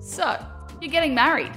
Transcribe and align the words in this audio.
So, 0.00 0.42
you're 0.80 0.90
getting 0.90 1.14
married. 1.14 1.52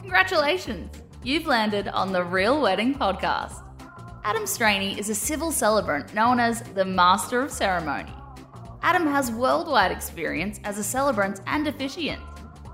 Congratulations! 0.00 0.90
You've 1.22 1.46
landed 1.46 1.88
on 1.88 2.12
the 2.12 2.22
Real 2.22 2.60
Wedding 2.60 2.94
Podcast. 2.94 3.62
Adam 4.22 4.46
Straney 4.46 4.98
is 4.98 5.08
a 5.08 5.14
civil 5.14 5.50
celebrant 5.50 6.12
known 6.12 6.38
as 6.38 6.60
the 6.74 6.84
Master 6.84 7.40
of 7.40 7.50
Ceremony. 7.50 8.12
Adam 8.82 9.06
has 9.06 9.32
worldwide 9.32 9.92
experience 9.92 10.60
as 10.62 10.76
a 10.76 10.84
celebrant 10.84 11.40
and 11.46 11.66
officiant. 11.66 12.20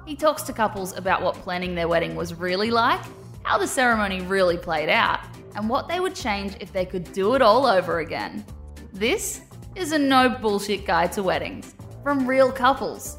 He 0.05 0.17
talks 0.17 0.43
to 0.43 0.53
couples 0.53 0.97
about 0.97 1.23
what 1.23 1.37
planning 1.37 1.77
their 1.77 1.87
wedding 1.87 2.17
was 2.17 2.35
really 2.35 2.73
like, 2.73 3.01
how 3.45 3.59
the 3.59 3.69
ceremony 3.69 4.23
really 4.23 4.59
played 4.59 4.89
out, 4.89 5.21
and 5.55 5.69
what 5.69 5.87
they 5.87 6.01
would 6.01 6.17
change 6.17 6.57
if 6.59 6.73
they 6.73 6.85
could 6.85 7.13
do 7.13 7.35
it 7.35 7.43
all 7.43 7.65
over 7.65 8.01
again. 8.01 8.45
This 8.93 9.43
is 9.77 9.93
a 9.93 9.99
no 9.99 10.29
bullshit 10.29 10.85
guide 10.85 11.13
to 11.13 11.23
weddings 11.23 11.77
from 12.03 12.27
real 12.27 12.51
couples. 12.51 13.19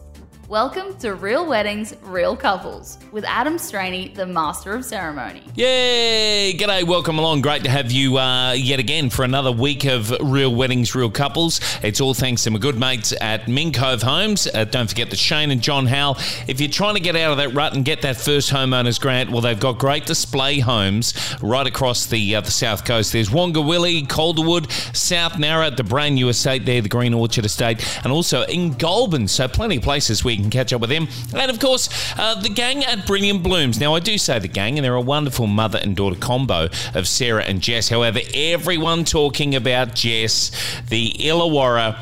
Welcome 0.49 0.97
to 0.97 1.15
Real 1.15 1.47
Weddings, 1.47 1.95
Real 2.03 2.35
Couples 2.35 2.99
with 3.13 3.23
Adam 3.23 3.57
Straney, 3.57 4.13
the 4.13 4.25
Master 4.25 4.73
of 4.73 4.83
Ceremony. 4.83 5.41
Yay! 5.55 6.53
G'day, 6.57 6.83
welcome 6.83 7.17
along. 7.17 7.41
Great 7.41 7.63
to 7.63 7.69
have 7.69 7.93
you 7.93 8.17
uh, 8.17 8.51
yet 8.51 8.77
again 8.77 9.09
for 9.09 9.23
another 9.23 9.53
week 9.53 9.85
of 9.85 10.11
Real 10.19 10.53
Weddings, 10.53 10.93
Real 10.93 11.09
Couples. 11.09 11.61
It's 11.81 12.01
all 12.01 12.13
thanks 12.13 12.43
to 12.43 12.51
my 12.51 12.59
good 12.59 12.77
mates 12.77 13.13
at 13.21 13.45
Mincove 13.47 14.03
Homes. 14.03 14.45
Uh, 14.53 14.65
don't 14.65 14.87
forget 14.89 15.09
the 15.09 15.15
Shane 15.15 15.49
and 15.49 15.61
John 15.61 15.85
Howell. 15.85 16.17
If 16.47 16.59
you're 16.59 16.69
trying 16.69 16.95
to 16.95 16.99
get 17.01 17.15
out 17.15 17.31
of 17.31 17.37
that 17.37 17.53
rut 17.53 17.73
and 17.73 17.85
get 17.85 18.01
that 18.01 18.17
first 18.17 18.51
homeowners 18.51 18.99
grant, 18.99 19.31
well, 19.31 19.41
they've 19.41 19.59
got 19.59 19.79
great 19.79 20.05
display 20.05 20.59
homes 20.59 21.13
right 21.41 21.65
across 21.65 22.05
the 22.07 22.35
uh, 22.35 22.41
the 22.41 22.51
south 22.51 22.83
coast. 22.83 23.13
There's 23.13 23.29
Wongawilli, 23.29 24.09
Calderwood, 24.09 24.69
South 24.95 25.33
Nowra, 25.33 25.75
the 25.75 25.85
brand 25.85 26.15
new 26.15 26.27
estate 26.27 26.65
there, 26.65 26.81
the 26.81 26.89
Green 26.89 27.13
Orchard 27.13 27.45
Estate, 27.45 27.83
and 28.03 28.11
also 28.11 28.43
in 28.43 28.73
Goulburn. 28.73 29.29
So 29.29 29.47
plenty 29.47 29.77
of 29.77 29.83
places 29.83 30.23
where 30.23 30.32
you 30.33 30.41
can 30.41 30.49
catch 30.49 30.73
up 30.73 30.81
with 30.81 30.89
them. 30.89 31.07
And 31.35 31.49
of 31.49 31.59
course, 31.59 31.89
uh, 32.17 32.39
the 32.41 32.49
gang 32.49 32.83
at 32.83 33.05
Brilliant 33.05 33.43
Blooms. 33.43 33.79
Now, 33.79 33.95
I 33.95 33.99
do 33.99 34.17
say 34.17 34.39
the 34.39 34.47
gang, 34.47 34.77
and 34.77 34.85
they're 34.85 34.95
a 34.95 35.01
wonderful 35.01 35.47
mother 35.47 35.79
and 35.81 35.95
daughter 35.95 36.19
combo 36.19 36.69
of 36.93 37.07
Sarah 37.07 37.43
and 37.43 37.61
Jess. 37.61 37.89
However, 37.89 38.19
everyone 38.33 39.05
talking 39.05 39.55
about 39.55 39.95
Jess, 39.95 40.51
the 40.89 41.13
Illawarra. 41.19 41.97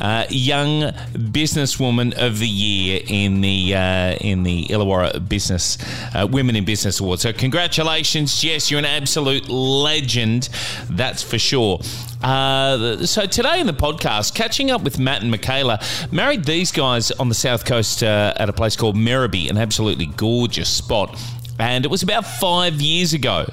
Uh, 0.00 0.26
young 0.30 0.80
businesswoman 1.12 2.12
of 2.14 2.38
the 2.38 2.48
year 2.48 3.00
in 3.06 3.40
the 3.40 3.74
uh, 3.74 4.14
in 4.20 4.42
the 4.42 4.64
Illawarra 4.64 5.28
Business 5.28 5.78
uh, 6.14 6.26
Women 6.28 6.56
in 6.56 6.64
Business 6.64 6.98
Award. 7.00 7.20
So 7.20 7.32
congratulations, 7.32 8.40
Jess! 8.40 8.70
You're 8.70 8.78
an 8.78 8.84
absolute 8.84 9.48
legend, 9.48 10.48
that's 10.88 11.22
for 11.22 11.38
sure. 11.38 11.80
Uh, 12.22 13.04
so 13.04 13.26
today 13.26 13.60
in 13.60 13.66
the 13.66 13.72
podcast, 13.72 14.34
catching 14.34 14.70
up 14.70 14.82
with 14.82 14.98
Matt 14.98 15.22
and 15.22 15.30
Michaela, 15.30 15.80
married 16.12 16.44
these 16.44 16.70
guys 16.70 17.10
on 17.10 17.28
the 17.28 17.34
south 17.34 17.64
coast 17.64 18.02
uh, 18.02 18.32
at 18.36 18.48
a 18.48 18.52
place 18.52 18.76
called 18.76 18.96
Merribee, 18.96 19.50
an 19.50 19.58
absolutely 19.58 20.06
gorgeous 20.06 20.68
spot. 20.68 21.18
And 21.58 21.84
it 21.84 21.90
was 21.90 22.02
about 22.02 22.24
five 22.24 22.80
years 22.80 23.12
ago. 23.12 23.46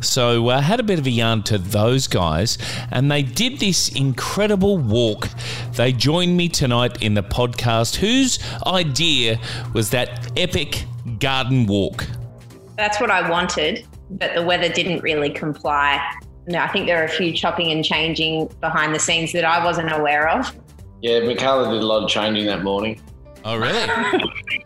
So 0.00 0.48
I 0.48 0.56
uh, 0.56 0.60
had 0.60 0.80
a 0.80 0.82
bit 0.82 0.98
of 0.98 1.06
a 1.06 1.10
yarn 1.10 1.42
to 1.44 1.58
those 1.58 2.06
guys, 2.06 2.58
and 2.90 3.10
they 3.10 3.22
did 3.22 3.58
this 3.58 3.88
incredible 3.88 4.78
walk. 4.78 5.28
They 5.74 5.92
joined 5.92 6.36
me 6.36 6.48
tonight 6.48 7.02
in 7.02 7.14
the 7.14 7.22
podcast. 7.22 7.96
Whose 7.96 8.38
idea 8.66 9.38
was 9.74 9.90
that 9.90 10.32
epic 10.36 10.84
garden 11.18 11.66
walk? 11.66 12.06
That's 12.76 13.00
what 13.00 13.10
I 13.10 13.28
wanted, 13.28 13.86
but 14.10 14.34
the 14.34 14.42
weather 14.42 14.68
didn't 14.68 15.02
really 15.02 15.30
comply. 15.30 16.00
No, 16.46 16.58
I 16.58 16.68
think 16.68 16.86
there 16.86 17.00
are 17.00 17.04
a 17.04 17.08
few 17.08 17.32
chopping 17.32 17.70
and 17.70 17.84
changing 17.84 18.48
behind 18.60 18.94
the 18.94 18.98
scenes 18.98 19.32
that 19.32 19.44
I 19.44 19.64
wasn't 19.64 19.92
aware 19.92 20.28
of. 20.28 20.54
Yeah, 21.00 21.20
Michaela 21.20 21.72
did 21.72 21.82
a 21.82 21.86
lot 21.86 22.02
of 22.02 22.08
changing 22.08 22.46
that 22.46 22.62
morning. 22.62 23.00
Oh, 23.44 23.56
really? 23.56 23.88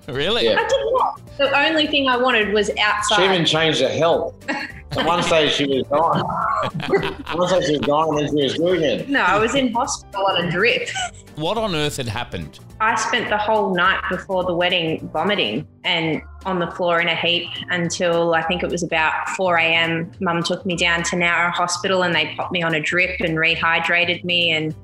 really? 0.09 0.45
Yeah. 0.45 0.61
I 0.61 0.69
did 0.69 0.81
not. 0.93 1.21
The 1.39 1.67
only 1.67 1.87
thing 1.87 2.09
I 2.09 2.17
wanted 2.17 2.53
was 2.53 2.71
outside. 2.79 3.17
She 3.17 3.25
even 3.25 3.45
changed 3.45 3.81
her 3.81 3.89
health. 3.89 4.35
At 4.49 5.05
one 5.05 5.23
stage, 5.23 5.53
she 5.53 5.67
was 5.67 5.87
gone. 5.89 6.21
one 7.37 7.49
stage, 7.49 7.65
she 7.67 7.73
was 7.73 7.87
gone, 7.87 8.19
and 8.19 8.29
then 8.29 8.37
she 8.37 8.45
was 8.45 8.55
good 8.55 8.79
again. 8.79 9.13
no, 9.13 9.21
I 9.21 9.39
was 9.39 9.55
in 9.55 9.73
hospital 9.73 10.27
on 10.27 10.45
a 10.45 10.51
drip. 10.51 10.89
What 11.37 11.59
on 11.59 11.75
earth 11.75 11.99
had 11.99 12.09
happened? 12.09 12.61
I 12.81 12.95
spent 12.95 13.29
the 13.29 13.37
whole 13.37 13.75
night 13.75 14.03
before 14.11 14.45
the 14.45 14.55
wedding 14.55 15.09
vomiting 15.13 15.67
and 15.85 16.23
on 16.47 16.59
the 16.59 16.71
floor 16.71 17.01
in 17.01 17.09
a 17.09 17.17
heap 17.17 17.49
until 17.71 18.35
I 18.35 18.43
think 18.43 18.63
it 18.63 18.71
was 18.71 18.83
about 18.83 19.29
4 19.31 19.57
a.m. 19.59 20.13
Mum 20.21 20.43
took 20.43 20.65
me 20.65 20.77
down 20.77 21.03
to 21.05 21.17
Nowra 21.17 21.51
Hospital 21.51 22.03
and 22.03 22.15
they 22.15 22.35
popped 22.37 22.53
me 22.53 22.63
on 22.63 22.75
a 22.75 22.81
drip 22.81 23.21
and 23.21 23.37
rehydrated 23.37 24.25
me 24.25 24.51
and 24.53 24.75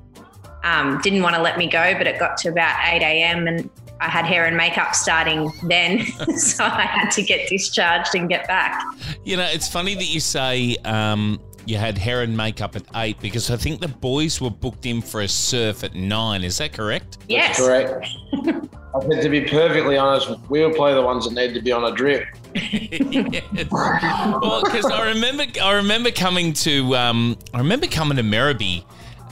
um, 0.63 0.99
didn't 1.01 1.23
want 1.23 1.35
to 1.35 1.41
let 1.41 1.57
me 1.57 1.67
go. 1.67 1.93
But 1.97 2.05
it 2.07 2.19
got 2.19 2.37
to 2.37 2.49
about 2.49 2.77
8 2.83 3.01
a.m. 3.01 3.47
and 3.47 3.69
I 4.03 4.09
had 4.09 4.25
hair 4.25 4.45
and 4.45 4.57
makeup 4.57 4.95
starting 4.95 5.49
then. 5.63 6.05
so 6.37 6.65
I 6.65 6.81
had 6.81 7.09
to 7.11 7.23
get 7.23 7.47
discharged 7.47 8.15
and 8.15 8.27
get 8.27 8.47
back. 8.47 8.83
You 9.23 9.37
know, 9.37 9.45
it's 9.45 9.69
funny 9.69 9.95
that 9.95 10.13
you 10.13 10.19
say 10.19 10.75
um, 10.83 11.39
you 11.65 11.77
had 11.77 11.97
hair 11.97 12.21
and 12.21 12.35
makeup 12.35 12.75
at 12.75 12.83
eight 12.95 13.17
because 13.21 13.49
I 13.49 13.55
think 13.55 13.79
the 13.79 13.87
boys 13.87 14.41
were 14.41 14.49
booked 14.49 14.85
in 14.85 15.01
for 15.01 15.21
a 15.21 15.27
surf 15.27 15.85
at 15.85 15.95
nine. 15.95 16.43
Is 16.43 16.57
that 16.57 16.73
correct? 16.73 17.19
Yes. 17.29 17.57
That's 17.57 17.67
correct. 17.67 18.67
I 18.93 18.99
said, 19.07 19.23
to 19.23 19.29
be 19.29 19.41
perfectly 19.41 19.97
honest, 19.97 20.29
we'll 20.49 20.73
play 20.73 20.93
the 20.93 21.01
ones 21.01 21.25
that 21.25 21.33
need 21.33 21.53
to 21.53 21.61
be 21.61 21.71
on 21.71 21.85
a 21.85 21.95
drip. 21.95 22.27
yes. 22.53 23.71
Well, 23.71 24.63
because 24.63 24.85
I 24.85 25.11
remember, 25.13 25.45
I 25.61 25.75
remember 25.75 26.11
coming 26.11 26.51
to, 26.53 26.95
um, 26.97 27.37
I 27.53 27.59
remember 27.59 27.87
coming 27.87 28.17
to 28.17 28.23
Merribee 28.23 28.83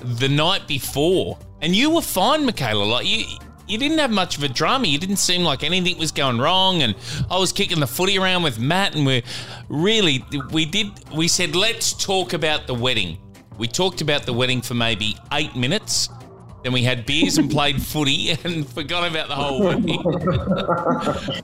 the 0.02 0.30
night 0.30 0.66
before, 0.66 1.38
and 1.62 1.76
you 1.76 1.92
were 1.92 2.02
fine, 2.02 2.46
Michaela. 2.46 2.84
Like 2.84 3.06
you, 3.06 3.26
you 3.68 3.78
didn't 3.78 3.98
have 4.00 4.12
much 4.12 4.38
of 4.38 4.44
a 4.44 4.48
drama. 4.48 4.88
You 4.88 4.98
didn't 4.98 5.18
seem 5.18 5.44
like 5.44 5.64
anything 5.64 5.98
was 5.98 6.12
going 6.12 6.40
wrong, 6.40 6.82
and 6.82 6.96
I 7.30 7.38
was 7.38 7.52
kicking 7.52 7.80
the 7.80 7.88
footy 7.88 8.18
around 8.18 8.44
with 8.44 8.60
Matt, 8.60 8.96
and 8.96 9.06
we're 9.06 9.24
really, 9.70 10.24
we 10.52 10.66
did, 10.66 10.88
we 11.16 11.28
said, 11.28 11.56
let's 11.56 11.94
talk 11.94 12.34
about 12.34 12.68
the 12.68 12.74
wedding. 12.74 13.18
We 13.58 13.68
talked 13.68 14.02
about 14.02 14.26
the 14.26 14.34
wedding 14.34 14.62
for 14.62 14.74
maybe 14.74 15.18
eight 15.34 15.56
minutes. 15.56 16.10
Then 16.64 16.74
we 16.74 16.84
had 16.84 17.06
beers 17.06 17.38
and 17.38 17.50
played 17.50 17.82
footy 17.92 18.32
and 18.44 18.68
forgot 18.68 19.10
about 19.10 19.28
the 19.28 19.36
whole 19.36 19.64
wedding. 19.64 20.02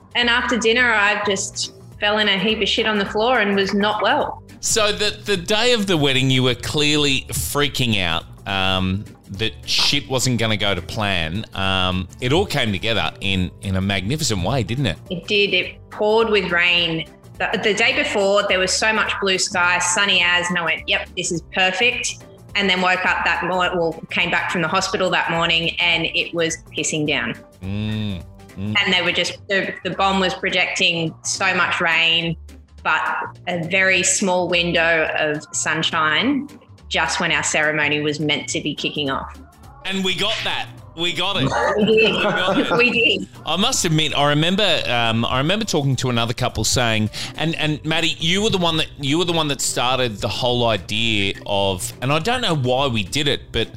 And 0.14 0.28
after 0.28 0.58
dinner, 0.58 0.92
I 0.92 1.22
just 1.24 1.74
fell 2.00 2.18
in 2.18 2.28
a 2.28 2.38
heap 2.38 2.60
of 2.60 2.68
shit 2.68 2.86
on 2.86 2.98
the 2.98 3.04
floor 3.04 3.38
and 3.38 3.54
was 3.54 3.72
not 3.72 4.02
well. 4.02 4.42
So 4.60 4.90
the 4.90 5.10
the 5.24 5.36
day 5.36 5.72
of 5.72 5.86
the 5.86 5.96
wedding, 5.96 6.30
you 6.30 6.42
were 6.42 6.56
clearly 6.56 7.24
freaking 7.28 8.00
out. 8.00 8.24
Um, 8.48 9.04
that 9.32 9.52
shit 9.68 10.08
wasn't 10.08 10.38
going 10.38 10.50
to 10.50 10.56
go 10.56 10.74
to 10.74 10.80
plan. 10.80 11.44
Um, 11.54 12.08
it 12.20 12.32
all 12.32 12.46
came 12.46 12.72
together 12.72 13.12
in 13.20 13.50
in 13.60 13.76
a 13.76 13.80
magnificent 13.80 14.42
way, 14.42 14.62
didn't 14.62 14.86
it? 14.86 14.98
It 15.10 15.26
did. 15.26 15.52
It 15.52 15.90
poured 15.90 16.30
with 16.30 16.50
rain. 16.50 17.06
The, 17.38 17.60
the 17.62 17.74
day 17.74 17.94
before, 17.94 18.42
there 18.48 18.58
was 18.58 18.72
so 18.72 18.92
much 18.92 19.12
blue 19.20 19.38
sky, 19.38 19.78
sunny 19.78 20.22
as, 20.24 20.48
and 20.48 20.58
I 20.58 20.64
went, 20.64 20.88
yep, 20.88 21.08
this 21.16 21.30
is 21.30 21.42
perfect. 21.52 22.24
And 22.54 22.68
then 22.68 22.80
woke 22.80 23.04
up 23.06 23.24
that 23.24 23.44
morning, 23.44 23.78
well, 23.78 23.92
came 24.10 24.30
back 24.30 24.50
from 24.50 24.62
the 24.62 24.68
hospital 24.68 25.10
that 25.10 25.30
morning, 25.30 25.76
and 25.78 26.06
it 26.06 26.34
was 26.34 26.56
pissing 26.76 27.06
down. 27.06 27.34
Mm. 27.62 28.24
And 28.56 28.92
they 28.92 29.02
were 29.02 29.12
just, 29.12 29.38
the, 29.48 29.72
the 29.84 29.90
BOM 29.90 30.18
was 30.18 30.34
projecting 30.34 31.14
so 31.22 31.54
much 31.54 31.80
rain, 31.80 32.36
but 32.82 33.00
a 33.46 33.62
very 33.68 34.02
small 34.02 34.48
window 34.48 35.08
of 35.16 35.44
sunshine 35.52 36.48
just 36.88 37.20
when 37.20 37.32
our 37.32 37.42
ceremony 37.42 38.00
was 38.00 38.20
meant 38.20 38.48
to 38.50 38.60
be 38.60 38.74
kicking 38.74 39.10
off. 39.10 39.38
And 39.84 40.04
we 40.04 40.14
got 40.14 40.34
that. 40.44 40.68
We 40.96 41.12
got 41.12 41.36
it. 41.36 41.44
We 41.78 41.84
did. 41.96 42.12
We 42.16 42.22
got 42.22 42.58
it. 42.58 42.70
we 42.78 42.90
did. 42.90 43.28
I 43.46 43.56
must 43.56 43.84
admit, 43.84 44.16
I 44.18 44.30
remember, 44.30 44.82
um, 44.88 45.24
I 45.24 45.38
remember 45.38 45.64
talking 45.64 45.94
to 45.96 46.10
another 46.10 46.34
couple 46.34 46.64
saying, 46.64 47.10
and 47.36 47.54
and 47.54 47.82
Maddie, 47.84 48.16
you 48.18 48.42
were 48.42 48.50
the 48.50 48.58
one 48.58 48.78
that 48.78 48.88
you 48.98 49.16
were 49.18 49.24
the 49.24 49.32
one 49.32 49.46
that 49.48 49.60
started 49.60 50.16
the 50.16 50.28
whole 50.28 50.66
idea 50.66 51.34
of, 51.46 51.92
and 52.02 52.12
I 52.12 52.18
don't 52.18 52.40
know 52.40 52.56
why 52.56 52.88
we 52.88 53.04
did 53.04 53.28
it, 53.28 53.52
but 53.52 53.70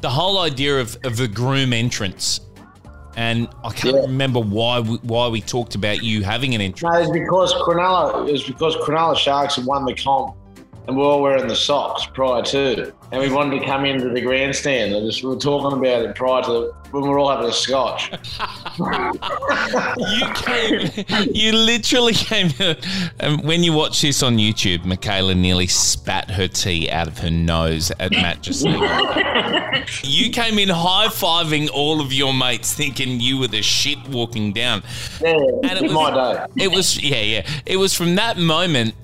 the 0.00 0.08
whole 0.08 0.38
idea 0.38 0.80
of, 0.80 0.96
of 1.04 1.18
the 1.18 1.28
groom 1.28 1.74
entrance, 1.74 2.40
and 3.16 3.46
I 3.62 3.70
can't 3.70 3.96
Yeah. 3.96 4.02
remember 4.02 4.40
why 4.40 4.80
we, 4.80 4.96
why 5.02 5.28
we 5.28 5.42
talked 5.42 5.74
about 5.74 6.02
you 6.02 6.22
having 6.22 6.54
an 6.54 6.62
entrance. 6.62 6.94
No, 6.94 7.00
it's 7.02 7.10
because 7.10 7.52
Cronulla, 7.54 8.26
it 8.26 8.32
was 8.32 8.44
because 8.44 8.74
Cronulla 8.76 9.16
Sharks 9.18 9.56
had 9.56 9.66
won 9.66 9.84
the 9.84 9.94
comp 9.94 10.34
and 10.88 10.96
we 10.96 11.02
were 11.02 11.08
all 11.10 11.20
wearing 11.22 11.46
the 11.46 11.54
socks 11.54 12.06
prior 12.14 12.42
to. 12.42 12.94
And 13.12 13.20
we 13.20 13.30
wanted 13.30 13.60
to 13.60 13.66
come 13.66 13.84
into 13.84 14.08
the 14.08 14.22
grandstand. 14.22 14.94
And 14.94 15.06
just, 15.06 15.22
we 15.22 15.28
were 15.28 15.36
talking 15.36 15.78
about 15.78 16.02
it 16.02 16.14
prior 16.16 16.42
to 16.44 16.72
when 16.90 17.02
we 17.02 17.08
were 17.10 17.18
all 17.18 17.28
having 17.30 17.46
a 17.48 17.52
scotch. 17.52 18.10
You 19.98 20.26
came, 20.34 21.28
you 21.34 21.52
literally 21.52 22.14
came. 22.14 22.50
And 23.20 23.42
when 23.44 23.62
you 23.62 23.72
watch 23.72 24.00
this 24.00 24.22
on 24.22 24.38
YouTube, 24.38 24.84
Michaela 24.84 25.34
nearly 25.34 25.66
spat 25.66 26.30
her 26.30 26.48
tea 26.48 26.88
out 26.90 27.06
of 27.06 27.18
her 27.18 27.30
nose 27.30 27.90
at 28.00 28.12
Matt 28.12 28.42
just. 28.42 28.66
You 30.02 30.30
came 30.30 30.58
in 30.58 30.68
high 30.68 31.06
fiving 31.08 31.68
all 31.72 32.00
of 32.00 32.12
your 32.12 32.32
mates, 32.34 32.72
thinking 32.74 33.20
you 33.20 33.38
were 33.38 33.46
the 33.48 33.62
shit 33.62 33.98
walking 34.08 34.52
down. 34.52 34.82
Yeah, 35.20 35.36
And 35.64 35.72
it 35.78 35.82
was- 35.82 35.92
my 35.92 36.10
day. 36.56 36.64
It 36.64 36.68
was, 36.68 37.02
yeah, 37.02 37.20
yeah. 37.20 37.46
It 37.66 37.76
was 37.76 37.94
from 37.94 38.14
that 38.16 38.38
moment 38.38 38.94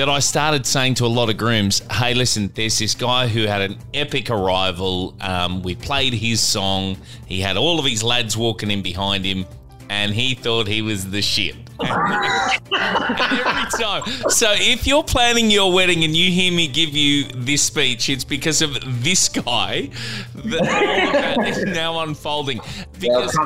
that 0.00 0.08
I 0.08 0.18
started 0.18 0.64
saying 0.64 0.94
to 0.94 1.04
a 1.04 1.08
lot 1.08 1.28
of 1.28 1.36
grooms, 1.36 1.82
hey, 1.90 2.14
listen, 2.14 2.50
there's 2.54 2.78
this 2.78 2.94
guy 2.94 3.28
who 3.28 3.42
had 3.42 3.60
an 3.60 3.76
epic 3.92 4.30
arrival. 4.30 5.14
Um, 5.20 5.60
we 5.60 5.74
played 5.74 6.14
his 6.14 6.40
song. 6.40 6.96
He 7.26 7.38
had 7.38 7.58
all 7.58 7.78
of 7.78 7.84
his 7.84 8.02
lads 8.02 8.34
walking 8.34 8.70
in 8.70 8.80
behind 8.80 9.26
him. 9.26 9.44
and 9.90 10.14
he 10.14 10.34
thought 10.34 10.68
he 10.68 10.80
was 10.80 11.10
the 11.10 11.20
shit. 11.20 11.54
Every 11.82 13.70
time. 13.78 14.02
So 14.28 14.52
if 14.52 14.86
you're 14.86 15.02
planning 15.02 15.50
your 15.50 15.72
wedding 15.72 16.04
and 16.04 16.16
you 16.16 16.30
hear 16.30 16.52
me 16.52 16.68
give 16.68 16.90
you 16.90 17.24
this 17.34 17.62
speech, 17.62 18.08
it's 18.08 18.24
because 18.24 18.62
of 18.62 18.76
this 19.02 19.28
guy 19.28 19.90
that 20.34 20.60
all 20.60 21.06
of 21.06 21.12
that 21.12 21.48
is 21.48 21.64
now 21.64 22.00
unfolding. 22.00 22.60
Because 22.98 23.36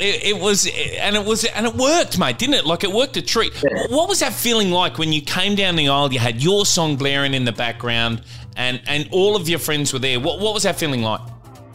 it, 0.00 0.24
it 0.24 0.40
was, 0.40 0.66
and 0.98 1.16
it 1.16 1.24
was, 1.24 1.44
and 1.44 1.66
it 1.66 1.74
worked, 1.74 2.18
mate, 2.18 2.38
didn't 2.38 2.54
it? 2.54 2.66
Like 2.66 2.84
it 2.84 2.92
worked 2.92 3.16
a 3.16 3.22
treat. 3.22 3.52
What 3.88 4.08
was 4.08 4.20
that 4.20 4.32
feeling 4.32 4.70
like 4.70 4.98
when 4.98 5.12
you 5.12 5.20
came 5.20 5.54
down 5.54 5.76
the 5.76 5.88
aisle? 5.88 6.12
You 6.12 6.18
had 6.18 6.42
your 6.42 6.66
song 6.66 6.96
blaring 6.96 7.34
in 7.34 7.44
the 7.44 7.52
background, 7.52 8.22
and 8.56 8.80
and 8.86 9.08
all 9.10 9.36
of 9.36 9.48
your 9.48 9.58
friends 9.58 9.92
were 9.92 9.98
there. 9.98 10.20
What 10.20 10.40
what 10.40 10.54
was 10.54 10.62
that 10.64 10.78
feeling 10.78 11.02
like? 11.02 11.20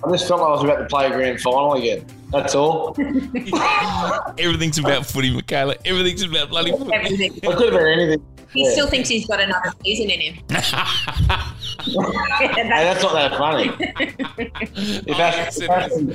I 0.03 0.11
just 0.11 0.27
felt 0.27 0.41
like 0.41 0.47
I 0.49 0.51
was 0.51 0.63
about 0.63 0.77
to 0.77 0.85
play 0.85 1.07
a 1.07 1.09
grand 1.09 1.41
final 1.41 1.73
again. 1.73 2.05
That's 2.31 2.55
all. 2.55 2.95
Everything's 4.37 4.77
about 4.77 5.05
footy, 5.05 5.31
Michaela. 5.33 5.75
Everything's 5.85 6.23
about 6.23 6.49
bloody 6.49 6.71
footy. 6.71 6.93
Everything. 6.93 7.35
It 7.35 7.41
could 7.41 7.73
have 7.73 7.81
been 7.81 7.99
anything. 7.99 8.25
He 8.53 8.63
Yeah. 8.65 8.71
still 8.71 8.87
thinks 8.87 9.09
he's 9.09 9.27
got 9.27 9.39
another 9.39 9.71
season 9.83 10.09
in 10.09 10.19
him. 10.21 10.43
Hey, 11.79 12.63
that's 12.67 13.01
not 13.01 13.13
that 13.13 13.37
funny. 13.37 13.69
If 14.77 15.15
Oh, 15.17 15.21
Ashley, 15.21 15.65
if 15.65 15.69
Ashley, 15.71 16.07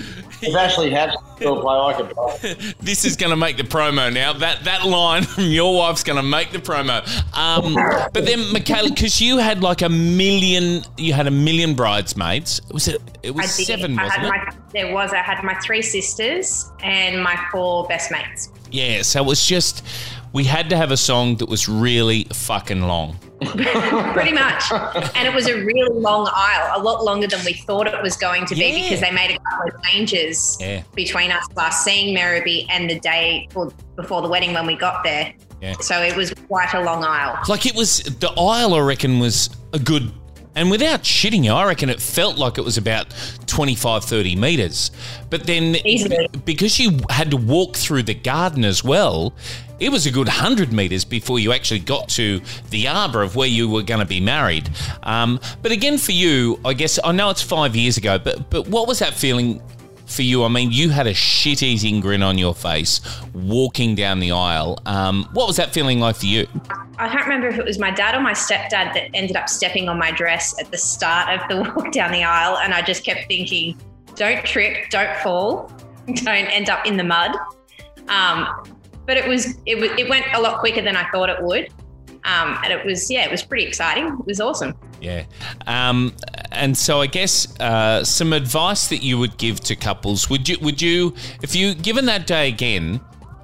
if 0.43 0.55
Ashley 0.55 0.91
had 0.91 1.11
to 1.13 1.19
still 1.37 1.61
play, 1.61 1.75
I 1.75 1.93
could 1.95 2.11
play. 2.11 2.57
this 2.81 3.05
is 3.05 3.17
going 3.17 3.31
to 3.31 3.37
make 3.37 3.57
the 3.57 3.63
promo 3.63 4.13
now. 4.13 4.33
That 4.35 4.65
that 4.65 4.87
line 4.87 5.23
from 5.25 5.45
your 5.45 5.77
wife's 5.77 6.03
going 6.05 6.17
to 6.17 6.23
make 6.23 6.51
the 6.53 6.59
promo. 6.59 7.03
Um, 7.37 7.75
but 8.13 8.25
then, 8.27 8.53
Michaela, 8.53 8.91
because 8.91 9.21
you 9.21 9.39
had 9.39 9.63
like 9.63 9.83
a 9.83 9.89
million, 9.89 10.83
you 10.97 11.13
had 11.13 11.27
a 11.27 11.31
million 11.31 11.75
bridesmaids. 11.75 12.61
Was 12.71 12.89
it? 12.89 13.01
It 13.23 13.35
was 13.35 13.45
I 13.47 13.49
seven, 13.65 13.99
I 13.99 14.05
wasn't 14.05 14.23
had 14.23 14.27
it? 14.27 14.29
my, 14.29 14.57
there 14.73 14.93
was. 14.95 15.13
I 15.13 15.19
had 15.19 15.43
my 15.45 15.55
three 15.61 15.83
sisters 15.83 16.71
and 16.83 17.23
my 17.23 17.37
four 17.51 17.87
best 17.89 18.11
mates. 18.11 18.51
Yeah. 18.71 19.03
So 19.03 19.21
it 19.23 19.27
was 19.27 19.45
just 19.45 19.85
we 20.35 20.45
had 20.45 20.69
to 20.69 20.77
have 20.77 20.91
a 20.91 20.97
song 20.97 21.37
that 21.37 21.49
was 21.49 21.69
really 21.69 22.25
fucking 22.33 22.83
long. 22.83 23.17
Pretty 23.45 24.33
much. 24.33 24.65
and 25.15 25.27
it 25.29 25.33
was 25.35 25.47
a 25.49 25.65
really 25.65 25.95
long 26.01 26.29
aisle, 26.35 26.81
a 26.81 26.83
lot 26.83 27.05
longer 27.05 27.27
than 27.27 27.43
we 27.45 27.53
thought 27.53 27.87
it 27.87 28.03
was 28.03 28.17
going 28.17 28.45
to 28.47 28.55
be 28.55 28.61
Yeah. 28.67 28.83
because 28.83 29.01
they 29.01 29.11
made 29.11 29.31
a 29.31 29.39
couple 29.39 29.69
of 29.75 29.83
changes 29.85 30.57
Yeah. 30.61 30.83
between 30.95 31.31
us 31.31 31.47
last 31.57 31.85
seeing 31.85 32.15
Merribee 32.17 32.67
and 32.71 32.91
the 32.91 32.99
day 33.01 33.49
before 33.97 34.23
the 34.23 34.29
wedding 34.29 34.53
when 34.53 34.67
we 34.67 34.75
got 34.77 35.05
there. 35.05 35.33
Yeah. 35.63 35.75
So 35.81 36.03
it 36.03 36.17
was 36.17 36.35
quite 36.49 36.75
a 36.75 36.83
long 36.83 37.05
aisle. 37.05 37.39
Like 37.49 37.65
it 37.67 37.75
was 37.75 38.01
the 38.03 38.31
aisle, 38.31 38.75
I 38.75 38.81
reckon, 38.81 39.19
was 39.21 39.51
a 39.73 39.79
good. 39.79 40.11
And 40.57 40.71
without 40.71 41.03
shitting 41.03 41.45
you, 41.45 41.53
I 41.53 41.65
reckon 41.65 41.89
it 41.91 42.01
felt 42.01 42.39
like 42.39 42.59
it 42.59 42.65
was 42.65 42.77
about 42.77 43.07
25, 43.47 44.05
30 44.05 44.37
metres. 44.37 44.91
But 45.29 45.47
then, 45.47 45.77
Easily. 45.85 46.29
because 46.45 46.79
you 46.79 46.99
had 47.11 47.31
to 47.33 47.37
walk 47.37 47.75
through 47.77 48.05
the 48.05 48.15
garden 48.15 48.65
as 48.65 48.85
well, 48.85 49.35
it 49.85 49.93
was 49.93 50.07
a 50.07 50.11
good 50.11 50.29
100 50.29 50.73
metres 50.73 51.05
before 51.05 51.39
you 51.39 51.53
actually 51.53 51.79
got 51.79 52.09
to 52.09 52.41
the 52.71 52.89
arbour 52.89 53.21
of 53.21 53.37
where 53.37 53.47
you 53.47 53.69
were 53.69 53.83
going 53.83 54.01
to 54.01 54.07
be 54.07 54.19
married. 54.19 54.71
Um, 55.03 55.39
but 55.61 55.73
again, 55.73 55.99
for 55.99 56.13
you, 56.13 56.59
I 56.65 56.73
guess, 56.73 56.99
I 57.05 57.13
know 57.13 57.29
it's 57.29 57.43
five 57.43 57.77
years 57.77 57.99
ago, 57.99 58.19
but, 58.19 58.49
but 58.49 58.67
what 58.67 58.89
was 58.89 59.01
that 59.01 59.13
feeling 59.13 59.61
for 60.07 60.23
you? 60.23 60.43
I 60.43 60.49
mean, 60.49 60.73
you 60.73 60.89
had 60.89 61.07
a 61.07 61.13
shit 61.13 61.63
eating 61.63 62.01
grin 62.01 62.23
on 62.23 62.39
your 62.39 62.55
face 62.55 63.03
walking 63.35 63.95
down 63.95 64.21
the 64.21 64.33
aisle. 64.33 64.79
Um, 64.87 65.29
what 65.35 65.47
was 65.47 65.57
that 65.59 65.75
feeling 65.75 66.01
like 66.01 66.17
for 66.17 66.27
you? 66.27 66.47
I 66.97 67.07
can't 67.11 67.25
remember 67.25 67.49
if 67.49 67.59
it 67.59 67.65
was 67.67 67.79
my 67.79 67.91
dad 67.91 68.15
or 68.15 68.21
my 68.21 68.33
stepdad 68.33 68.95
that 68.95 69.11
ended 69.13 69.37
up 69.37 69.51
stepping 69.51 69.91
on 69.91 69.99
my 69.99 70.13
dress 70.13 70.59
at 70.59 70.71
the 70.71 70.79
start 70.79 71.39
of 71.39 71.47
the 71.51 71.57
walk 71.77 71.93
down 71.93 72.11
the 72.11 72.25
aisle. 72.25 72.57
And 72.57 72.73
I 72.73 72.81
just 72.81 73.05
kept 73.05 73.29
thinking, 73.29 73.79
don't 74.15 74.47
trip, 74.47 74.89
don't 74.89 75.15
fall, 75.19 75.71
don't 76.07 76.47
end 76.47 76.71
up 76.71 76.87
in 76.87 76.97
the 76.97 77.05
mud. 77.05 77.37
Um, 78.09 78.74
but 79.07 79.17
it 79.17 79.27
was, 79.27 79.59
it 79.67 79.79
was, 79.79 79.91
it 79.99 80.09
went 80.09 80.27
a 80.35 80.41
lot 80.41 80.61
quicker 80.61 80.83
than 80.83 80.97
I 80.97 81.09
thought 81.11 81.29
it 81.31 81.43
would. 81.43 81.69
Um, 82.25 82.59
and 82.65 82.73
it 82.73 82.85
was, 82.87 83.11
yeah, 83.11 83.25
it 83.25 83.31
was 83.31 83.43
pretty 83.43 83.65
exciting. 83.67 84.07
It 84.07 84.27
was 84.27 84.41
awesome. 84.41 84.75
Yeah. 85.01 85.25
Um, 85.67 86.15
and 86.53 86.75
so 86.77 87.01
I 87.03 87.07
guess 87.07 87.59
uh, 87.61 88.03
some 88.03 88.33
advice 88.33 88.89
that 88.89 89.03
you 89.03 89.19
would 89.19 89.37
give 89.37 89.61
to 89.61 89.77
couples 89.77 90.31
would 90.31 90.49
you 90.49 90.57
would 90.63 90.81
you 90.81 91.15
if 91.43 91.55
you 91.55 91.75
given 91.75 92.07
that 92.07 92.27
day 92.27 92.49
again 92.49 93.01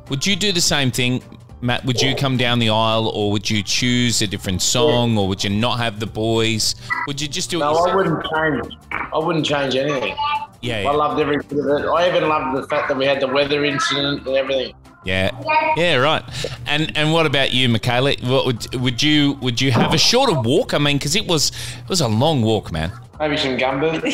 would 0.09 0.27
you 0.27 0.37
do 0.37 0.53
the 0.53 0.61
same 0.61 0.91
thing 0.91 1.23
Matt 1.61 1.85
would 1.85 2.01
you 2.01 2.15
come 2.15 2.37
down 2.39 2.59
the 2.61 2.71
aisle 2.71 3.09
or 3.09 3.31
would 3.33 3.51
you 3.51 3.63
choose 3.63 4.23
a 4.23 4.27
different 4.27 4.63
song 4.63 5.19
or 5.19 5.29
would 5.29 5.43
you 5.45 5.51
not 5.51 5.79
have 5.79 6.01
the 6.01 6.07
boys 6.07 6.75
would 7.07 7.21
you 7.21 7.29
just 7.29 7.51
do 7.51 7.59
it 7.59 7.61
No, 7.61 7.75
I 7.75 7.95
wouldn't 7.95 8.25
change. 8.25 8.77
I 8.93 9.19
wouldn't 9.19 9.45
change 9.45 9.75
anything. 9.75 10.15
yeah 10.63 10.77
I 10.77 10.81
yeah, 10.83 10.91
loved 10.93 11.21
every 11.21 11.37
bit 11.39 11.53
of 11.53 11.67
it. 11.67 11.87
I 11.89 12.09
even 12.09 12.29
loved 12.29 12.57
the 12.57 12.67
fact 12.69 12.89
that 12.89 12.97
we 12.97 13.05
had 13.05 13.21
the 13.21 13.27
weather 13.29 13.65
incident 13.65 14.27
and 14.27 14.37
everything. 14.37 14.73
Yeah. 15.05 15.31
Yeah 15.77 15.97
right. 15.97 16.23
And 16.67 16.97
and 16.97 17.13
what 17.13 17.27
about 17.27 17.53
you 17.53 17.69
Michaela? 17.69 18.15
What 18.23 18.47
would 18.47 18.75
would 18.75 19.03
you 19.03 19.35
would 19.35 19.61
you 19.61 19.73
have 19.73 19.95
a 19.95 19.99
shorter 19.99 20.39
walk? 20.41 20.75
I 20.75 20.79
mean 20.79 20.99
because 20.99 21.17
it 21.17 21.27
was 21.27 21.51
it 21.51 21.89
was 21.89 22.01
a 22.01 22.09
long 22.09 22.43
walk 22.43 22.73
man. 22.73 22.93
Maybe 23.19 23.37
some 23.37 23.57
gumbo. 23.57 24.01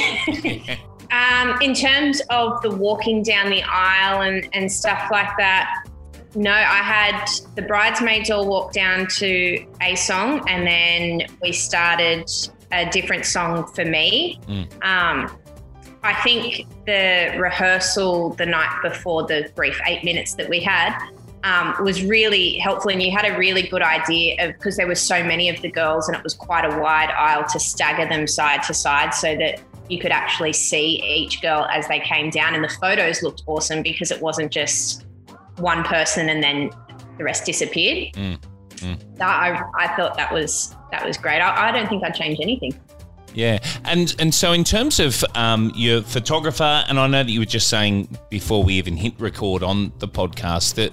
Um, 1.13 1.57
in 1.63 1.73
terms 1.73 2.21
of 2.31 2.61
the 2.63 2.71
walking 2.71 3.23
down 3.23 3.49
the 3.49 3.63
aisle 3.63 4.23
and, 4.23 4.49
and 4.53 4.71
stuff 4.71 5.09
like 5.11 5.37
that, 5.39 5.85
no, 6.35 6.51
I 6.51 6.83
had 6.83 7.27
the 7.55 7.63
bridesmaids 7.63 8.31
all 8.31 8.47
walk 8.47 8.73
down 8.73 9.07
to 9.19 9.65
a 9.81 9.95
song 9.95 10.47
and 10.49 10.67
then 10.67 11.29
we 11.41 11.53
started 11.53 12.29
a 12.73 12.87
different 12.91 13.25
song 13.25 13.67
for 13.69 13.85
me. 13.85 14.41
Um, 14.83 15.31
I 16.07 16.15
think 16.23 16.67
the 16.87 17.37
rehearsal 17.39 18.31
the 18.31 18.47
night 18.47 18.81
before 18.83 19.27
the 19.27 19.51
brief 19.55 19.81
eight 19.87 20.05
minutes 20.05 20.35
that 20.35 20.49
we 20.49 20.61
had 20.61 20.97
um, 21.45 21.75
was 21.85 22.05
really 22.05 22.59
helpful, 22.59 22.91
and 22.91 23.03
you 23.03 23.11
had 23.11 23.25
a 23.25 23.37
really 23.37 23.63
good 23.63 23.83
idea 23.83 24.49
of 24.49 24.55
because 24.55 24.77
there 24.77 24.87
were 24.87 24.95
so 24.95 25.23
many 25.23 25.49
of 25.49 25.61
the 25.63 25.71
girls, 25.71 26.09
and 26.09 26.17
it 26.17 26.23
was 26.23 26.35
quite 26.35 26.65
a 26.65 26.79
wide 26.79 27.11
aisle 27.11 27.45
to 27.53 27.59
stagger 27.61 28.09
them 28.09 28.27
side 28.27 28.63
to 28.65 28.75
side 28.75 29.15
so 29.15 29.37
that 29.37 29.61
you 29.89 29.99
could 29.99 30.11
actually 30.11 30.53
see 30.53 31.03
each 31.05 31.41
girl 31.43 31.67
as 31.73 31.87
they 31.89 32.01
came 32.01 32.31
down, 32.31 32.55
and 32.55 32.65
the 32.65 32.69
photos 32.69 33.23
looked 33.23 33.43
awesome 33.47 33.83
because 33.83 34.11
it 34.11 34.21
wasn't 34.21 34.51
just 34.51 35.07
one 35.59 35.83
person 35.85 36.29
and 36.29 36.43
then 36.43 36.71
the 37.19 37.25
rest 37.25 37.47
disappeared. 37.47 38.13
Mm, 38.15 38.39
That 39.17 39.29
I, 39.29 39.63
I 39.85 39.97
thought 39.97 40.17
that 40.17 40.33
was 40.33 40.75
that 40.91 41.05
was 41.05 41.17
great. 41.17 41.41
I, 41.41 41.69
I 41.69 41.73
don't 41.73 41.89
think 41.89 42.05
I'd 42.05 42.15
change 42.15 42.39
anything. 42.41 42.79
Yeah, 43.37 43.59
and 43.85 44.15
and 44.19 44.35
so 44.35 44.53
in 44.53 44.65
terms 44.65 44.99
of 44.99 45.23
um, 45.35 45.71
your 45.77 46.01
photographer, 46.03 46.85
and 46.89 46.99
I 46.99 47.07
know 47.07 47.23
that 47.23 47.31
you 47.31 47.41
were 47.41 47.45
just 47.47 47.69
saying 47.69 48.09
before 48.31 48.65
we 48.65 48.75
even 48.75 48.97
hit 48.97 49.13
record 49.21 49.63
on 49.63 49.93
the 49.99 50.09
podcast 50.09 50.75
that 50.77 50.93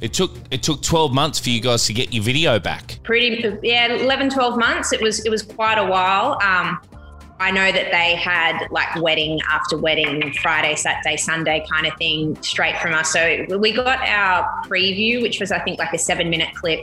it 0.00 0.12
took 0.12 0.32
it 0.50 0.64
took 0.64 0.82
twelve 0.82 1.14
months 1.14 1.38
for 1.38 1.50
you 1.50 1.60
guys 1.60 1.86
to 1.86 1.92
get 1.94 2.12
your 2.12 2.24
video 2.24 2.58
back. 2.58 2.98
pretty 3.04 3.56
yeah 3.62 3.86
11 3.86 4.30
12 4.30 4.58
months. 4.58 4.92
It 4.92 5.00
was 5.00 5.24
it 5.24 5.30
was 5.30 5.42
quite 5.42 5.78
a 5.78 5.84
while. 5.86 6.38
Um 6.42 6.80
i 7.40 7.50
know 7.50 7.70
that 7.72 7.90
they 7.90 8.14
had 8.16 8.66
like 8.70 8.94
wedding 8.96 9.40
after 9.50 9.76
wedding 9.76 10.32
friday 10.34 10.74
saturday 10.74 11.16
sunday 11.16 11.64
kind 11.70 11.86
of 11.86 11.96
thing 11.96 12.40
straight 12.42 12.76
from 12.78 12.94
us. 12.94 13.12
So 13.12 13.44
we 13.58 13.72
got 13.72 14.00
our 14.06 14.62
preview 14.64 15.22
which 15.22 15.40
was 15.40 15.52
i 15.52 15.58
think 15.58 15.78
like 15.78 15.92
a 15.92 15.98
seven 15.98 16.30
minute 16.30 16.54
clip 16.54 16.80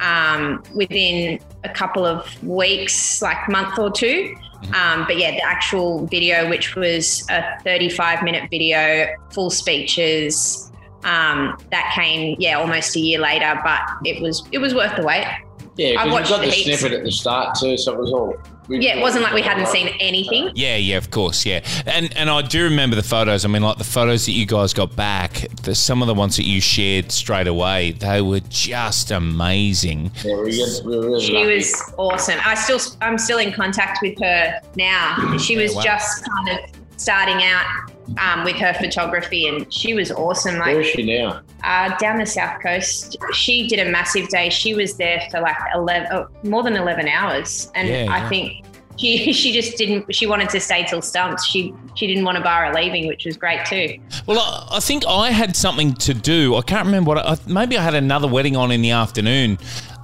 um, 0.00 0.62
within 0.74 1.40
a 1.64 1.68
couple 1.68 2.06
of 2.06 2.42
weeks 2.44 3.20
like 3.22 3.48
month 3.48 3.78
or 3.78 3.90
two. 3.90 4.36
Um, 4.72 5.04
but 5.06 5.18
yeah 5.18 5.32
the 5.32 5.42
actual 5.44 6.06
video 6.06 6.48
which 6.48 6.74
was 6.74 7.26
a 7.28 7.58
35 7.64 8.22
minute 8.22 8.48
video 8.50 9.08
full 9.30 9.50
speeches 9.50 10.72
um, 11.02 11.58
that 11.70 11.92
came 11.94 12.36
yeah 12.38 12.54
almost 12.54 12.96
a 12.96 13.00
year 13.00 13.18
later 13.18 13.60
but 13.62 13.82
it 14.06 14.22
was 14.22 14.42
it 14.52 14.58
was 14.58 14.74
worth 14.74 14.96
the 14.96 15.04
wait 15.04 15.26
Yeah, 15.76 16.00
I 16.00 16.04
because 16.04 16.30
we 16.30 16.36
got 16.36 16.40
the 16.40 16.46
the 16.46 16.52
heaps. 16.52 16.78
snippet 16.80 16.98
at 16.98 17.04
the 17.04 17.10
start 17.12 17.56
too, 17.58 17.76
so 17.76 17.92
it 17.94 17.98
was 17.98 18.12
all. 18.12 18.34
we- 18.68 18.78
Yeah, 18.78 18.96
it 18.96 19.00
wasn't 19.02 19.24
like 19.24 19.32
we 19.34 19.42
hadn't 19.42 19.66
seen 19.66 19.88
anything. 20.00 20.50
Yeah, 20.54 20.76
yeah, 20.76 20.96
of 20.98 21.10
course, 21.10 21.44
yeah, 21.44 21.60
and 21.86 22.16
and 22.16 22.30
I 22.30 22.42
do 22.42 22.62
remember 22.64 22.94
the 22.96 23.02
photos. 23.02 23.44
I 23.44 23.48
mean, 23.48 23.62
like 23.62 23.78
the 23.78 23.84
photos 23.84 24.24
that 24.26 24.32
you 24.32 24.46
guys 24.46 24.72
got 24.72 24.94
back. 24.94 25.46
The, 25.64 25.74
some 25.74 26.00
of 26.02 26.06
the 26.06 26.14
ones 26.14 26.36
that 26.36 26.44
you 26.44 26.60
shared 26.60 27.10
straight 27.10 27.46
away, 27.48 27.92
they 27.92 28.20
were 28.22 28.40
just 28.50 29.10
amazing. 29.10 30.10
Yeah, 30.24 30.36
we, 30.40 30.52
get, 30.56 30.84
we 30.84 30.96
were 30.96 31.06
really 31.06 31.24
She 31.24 31.32
lucky. 31.32 31.54
was 31.56 31.94
awesome. 31.96 32.38
I 32.44 32.54
still, 32.54 32.78
I'm 33.00 33.18
still 33.18 33.38
in 33.38 33.52
contact 33.52 33.98
with 34.02 34.18
her 34.20 34.60
now. 34.76 35.36
She 35.38 35.56
was 35.56 35.74
wow. 35.74 35.82
just 35.82 36.24
kind 36.24 36.58
of 36.60 36.70
starting 36.96 37.42
out 37.42 37.90
um, 38.18 38.44
with 38.44 38.56
her 38.56 38.74
photography, 38.74 39.46
and 39.48 39.72
she 39.72 39.94
was 39.94 40.10
awesome. 40.12 40.58
Where 40.58 40.80
is 40.80 40.86
Like 40.86 40.94
she 40.96 41.02
now? 41.18 41.40
uh, 41.62 41.96
down 41.98 42.18
the 42.18 42.26
south 42.26 42.60
coast, 42.62 43.16
she 43.32 43.66
did 43.66 43.86
a 43.86 43.90
massive 43.90 44.28
day. 44.28 44.50
She 44.50 44.74
was 44.74 44.96
there 44.96 45.22
for 45.30 45.40
like 45.40 45.56
eleven, 45.74 46.08
oh, 46.12 46.28
more 46.42 46.62
than 46.62 46.76
eleven 46.76 47.08
hours, 47.08 47.70
and 47.74 47.88
Yeah, 47.88 48.06
I 48.10 48.18
yeah. 48.18 48.28
think. 48.28 48.64
She, 48.96 49.32
she 49.40 49.50
just 49.52 49.76
didn't 49.76 50.14
she 50.14 50.24
wanted 50.28 50.50
to 50.50 50.60
stay 50.60 50.84
till 50.84 51.02
stumps 51.02 51.44
she 51.44 51.74
she 51.96 52.06
didn't 52.06 52.24
want 52.24 52.38
to 52.38 52.44
bar 52.44 52.66
her 52.66 52.72
leaving 52.72 53.08
which 53.08 53.24
was 53.24 53.36
great 53.36 53.66
too 53.66 53.98
Well, 54.26 54.38
I, 54.38 54.76
I 54.76 54.78
think 54.78 55.04
I 55.04 55.32
had 55.32 55.56
something 55.56 55.94
to 55.94 56.14
do. 56.14 56.54
I 56.54 56.62
can't 56.62 56.86
remember 56.86 57.08
what. 57.08 57.18
I, 57.26 57.36
maybe 57.48 57.76
I 57.76 57.82
had 57.82 57.94
another 57.94 58.28
wedding 58.28 58.54
on 58.56 58.70
in 58.70 58.82
the 58.82 58.92
afternoon 58.92 59.58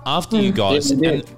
after 0.06 0.38
you 0.40 0.50
guys. 0.50 0.90
Yeah, 0.90 0.99
we 0.99 1.06
and, 1.06 1.25
did. 1.25 1.37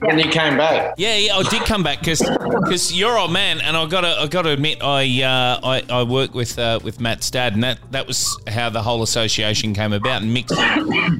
When 0.00 0.18
you 0.18 0.30
came 0.30 0.56
back. 0.56 0.94
Yeah, 0.96 1.16
yeah, 1.16 1.36
I 1.36 1.42
did 1.42 1.62
come 1.62 1.82
back 1.82 2.00
because 2.00 2.20
because 2.20 2.92
you're 2.92 3.18
old 3.18 3.32
man, 3.32 3.60
and 3.60 3.76
I 3.76 3.86
got 3.86 4.00
to 4.00 4.08
I 4.08 4.26
got 4.28 4.42
to 4.42 4.50
admit 4.50 4.82
I 4.82 5.22
uh, 5.22 5.60
I, 5.62 5.84
I 5.90 6.02
work 6.04 6.34
with 6.34 6.58
uh, 6.58 6.80
with 6.82 7.00
Matt's 7.00 7.30
dad, 7.30 7.52
and 7.52 7.62
that, 7.64 7.78
that 7.90 8.06
was 8.06 8.40
how 8.46 8.70
the 8.70 8.82
whole 8.82 9.02
association 9.02 9.74
came 9.74 9.92
about. 9.92 10.22
And 10.22 10.34
Mick 10.34 10.46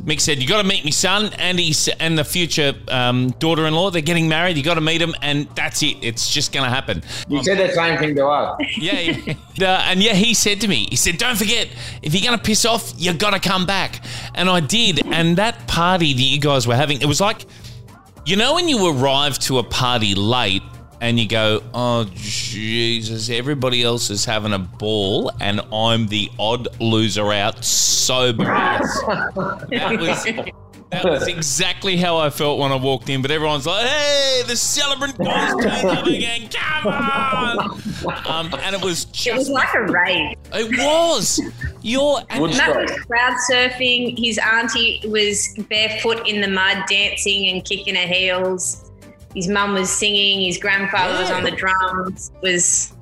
Mick 0.04 0.20
said 0.20 0.40
you 0.40 0.49
got 0.49 0.62
to 0.62 0.66
meet 0.68 0.82
my 0.84 0.90
son 0.90 1.30
and 1.38 1.58
he's 1.58 1.88
and 1.88 2.16
the 2.18 2.25
future 2.25 2.72
um, 2.88 3.30
daughter-in-law. 3.38 3.90
They're 3.90 4.00
getting 4.02 4.28
married. 4.28 4.56
You 4.56 4.62
got 4.62 4.75
to 4.75 4.80
meet 4.80 4.99
them, 4.99 5.14
and 5.20 5.46
that's 5.54 5.82
it. 5.82 5.99
It's 6.00 6.32
just 6.32 6.52
going 6.52 6.64
to 6.64 6.70
happen. 6.70 7.02
You 7.28 7.44
said 7.44 7.58
the 7.58 7.75
same 7.75 7.99
thing 7.99 8.14
to 8.16 8.26
us. 8.26 8.60
Yeah, 8.80 9.00
yeah. 9.00 9.34
Uh, 9.60 9.82
and 9.90 10.02
yeah, 10.02 10.14
he 10.14 10.32
said 10.32 10.60
to 10.62 10.68
me, 10.68 10.87
he 10.88 10.96
said, 10.96 11.18
"Don't 11.18 11.37
forget, 11.37 11.68
if 12.02 12.14
you're 12.14 12.25
going 12.26 12.38
to 12.38 12.42
piss 12.42 12.64
off, 12.64 12.94
you 12.96 13.12
got 13.12 13.30
to 13.32 13.40
come 13.40 13.66
back." 13.66 14.02
And 14.34 14.49
I 14.49 14.60
did, 14.60 15.06
and 15.06 15.37
that 15.37 15.66
party 15.68 16.14
that 16.14 16.22
you 16.22 16.40
guys 16.40 16.66
were 16.66 16.76
having, 16.76 17.02
it 17.02 17.06
was 17.06 17.20
like. 17.20 17.44
You 18.26 18.36
know 18.36 18.54
when 18.54 18.68
you 18.68 18.86
arrive 18.86 19.38
to 19.40 19.58
a 19.58 19.62
party 19.62 20.14
late 20.14 20.62
and 21.00 21.18
you 21.18 21.26
go, 21.26 21.62
"Oh 21.72 22.04
Jesus, 22.14 23.30
everybody 23.30 23.82
else 23.82 24.10
is 24.10 24.26
having 24.26 24.52
a 24.52 24.58
ball 24.58 25.32
and 25.40 25.60
I'm 25.72 26.06
the 26.06 26.30
odd 26.38 26.68
loser 26.80 27.32
out 27.32 27.64
sober." 27.64 28.44
that 28.44 29.96
was 29.98 30.26
that 30.90 31.04
was 31.04 31.28
exactly 31.28 31.97
how 31.97 32.16
I 32.16 32.30
felt 32.30 32.59
when 32.59 32.73
I 32.73 32.76
walked 32.76 33.09
in. 33.09 33.23
But 33.23 33.30
everyone's 33.30 33.66
like, 33.66 33.87
"Hey, 33.87 34.42
the 34.47 34.56
celebrant 34.56 35.16
goes 35.18 35.28
to 35.62 36.02
again! 36.06 36.49
Come 36.49 36.92
on!" 36.92 37.59
Um, 38.26 38.54
and 38.62 38.75
it 38.75 38.82
was 38.85 39.04
just, 39.06 39.26
It 39.26 39.35
was 39.37 39.49
like 39.50 39.73
a 39.75 39.82
rave. 39.82 40.37
it 40.52 40.78
was 40.78 41.40
your 41.82 42.20
and 42.30 42.56
Matt 42.56 42.76
was 42.76 42.90
crowd 43.06 43.35
surfing. 43.50 44.18
His 44.18 44.38
auntie 44.38 45.00
was 45.06 45.54
barefoot 45.68 46.26
in 46.28 46.40
the 46.40 46.49
mud, 46.49 46.85
dancing 46.88 47.49
and 47.49 47.64
kicking 47.64 47.94
her 47.94 48.06
heels. 48.06 48.90
His 49.35 49.47
mum 49.49 49.75
was 49.75 49.88
singing. 49.90 50.42
His 50.42 50.59
grandfather 50.59 51.20
was 51.20 51.30
on 51.30 51.44
the 51.44 51.52
drums. 51.52 52.32
It 52.35 52.42
was 52.42 52.92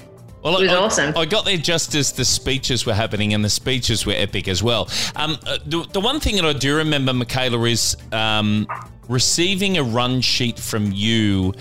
Well, 0.43 0.57
It 0.59 0.63
was 0.65 0.73
I, 0.73 0.77
awesome. 0.77 1.17
I 1.17 1.25
got 1.25 1.45
there 1.45 1.57
just 1.57 1.95
as 1.95 2.13
the 2.13 2.25
speeches 2.25 2.87
were 2.87 2.95
happening, 2.95 3.35
and 3.35 3.45
the 3.45 3.51
speeches 3.51 4.07
were 4.07 4.15
epic 4.15 4.47
as 4.49 4.63
well. 4.63 4.89
Um, 5.17 5.37
uh, 5.47 5.59
the, 5.67 5.85
the 5.93 6.01
one 6.01 6.21
thing 6.21 6.37
that 6.37 6.45
I 6.45 6.53
do 6.53 6.77
remember, 6.77 7.13
Michaela, 7.13 7.63
is 7.65 7.97
um, 8.13 8.67
receiving 9.09 9.79
a 9.79 9.83
run 9.83 10.21
sheet 10.21 10.59
from 10.59 10.93
you 10.93 11.55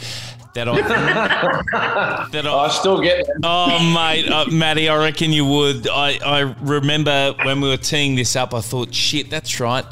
that 0.54 0.68
I 0.70 0.76
that 2.32 2.46
I. 2.48 2.50
I 2.54 2.70
still 2.70 3.02
get 3.02 3.26
them. 3.26 3.42
Oh, 3.44 3.80
mate, 3.94 4.30
uh, 4.30 4.46
Maddie, 4.52 4.90
I 4.90 4.98
reckon 5.04 5.32
you 5.32 5.46
would. 5.46 5.88
I, 5.88 6.20
I 6.24 6.40
remember 6.62 7.34
when 7.44 7.62
we 7.62 7.70
were 7.70 7.78
teeing 7.78 8.16
this 8.16 8.36
up, 8.36 8.54
I 8.54 8.62
thought, 8.62 8.94
shit, 8.94 9.30
that's 9.30 9.60
right. 9.60 9.86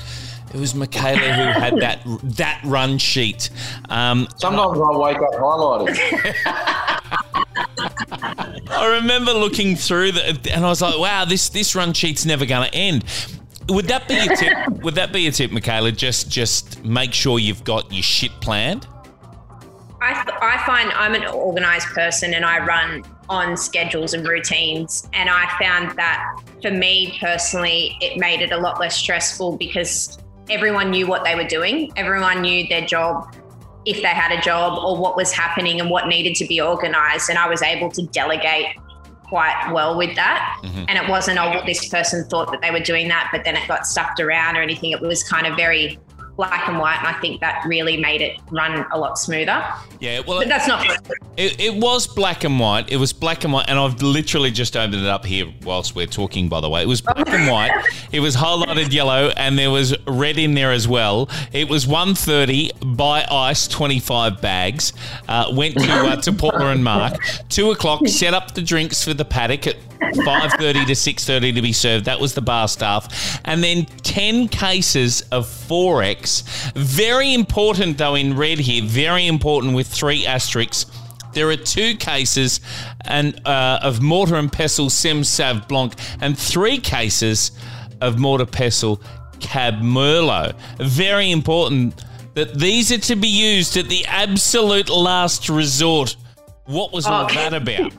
It 0.54 0.60
was 0.60 0.74
Michaela 0.74 1.18
who 1.20 1.60
had 1.60 1.78
that 1.82 2.02
that 2.38 2.62
run 2.64 2.98
sheet. 2.98 3.50
Um, 3.90 4.28
Sometimes 4.38 4.80
I 4.80 4.98
wake 4.98 5.18
up 5.18 5.34
highlighted. 5.34 5.98
I 8.70 8.98
remember 9.00 9.34
looking 9.34 9.76
through 9.76 10.14
the, 10.14 10.52
and 10.54 10.66
I 10.66 10.70
was 10.70 10.82
like, 10.82 10.98
"Wow, 10.98 11.26
this 11.26 11.50
this 11.50 11.76
run 11.76 11.94
sheet's 11.94 12.26
never 12.26 12.46
going 12.46 12.70
to 12.70 12.76
end." 12.76 13.06
Would 13.70 13.86
that 13.88 14.08
be 14.08 14.18
a 14.18 14.36
tip? 14.36 14.84
would 14.84 14.96
that 14.96 15.12
be 15.12 15.28
a 15.28 15.32
tip, 15.32 15.52
Michaela? 15.52 15.92
Just 15.92 16.30
just 16.30 16.84
make 16.84 17.14
sure 17.14 17.40
you've 17.40 17.64
got 17.64 17.92
your 17.92 18.04
shit 18.04 18.32
planned. 18.42 18.88
I, 20.02 20.24
I 20.42 20.66
find 20.66 20.92
I'm 20.92 21.16
an 21.16 21.26
organized 21.26 21.88
person 21.88 22.36
and 22.36 22.46
I 22.46 22.64
run 22.64 23.04
on 23.30 23.58
schedules 23.58 24.14
and 24.14 24.28
routines. 24.28 25.08
And 25.14 25.30
I 25.30 25.48
found 25.60 25.98
that 25.98 26.40
for 26.62 26.72
me 26.72 27.18
personally, 27.20 27.98
it 28.02 28.18
made 28.18 28.42
it 28.42 28.52
a 28.52 28.58
lot 28.58 28.80
less 28.80 28.96
stressful 28.96 29.58
because 29.58 30.18
everyone 30.50 30.92
knew 30.92 31.08
what 31.08 31.24
they 31.24 31.36
were 31.36 31.48
doing, 31.48 31.92
everyone 31.96 32.42
knew 32.42 32.68
their 32.68 32.86
job. 32.86 33.36
If 33.86 33.98
they 33.98 34.10
had 34.10 34.32
a 34.32 34.42
job 34.42 34.84
or 34.84 34.98
what 34.98 35.16
was 35.16 35.32
happening 35.32 35.80
and 35.80 35.90
what 35.90 36.08
needed 36.08 36.36
to 36.36 36.46
be 36.46 36.60
organized, 36.60 37.30
and 37.30 37.38
I 37.38 37.48
was 37.48 37.62
able 37.62 37.90
to 37.92 38.04
delegate 38.08 38.76
quite 39.24 39.72
well 39.72 39.98
with 39.98 40.16
that. 40.16 40.60
Mm-hmm. 40.64 40.86
And 40.88 40.98
it 40.98 41.10
wasn't, 41.10 41.40
oh, 41.40 41.50
well, 41.50 41.66
this 41.66 41.90
person 41.90 42.28
thought 42.30 42.52
that 42.52 42.62
they 42.62 42.72
were 42.72 42.80
doing 42.80 43.08
that, 43.10 43.30
but 43.32 43.44
then 43.44 43.56
it 43.56 43.68
got 43.68 43.88
stuffed 43.88 44.20
around 44.20 44.56
or 44.56 44.62
anything. 44.62 44.92
It 44.92 45.02
was 45.02 45.24
kind 45.24 45.48
of 45.48 45.56
very 45.56 46.00
black 46.36 46.68
and 46.68 46.80
white. 46.80 46.98
And 46.98 47.08
I 47.08 47.20
think 47.20 47.42
that 47.42 47.64
really 47.66 47.98
made 47.98 48.22
it 48.22 48.40
run 48.52 48.86
a 48.92 48.98
lot 48.98 49.18
smoother. 49.18 49.64
Yeah, 50.00 50.22
well, 50.28 50.40
But 50.40 50.48
that's 50.48 50.68
not 50.68 50.86
It, 51.38 51.60
it 51.60 51.76
was 51.76 52.08
black 52.08 52.44
and 52.44 52.60
white. 52.60 52.92
It 52.92 52.98
was 52.98 53.14
black 53.14 53.44
and 53.44 53.54
white, 53.54 53.66
and 53.68 53.80
I've 53.80 54.02
literally 54.02 54.52
just 54.52 54.76
opened 54.76 54.96
it 54.96 55.08
up 55.08 55.26
here 55.26 55.52
whilst 55.64 55.96
we're 55.96 56.06
talking. 56.06 56.50
By 56.50 56.62
the 56.62 56.70
way, 56.70 56.82
it 56.82 56.88
was 56.88 57.02
black 57.02 57.28
and 57.30 57.50
white. 57.50 57.72
It 58.12 58.20
was 58.20 58.36
highlighted 58.36 58.92
yellow, 58.92 59.32
and 59.36 59.58
there 59.58 59.72
was 59.72 59.96
red 60.08 60.38
in 60.38 60.54
there 60.54 60.72
as 60.72 60.88
well. 60.88 61.30
It 61.52 61.70
was 61.70 61.86
1.30, 61.86 62.96
buy 62.96 63.26
ice, 63.30 63.68
twenty 63.68 64.00
five 64.00 64.42
bags. 64.42 64.94
Uh, 65.28 65.52
went 65.54 65.76
to 65.78 65.92
uh, 65.92 66.16
to 66.22 66.32
Paula 66.32 66.68
and 66.68 66.84
Mark. 66.84 67.16
Two 67.50 67.72
o'clock, 67.72 68.08
set 68.08 68.34
up 68.34 68.54
the 68.54 68.62
drinks 68.62 69.04
for 69.04 69.14
the 69.14 69.26
paddock 69.26 69.68
at 69.68 69.76
five 70.26 70.52
thirty 70.54 70.86
to 70.86 70.96
six 70.96 71.26
thirty 71.26 71.52
to 71.54 71.62
be 71.62 71.74
served. 71.74 72.06
That 72.06 72.20
was 72.20 72.34
the 72.34 72.42
bar 72.42 72.68
staff, 72.68 73.40
and 73.46 73.64
then 73.64 73.86
ten 74.04 74.48
cases 74.48 75.22
of 75.32 75.46
XXXX. 75.46 76.74
Very 76.76 77.34
important 77.34 77.98
though 77.98 78.16
in 78.16 78.36
red 78.36 78.60
here. 78.60 78.84
Very 78.84 79.28
important 79.28 79.76
with 79.76 79.88
three 79.88 80.26
asterisks. 80.26 80.86
There 81.34 81.50
are 81.50 81.58
two 81.58 81.98
cases 81.98 82.62
and 83.04 83.42
uh, 83.46 83.80
of 83.82 84.02
mortar 84.02 84.36
and 84.36 84.50
pestle 84.52 84.90
Sem 84.90 85.24
Sav 85.26 85.68
Blanc 85.68 85.94
and 86.22 86.38
three 86.38 86.78
cases 86.80 87.52
of 88.00 88.18
mortar 88.18 88.46
pestle 88.46 89.02
Cab 89.42 89.76
Merlot. 89.82 90.56
Very 90.80 91.32
important 91.32 92.06
that 92.36 92.58
these 92.58 92.92
are 92.92 92.98
to 93.00 93.16
be 93.18 93.28
used 93.28 93.76
at 93.76 93.90
the 93.90 94.06
absolute 94.06 94.90
last 94.90 95.50
resort. 95.50 96.16
What 96.66 96.94
was 96.94 97.06
all 97.06 97.26
Oh. 97.26 97.34
that 97.34 97.54
about? 97.54 97.92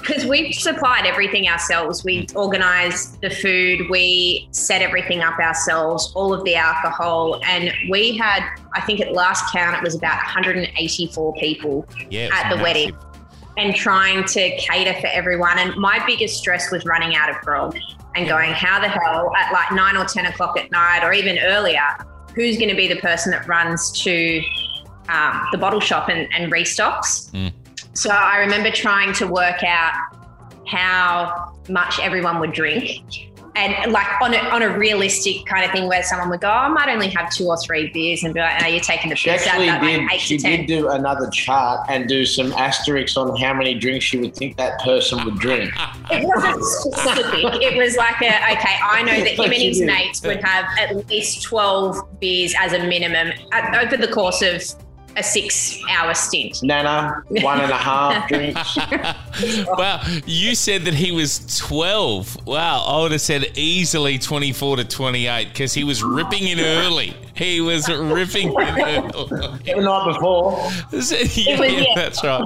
Because 0.00 0.24
we 0.24 0.52
supplied 0.52 1.06
everything 1.06 1.48
ourselves. 1.48 2.04
We 2.04 2.26
organized 2.34 3.20
the 3.20 3.30
food, 3.30 3.88
we 3.90 4.48
set 4.50 4.82
everything 4.82 5.20
up 5.20 5.38
ourselves, 5.38 6.12
all 6.14 6.32
of 6.32 6.44
the 6.44 6.56
alcohol, 6.56 7.40
and 7.44 7.72
we 7.90 8.16
had, 8.16 8.42
I 8.74 8.80
think 8.80 9.00
at 9.00 9.12
last 9.12 9.52
count, 9.52 9.76
it 9.76 9.82
was 9.82 9.94
about 9.94 10.16
184 10.16 11.34
people 11.34 11.86
Yeah, 12.08 12.28
at 12.32 12.50
the 12.50 12.56
massive. 12.56 12.60
wedding 12.62 12.96
and 13.56 13.74
trying 13.74 14.24
to 14.24 14.56
cater 14.56 14.98
for 15.00 15.08
everyone. 15.08 15.58
And 15.58 15.76
my 15.76 16.02
biggest 16.06 16.38
stress 16.38 16.70
was 16.70 16.84
running 16.86 17.14
out 17.14 17.28
of 17.28 17.36
grog 17.42 17.76
and 18.16 18.26
going, 18.26 18.52
how 18.52 18.80
the 18.80 18.88
hell 18.88 19.30
at 19.36 19.52
like 19.52 19.70
nine 19.72 19.96
or 19.96 20.04
10 20.04 20.26
o'clock 20.26 20.58
at 20.58 20.70
night 20.70 21.04
or 21.04 21.12
even 21.12 21.38
earlier, 21.38 21.82
who's 22.34 22.56
going 22.56 22.70
to 22.70 22.76
be 22.76 22.88
the 22.88 23.00
person 23.00 23.30
that 23.32 23.46
runs 23.46 23.90
to 24.02 24.42
um, 25.08 25.46
the 25.52 25.58
bottle 25.58 25.80
shop 25.80 26.08
and, 26.08 26.26
and 26.32 26.50
restocks? 26.50 27.30
Mm. 27.32 27.52
So 27.94 28.10
I 28.10 28.38
remember 28.38 28.70
trying 28.70 29.12
to 29.14 29.26
work 29.26 29.62
out 29.64 29.92
how 30.66 31.52
much 31.68 31.98
everyone 32.00 32.40
would 32.40 32.52
drink. 32.52 33.26
And 33.56 33.92
like 33.92 34.06
on 34.22 34.32
a, 34.32 34.38
on 34.38 34.62
a 34.62 34.78
realistic 34.78 35.44
kind 35.44 35.64
of 35.64 35.72
thing 35.72 35.88
where 35.88 36.04
someone 36.04 36.30
would 36.30 36.40
go, 36.40 36.46
oh, 36.48 36.52
I 36.52 36.68
might 36.68 36.88
only 36.88 37.08
have 37.08 37.30
two 37.32 37.46
or 37.46 37.56
three 37.58 37.90
beers 37.90 38.22
and 38.22 38.32
be 38.32 38.38
like, 38.38 38.60
no, 38.60 38.68
you're 38.68 38.78
taking 38.80 39.10
the 39.10 39.16
She 39.16 39.28
piss 39.28 39.44
out 39.44 39.54
actually 39.60 39.68
of 39.70 39.80
that, 39.80 39.86
did. 39.98 40.06
like 40.06 40.20
She 40.20 40.36
to 40.38 40.42
10. 40.42 40.58
did 40.60 40.66
do 40.68 40.88
another 40.88 41.28
chart 41.30 41.84
and 41.90 42.08
do 42.08 42.24
some 42.24 42.52
asterisks 42.52 43.16
on 43.16 43.36
how 43.36 43.52
many 43.52 43.74
drinks 43.74 44.04
she 44.04 44.18
would 44.18 44.36
think 44.36 44.56
that 44.56 44.78
person 44.80 45.22
would 45.24 45.34
drink. 45.40 45.72
It 46.12 46.24
wasn't 46.28 46.62
specific. 46.64 47.60
It 47.60 47.76
was 47.76 47.96
like 47.96 48.22
a 48.22 48.52
okay. 48.52 48.78
I 48.82 49.02
know 49.02 49.18
that 49.18 49.32
him 49.32 49.44
and 49.52 49.52
his 49.54 49.80
you 49.80 49.86
mates 49.86 50.22
would 50.22 50.42
have 50.44 50.66
at 50.78 51.08
least 51.08 51.42
twelve 51.42 51.96
beers 52.20 52.54
as 52.58 52.72
a 52.72 52.78
minimum 52.86 53.32
at, 53.52 53.84
over 53.84 53.96
the 53.96 54.12
course 54.12 54.42
of 54.42 54.62
a 55.16 55.22
six-hour 55.22 56.14
stint. 56.14 56.62
Nana, 56.62 57.22
one 57.28 57.60
and 57.60 57.70
a 57.70 57.76
half 57.76 58.28
drinks. 58.28 58.76
wow, 59.66 60.02
you 60.26 60.54
said 60.54 60.82
that 60.82 60.94
he 60.94 61.12
was 61.12 61.58
12. 61.58 62.46
Wow, 62.46 62.84
I 62.86 63.02
would 63.02 63.12
have 63.12 63.20
said 63.20 63.46
easily 63.56 64.18
24 64.18 64.76
to 64.76 64.84
28 64.84 65.48
because 65.48 65.74
he 65.74 65.84
was 65.84 66.02
ripping 66.02 66.48
in 66.48 66.60
early. 66.60 67.14
He 67.40 67.60
was 67.62 67.88
ripping 67.88 68.48
in 68.52 68.56
early. 68.58 69.58
The 69.64 69.80
night 69.80 70.12
before. 70.12 70.52
yeah, 70.92 70.92
was, 70.92 71.10
yeah, 71.12 71.58
yeah. 71.66 71.84
that's 71.96 72.22
right. 72.22 72.44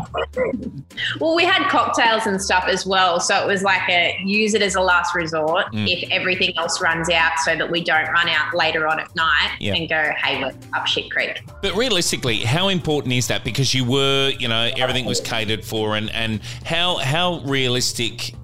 Well, 1.18 1.34
we 1.34 1.44
had 1.44 1.68
cocktails 1.68 2.26
and 2.26 2.40
stuff 2.40 2.64
as 2.68 2.86
well, 2.86 3.18
so 3.18 3.36
it 3.42 3.46
was 3.46 3.62
like 3.64 3.88
a 3.88 4.16
use 4.24 4.54
it 4.54 4.62
as 4.62 4.76
a 4.76 4.80
last 4.80 5.14
resort 5.14 5.66
Mm. 5.74 5.88
if 5.90 6.08
everything 6.10 6.56
else 6.56 6.80
runs 6.80 7.10
out, 7.10 7.32
so 7.44 7.56
that 7.56 7.68
we 7.70 7.82
don't 7.82 8.08
run 8.12 8.28
out 8.28 8.54
later 8.54 8.86
on 8.86 9.00
at 9.00 9.14
night 9.16 9.50
Yeah. 9.58 9.74
and 9.74 9.88
go, 9.88 10.12
hey, 10.22 10.40
we're 10.40 10.52
up 10.78 10.86
shit 10.86 11.10
creek. 11.10 11.42
But 11.62 11.74
realistically, 11.74 12.36
how 12.38 12.68
important 12.68 13.12
is 13.14 13.26
that? 13.28 13.42
Because 13.44 13.74
you 13.74 13.84
were, 13.84 14.30
you 14.38 14.46
know, 14.46 14.70
everything 14.76 15.04
was 15.06 15.20
catered 15.20 15.64
for, 15.64 15.96
and 15.96 16.08
and 16.10 16.40
how 16.64 16.96
how 16.98 17.40
realistic. 17.44 18.34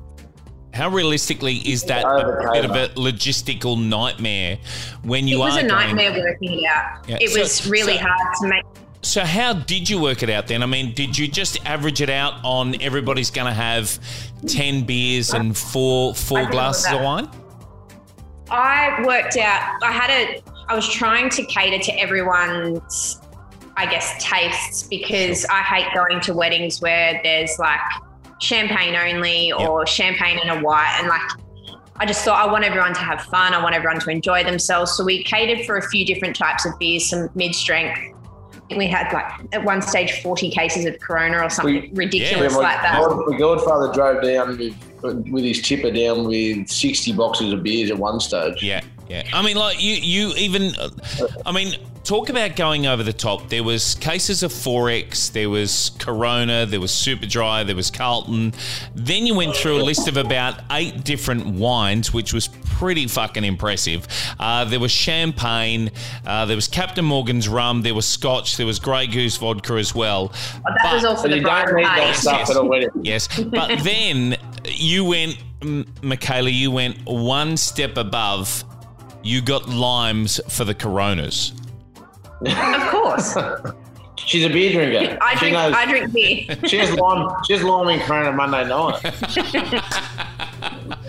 How 0.81 0.89
realistically 0.89 1.57
is 1.57 1.83
that 1.85 2.07
a 2.07 2.53
bit 2.55 2.65
of 2.65 2.71
a 2.71 2.89
logistical 2.99 3.79
nightmare 3.79 4.57
when 5.03 5.29
you 5.29 5.43
are? 5.43 5.49
It 5.49 5.53
was 5.53 5.57
are 5.57 5.67
a 5.67 5.69
going- 5.69 5.95
nightmare 5.97 6.23
working 6.25 6.53
it 6.59 6.65
out. 6.67 7.05
Yeah, 7.07 7.19
It 7.21 7.33
so- 7.33 7.41
was 7.41 7.67
really 7.67 7.99
so- 7.99 8.05
hard 8.05 8.35
to 8.41 8.49
make. 8.49 8.65
So 9.03 9.23
how 9.23 9.53
did 9.53 9.91
you 9.91 9.99
work 10.01 10.23
it 10.23 10.31
out 10.31 10.47
then? 10.47 10.63
I 10.63 10.67
mean, 10.67 10.95
did 10.95 11.19
you 11.19 11.29
just 11.29 11.59
average 11.67 12.01
it 12.01 12.09
out 12.09 12.37
on 12.45 12.81
everybody's 12.81 13.31
going 13.31 13.47
to 13.47 13.53
have 13.53 13.99
ten 14.47 14.85
beers 14.85 15.35
and 15.35 15.55
four 15.55 16.15
four 16.15 16.39
I 16.39 16.43
think 16.45 16.55
it 16.55 16.57
was 16.57 16.83
glasses 16.87 16.93
of 16.95 17.03
wine? 17.03 17.29
I 18.51 19.03
worked 19.05 19.37
out. 19.37 19.83
I 19.83 19.93
had 19.93 20.09
a. 20.11 20.43
I 20.67 20.75
was 20.75 20.89
trying 20.89 21.29
to 21.29 21.45
cater 21.45 21.79
to 21.79 21.93
everyone's. 22.01 23.21
I 23.77 23.85
guess, 23.85 24.15
tastes 24.23 24.85
because 24.85 25.45
I 25.51 25.61
hate 25.61 25.93
going 25.95 26.21
to 26.23 26.33
weddings 26.33 26.81
where 26.81 27.21
there's 27.23 27.59
like 27.59 27.81
champagne 28.41 28.95
only 28.97 29.53
or 29.53 29.87
champagne 29.87 30.39
and 30.43 30.51
a 30.51 30.65
white. 30.65 30.97
And 30.99 31.09
like, 31.09 31.21
I 31.97 32.07
just 32.07 32.25
thought 32.25 32.47
I 32.47 32.51
want 32.51 32.65
everyone 32.65 32.95
to 32.95 33.01
have 33.01 33.23
fun. 33.23 33.53
I 33.53 33.63
want 33.63 33.75
everyone 33.75 34.01
to 34.01 34.11
enjoy 34.11 34.43
themselves. 34.43 34.93
So 34.97 35.05
we 35.05 35.23
catered 35.23 35.67
for 35.67 35.77
a 35.77 35.83
few 35.83 36.05
different 36.07 36.35
types 36.35 36.65
of 36.65 36.79
beers, 36.79 37.09
some 37.11 37.29
mid 37.35 37.55
strength. 37.55 38.01
We 38.77 38.87
had 38.87 39.13
like 39.13 39.27
at 39.53 39.65
one 39.65 39.83
stage 39.83 40.23
40 40.23 40.51
cases 40.51 40.87
of 40.87 40.99
Corona 41.01 41.45
or 41.45 41.51
something 41.51 41.93
ridiculous 41.93 42.53
Yeah, 42.53 42.59
like 42.59 42.81
that. 42.83 43.01
my 43.29 43.37
godfather 43.37 43.93
drove 43.93 44.23
down 44.23 44.57
with, 44.57 45.29
with 45.31 45.45
his 45.45 45.61
tipper 45.61 45.91
down 45.91 46.25
with 46.25 46.69
60 46.69 47.13
boxes 47.15 47.53
of 47.53 47.63
beers 47.65 47.91
at 47.91 47.99
one 47.99 48.21
stage. 48.21 48.63
Yeah, 48.63 48.81
yeah. 49.11 49.25
I 49.33 49.43
mean, 49.43 49.57
like 49.57 49.83
you, 49.83 49.95
you 49.95 50.35
even. 50.37 50.73
I 51.45 51.53
mean, 51.53 51.75
talk 52.05 52.29
about 52.29 52.57
going 52.57 52.87
over 52.87 53.03
the 53.03 53.13
top. 53.13 53.49
There 53.49 53.65
was 53.65 53.95
cases 53.97 54.43
of 54.43 54.53
XXXX, 54.53 55.33
there 55.33 55.51
was 55.51 55.91
Corona, 55.99 56.65
there 56.67 56.81
was 56.81 56.93
Super 56.93 57.27
Dry, 57.27 57.63
there 57.65 57.77
was 57.77 57.91
Carlton. 57.91 58.55
Then 58.95 59.27
you 59.27 59.35
went 59.35 59.55
through 59.55 59.81
a 59.81 59.83
list 59.83 60.09
of 60.09 60.17
about 60.17 60.61
eight 60.71 61.05
different 61.05 61.47
wines, 61.47 62.13
which 62.13 62.33
was 62.33 62.49
pretty 62.49 63.07
fucking 63.07 63.45
impressive. 63.45 64.07
Uh, 64.39 64.65
there 64.65 64.81
was 64.81 64.91
champagne, 64.91 65.91
uh, 66.25 66.47
there 66.47 66.57
was 66.57 66.69
Captain 66.69 67.05
Morgan's 67.05 67.49
rum, 67.49 67.83
there 67.83 67.95
was 67.95 68.07
Scotch, 68.07 68.57
there 68.57 68.67
was 68.67 68.79
Grey 68.79 69.07
Goose 69.07 69.37
vodka 69.37 69.75
as 69.75 69.95
well. 69.95 70.29
But 70.63 70.75
that 70.83 70.95
was 70.95 71.05
all 71.05 71.17
for 71.17 71.29
the 71.29 71.37
you 71.37 71.43
bride 71.43 71.67
don't 71.67 71.77
need 71.77 71.85
that 71.85 72.17
stuff 72.17 72.51
at. 72.51 72.91
Yes, 73.03 73.29
but 73.41 73.83
then 73.83 74.37
you 74.67 75.05
went, 75.05 75.37
M- 75.63 75.87
Michaela, 76.03 76.51
you 76.51 76.71
went 76.71 77.05
one 77.05 77.57
step 77.57 77.97
above. 77.97 78.65
You 79.23 79.43
got 79.43 79.69
limes 79.69 80.41
for 80.49 80.65
the 80.65 80.75
Coronas. 80.75 81.53
Of 82.47 82.89
course. 82.91 83.37
She's 84.17 84.45
a 84.45 84.49
beer 84.49 84.73
drinker. 84.73 85.19
I 85.21 85.35
she 85.35 85.39
drink, 85.41 85.55
knows. 85.55 85.75
I 85.75 85.87
drink 85.87 86.13
beer. 86.13 86.69
she 86.69 86.79
has 86.79 86.93
lime. 86.95 87.29
She 87.47 87.55
has 87.55 87.63
lime 87.63 87.89
in 87.89 88.01
Corona 88.01 88.33
Monday 88.33 88.69
night. 88.69 89.01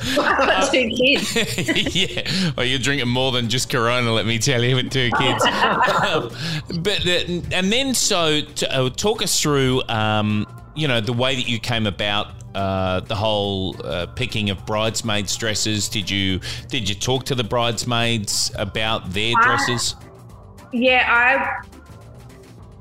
I've 0.04 0.16
got 0.16 0.72
two 0.72 0.90
kids. 0.90 1.96
yeah, 1.96 2.52
well, 2.58 2.66
you're 2.66 2.80
drinking 2.80 3.10
more 3.10 3.32
than 3.32 3.50
just 3.50 3.70
Corona, 3.70 4.12
let 4.12 4.26
me 4.26 4.40
tell 4.40 4.64
you, 4.64 4.76
with 4.76 4.92
two 4.92 5.12
kids. 5.18 5.44
but 6.80 7.06
uh, 7.06 7.42
and 7.52 7.72
then 7.72 7.94
so 7.94 8.42
to, 8.42 8.76
uh, 8.76 8.90
talk 8.90 9.22
us 9.22 9.40
through, 9.40 9.84
um, 9.88 10.48
you 10.76 10.88
know, 10.88 11.02
the 11.02 11.14
way 11.14 11.36
that 11.36 11.48
you 11.48 11.60
came 11.60 11.86
about. 11.86 12.28
Uh, 12.54 13.00
the 13.02 13.16
whole 13.16 13.76
uh, 13.86 14.08
picking 14.08 14.50
of 14.50 14.66
bridesmaids' 14.66 15.38
dresses. 15.38 15.88
Did 15.88 16.10
you 16.10 16.42
did 16.68 16.90
you 16.90 16.96
talk 16.96 17.24
to 17.26 17.36
the 17.36 17.46
bridesmaids 17.46 18.52
about 18.56 19.12
their 19.12 19.34
I- 19.38 19.44
dresses? 19.44 19.96
Yeah, 20.74 21.06
I 21.08 21.66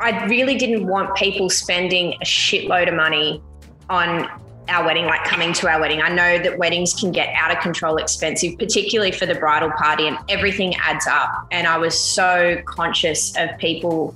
I 0.00 0.24
really 0.26 0.56
didn't 0.56 0.86
want 0.86 1.14
people 1.14 1.50
spending 1.50 2.14
a 2.14 2.24
shitload 2.24 2.88
of 2.88 2.94
money 2.94 3.42
on 3.88 4.28
our 4.68 4.84
wedding, 4.84 5.04
like 5.06 5.24
coming 5.24 5.52
to 5.52 5.68
our 5.68 5.80
wedding. 5.80 6.00
I 6.00 6.08
know 6.08 6.38
that 6.38 6.58
weddings 6.58 6.94
can 6.94 7.12
get 7.12 7.32
out 7.34 7.50
of 7.50 7.60
control 7.62 7.96
expensive, 7.96 8.58
particularly 8.58 9.12
for 9.12 9.26
the 9.26 9.34
bridal 9.34 9.70
party, 9.72 10.06
and 10.06 10.16
everything 10.28 10.74
adds 10.76 11.06
up. 11.06 11.46
And 11.50 11.66
I 11.66 11.76
was 11.76 11.98
so 11.98 12.60
conscious 12.64 13.36
of 13.36 13.56
people, 13.58 14.14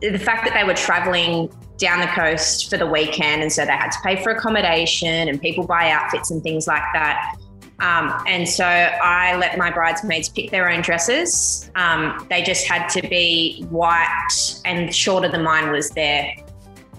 the 0.00 0.18
fact 0.18 0.44
that 0.46 0.54
they 0.54 0.64
were 0.64 0.74
traveling 0.74 1.50
down 1.78 2.00
the 2.00 2.06
coast 2.08 2.70
for 2.70 2.76
the 2.76 2.86
weekend, 2.86 3.42
and 3.42 3.52
so 3.52 3.64
they 3.64 3.72
had 3.72 3.90
to 3.90 3.98
pay 4.02 4.22
for 4.22 4.30
accommodation 4.30 5.28
and 5.28 5.40
people 5.40 5.66
buy 5.66 5.90
outfits 5.90 6.30
and 6.30 6.42
things 6.42 6.66
like 6.66 6.82
that. 6.92 7.36
Um, 7.80 8.22
and 8.26 8.48
so 8.48 8.64
I 8.64 9.36
let 9.36 9.58
my 9.58 9.70
bridesmaids 9.70 10.28
pick 10.28 10.50
their 10.50 10.70
own 10.70 10.80
dresses. 10.80 11.70
Um, 11.74 12.24
they 12.30 12.42
just 12.42 12.66
had 12.66 12.86
to 12.90 13.02
be 13.08 13.66
white 13.68 14.60
and 14.64 14.94
shorter 14.94 15.28
than 15.28 15.42
mine 15.42 15.70
was 15.70 15.90
their 15.90 16.34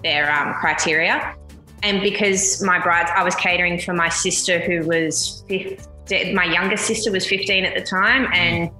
their 0.02 0.30
um, 0.30 0.54
criteria. 0.54 1.34
And 1.82 2.02
because 2.02 2.62
my 2.62 2.78
brides, 2.78 3.10
I 3.14 3.24
was 3.24 3.34
catering 3.36 3.80
for 3.80 3.94
my 3.94 4.08
sister 4.10 4.58
who 4.58 4.86
was 4.86 5.44
15, 5.48 6.34
my 6.34 6.44
younger 6.44 6.76
sister 6.76 7.10
was 7.10 7.26
15 7.26 7.64
at 7.64 7.74
the 7.74 7.82
time, 7.82 8.28
and 8.32 8.70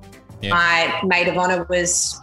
Yeah. 0.42 0.50
my 0.50 1.00
maid 1.04 1.28
of 1.28 1.38
honor 1.38 1.66
was 1.70 2.18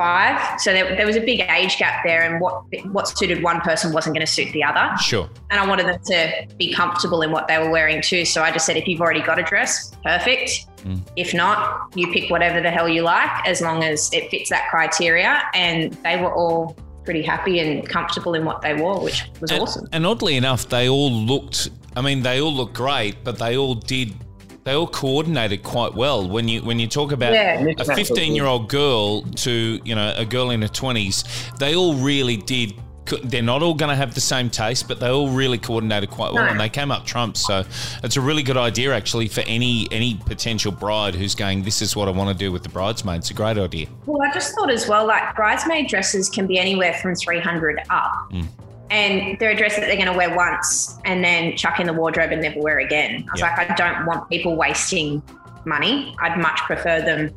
25. 0.00 0.60
So 0.60 0.72
there, 0.72 0.96
there 0.96 1.06
was 1.06 1.16
a 1.16 1.20
big 1.20 1.40
age 1.40 1.78
gap 1.78 2.02
there, 2.04 2.22
and 2.22 2.40
what 2.40 2.64
what 2.92 3.08
suited 3.08 3.42
one 3.42 3.60
person 3.60 3.92
wasn't 3.92 4.14
going 4.14 4.26
to 4.26 4.32
suit 4.32 4.52
the 4.52 4.64
other 4.64 4.90
Sure. 5.00 5.28
and 5.50 5.60
I 5.60 5.66
wanted 5.66 5.86
them 5.86 6.00
to 6.06 6.46
be 6.56 6.72
comfortable 6.72 7.22
in 7.22 7.30
what 7.30 7.48
they 7.48 7.58
were 7.58 7.70
wearing 7.70 8.02
too. 8.02 8.24
So 8.24 8.42
I 8.42 8.50
just 8.50 8.66
said, 8.66 8.76
if 8.76 8.86
you've 8.88 9.00
already 9.00 9.22
got 9.22 9.38
a 9.38 9.42
dress, 9.42 9.92
perfect. 10.04 10.66
Mm. 10.84 11.00
If 11.16 11.34
not, 11.34 11.92
you 11.94 12.10
pick 12.12 12.30
whatever 12.30 12.60
the 12.60 12.70
hell 12.70 12.88
you 12.88 13.02
like, 13.02 13.30
as 13.46 13.60
long 13.60 13.84
as 13.84 14.10
it 14.12 14.30
fits 14.30 14.48
that 14.50 14.68
criteria. 14.70 15.42
And 15.54 15.92
they 16.04 16.16
were 16.20 16.32
all 16.34 16.76
pretty 17.04 17.22
happy 17.22 17.58
and 17.60 17.86
comfortable 17.88 18.34
in 18.34 18.44
what 18.44 18.62
they 18.62 18.74
wore, 18.74 19.00
which 19.02 19.24
was 19.40 19.50
And, 19.50 19.60
awesome. 19.62 19.88
and 19.92 20.06
oddly 20.06 20.36
enough, 20.36 20.68
they 20.68 20.88
all 20.88 21.12
looked. 21.12 21.70
I 21.96 22.00
mean, 22.00 22.22
they 22.22 22.40
all 22.40 22.54
looked 22.54 22.74
great, 22.74 23.24
but 23.24 23.38
they 23.38 23.56
all 23.56 23.74
did. 23.74 24.14
They 24.70 24.76
all 24.76 24.86
coordinated 24.86 25.64
quite 25.64 25.94
well. 25.94 26.28
When 26.28 26.46
you 26.46 26.62
when 26.62 26.78
you 26.78 26.86
talk 26.86 27.10
about 27.10 27.32
Yeah. 27.32 27.66
a 27.76 27.84
fifteen 27.84 28.36
year 28.36 28.44
old 28.46 28.68
girl 28.68 29.22
to 29.22 29.80
you 29.84 29.96
know 29.96 30.14
a 30.16 30.24
girl 30.24 30.50
in 30.50 30.62
her 30.62 30.68
twenties, 30.68 31.24
they 31.58 31.74
all 31.74 31.94
really 31.94 32.36
did. 32.36 32.74
They're 33.24 33.42
not 33.42 33.64
all 33.64 33.74
going 33.74 33.88
to 33.88 33.96
have 33.96 34.14
the 34.14 34.20
same 34.20 34.48
taste, 34.48 34.86
but 34.86 35.00
they 35.00 35.08
all 35.08 35.28
really 35.28 35.58
coordinated 35.58 36.10
quite 36.10 36.32
well, 36.32 36.44
No. 36.44 36.50
and 36.52 36.60
they 36.60 36.68
came 36.68 36.92
up 36.92 37.04
trumps. 37.04 37.44
So 37.44 37.64
it's 38.04 38.16
a 38.16 38.20
really 38.20 38.44
good 38.44 38.56
idea, 38.56 38.94
actually, 38.94 39.26
for 39.26 39.40
any 39.48 39.88
any 39.90 40.14
potential 40.24 40.70
bride 40.70 41.16
who's 41.16 41.34
going. 41.34 41.64
This 41.64 41.82
is 41.82 41.96
what 41.96 42.06
I 42.06 42.12
want 42.12 42.30
to 42.30 42.44
do 42.44 42.52
with 42.52 42.62
the 42.62 42.68
bridesmaids. 42.68 43.24
It's 43.24 43.30
a 43.32 43.34
great 43.34 43.58
idea. 43.58 43.88
Well, 44.06 44.22
I 44.22 44.32
just 44.32 44.54
thought 44.54 44.70
as 44.70 44.86
well, 44.86 45.04
like 45.04 45.34
bridesmaid 45.34 45.88
dresses 45.88 46.28
can 46.28 46.46
be 46.46 46.60
anywhere 46.60 46.94
from 47.02 47.16
300 47.16 47.80
up. 47.90 48.12
Mm. 48.32 48.46
And 48.90 49.38
they're 49.38 49.50
a 49.50 49.56
dress 49.56 49.76
that 49.76 49.82
they're 49.82 49.94
going 49.96 50.06
to 50.06 50.12
wear 50.16 50.34
once 50.34 50.98
and 51.04 51.22
then 51.24 51.56
chuck 51.56 51.78
in 51.78 51.86
the 51.86 51.92
wardrobe 51.92 52.32
and 52.32 52.42
never 52.42 52.60
wear 52.60 52.80
again. 52.80 53.24
I 53.28 53.32
was 53.32 53.40
Yeah. 53.40 53.54
like, 53.56 53.70
I 53.70 53.74
don't 53.74 54.04
want 54.06 54.28
people 54.28 54.56
wasting 54.56 55.22
money. 55.64 56.14
I'd 56.20 56.38
much 56.38 56.58
prefer 56.62 57.00
them 57.00 57.30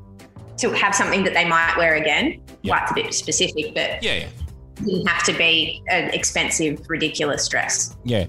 to 0.57 0.71
have 0.71 0.95
something 0.95 1.23
that 1.23 1.33
they 1.33 1.45
might 1.47 1.75
wear 1.77 1.95
again. 1.95 2.41
Yeah. 2.63 2.73
Well, 2.73 2.81
it's 2.83 2.91
a 2.91 2.95
bit 2.95 3.13
specific, 3.13 3.73
but 3.75 4.01
Yeah, 4.03 4.13
yeah. 4.13 4.25
it 4.25 4.85
doesn't 4.85 5.07
have 5.07 5.23
to 5.25 5.33
be 5.33 5.83
an 5.89 6.09
expensive, 6.09 6.79
ridiculous 6.87 7.47
dress. 7.47 7.95
Yeah. 8.03 8.25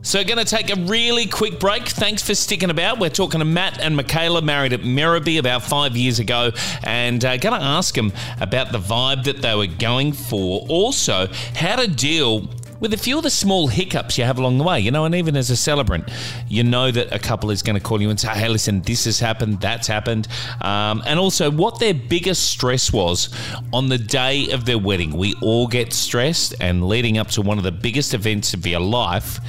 So, 0.00 0.22
going 0.22 0.38
to 0.38 0.44
take 0.44 0.74
a 0.74 0.80
really 0.82 1.26
quick 1.26 1.58
break. 1.58 1.86
Thanks 1.86 2.22
for 2.22 2.34
sticking 2.34 2.70
about. 2.70 3.00
We're 3.00 3.10
talking 3.10 3.40
to 3.40 3.44
Matt 3.44 3.80
and 3.80 3.96
Michaela, 3.96 4.40
married 4.42 4.72
at 4.72 4.80
Merribee 4.80 5.38
about 5.38 5.62
five 5.64 5.96
years 5.96 6.20
ago, 6.20 6.52
and 6.84 7.22
uh, 7.24 7.36
going 7.36 7.58
to 7.58 7.66
ask 7.66 7.94
them 7.94 8.12
about 8.40 8.70
the 8.70 8.78
vibe 8.78 9.24
that 9.24 9.42
they 9.42 9.54
were 9.56 9.66
going 9.66 10.12
for. 10.12 10.64
Also, 10.68 11.26
how 11.54 11.76
to 11.76 11.88
deal 11.88 12.48
with 12.80 12.94
a 12.94 12.96
few 12.96 13.16
of 13.16 13.24
the 13.24 13.30
small 13.30 13.66
hiccups 13.66 14.16
you 14.16 14.24
have 14.24 14.38
along 14.38 14.58
the 14.58 14.64
way. 14.64 14.78
You 14.78 14.92
know, 14.92 15.04
and 15.04 15.16
even 15.16 15.36
as 15.36 15.50
a 15.50 15.56
celebrant, 15.56 16.08
you 16.48 16.62
know 16.62 16.90
that 16.90 17.12
a 17.12 17.18
couple 17.18 17.50
is 17.50 17.62
going 17.62 17.76
to 17.76 17.82
call 17.82 18.00
you 18.00 18.08
and 18.08 18.18
say, 18.18 18.28
hey, 18.28 18.48
listen, 18.48 18.82
this 18.82 19.04
has 19.04 19.18
happened, 19.18 19.60
that's 19.60 19.88
happened. 19.88 20.28
Um, 20.60 21.02
and 21.06 21.18
also, 21.18 21.50
what 21.50 21.80
their 21.80 21.94
biggest 21.94 22.50
stress 22.50 22.92
was 22.92 23.34
on 23.72 23.88
the 23.88 23.98
day 23.98 24.50
of 24.52 24.64
their 24.64 24.78
wedding. 24.78 25.16
We 25.16 25.34
all 25.42 25.66
get 25.66 25.92
stressed, 25.92 26.54
and 26.60 26.88
leading 26.88 27.18
up 27.18 27.28
to 27.30 27.42
one 27.42 27.58
of 27.58 27.64
the 27.64 27.72
biggest 27.72 28.14
events 28.14 28.54
of 28.54 28.66
your 28.66 28.80
life, 28.80 29.40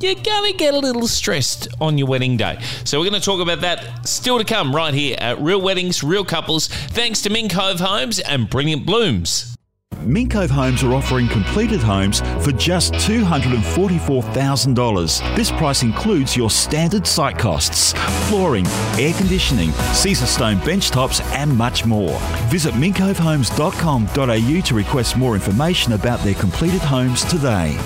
you're 0.00 0.14
going 0.14 0.52
to 0.52 0.56
get 0.56 0.74
a 0.74 0.78
little 0.78 1.06
stressed 1.06 1.68
on 1.80 1.98
your 1.98 2.06
wedding 2.06 2.36
day. 2.36 2.58
So, 2.84 2.98
we're 2.98 3.08
going 3.08 3.20
to 3.20 3.24
talk 3.24 3.40
about 3.40 3.60
that 3.62 4.06
still 4.06 4.38
to 4.38 4.44
come 4.44 4.74
right 4.74 4.94
here 4.94 5.16
at 5.18 5.40
Real 5.40 5.60
Weddings, 5.60 6.02
Real 6.02 6.24
Couples, 6.24 6.68
thanks 6.68 7.22
to 7.22 7.30
Ming 7.30 7.48
Cove 7.48 7.80
Homes 7.80 8.20
and 8.20 8.48
Brilliant 8.48 8.86
Blooms. 8.86 9.54
Mink 10.02 10.32
Cove 10.32 10.50
Homes 10.50 10.82
are 10.84 10.94
offering 10.94 11.28
completed 11.28 11.80
homes 11.80 12.20
for 12.42 12.52
just 12.52 12.92
$244,000. 12.94 15.36
This 15.36 15.50
price 15.50 15.82
includes 15.82 16.36
your 16.36 16.50
standard 16.50 17.06
site 17.06 17.38
costs, 17.38 17.92
flooring, 18.28 18.66
air 18.98 19.12
conditioning, 19.14 19.72
Caesar 19.72 20.26
stone 20.26 20.64
bench 20.64 20.90
tops, 20.90 21.20
and 21.32 21.56
much 21.56 21.84
more. 21.84 22.16
Visit 22.48 22.74
minkcovehomes.com.au 22.74 24.60
to 24.60 24.74
request 24.74 25.16
more 25.16 25.34
information 25.34 25.92
about 25.92 26.20
their 26.20 26.34
completed 26.34 26.80
homes 26.80 27.24
today. 27.24 27.76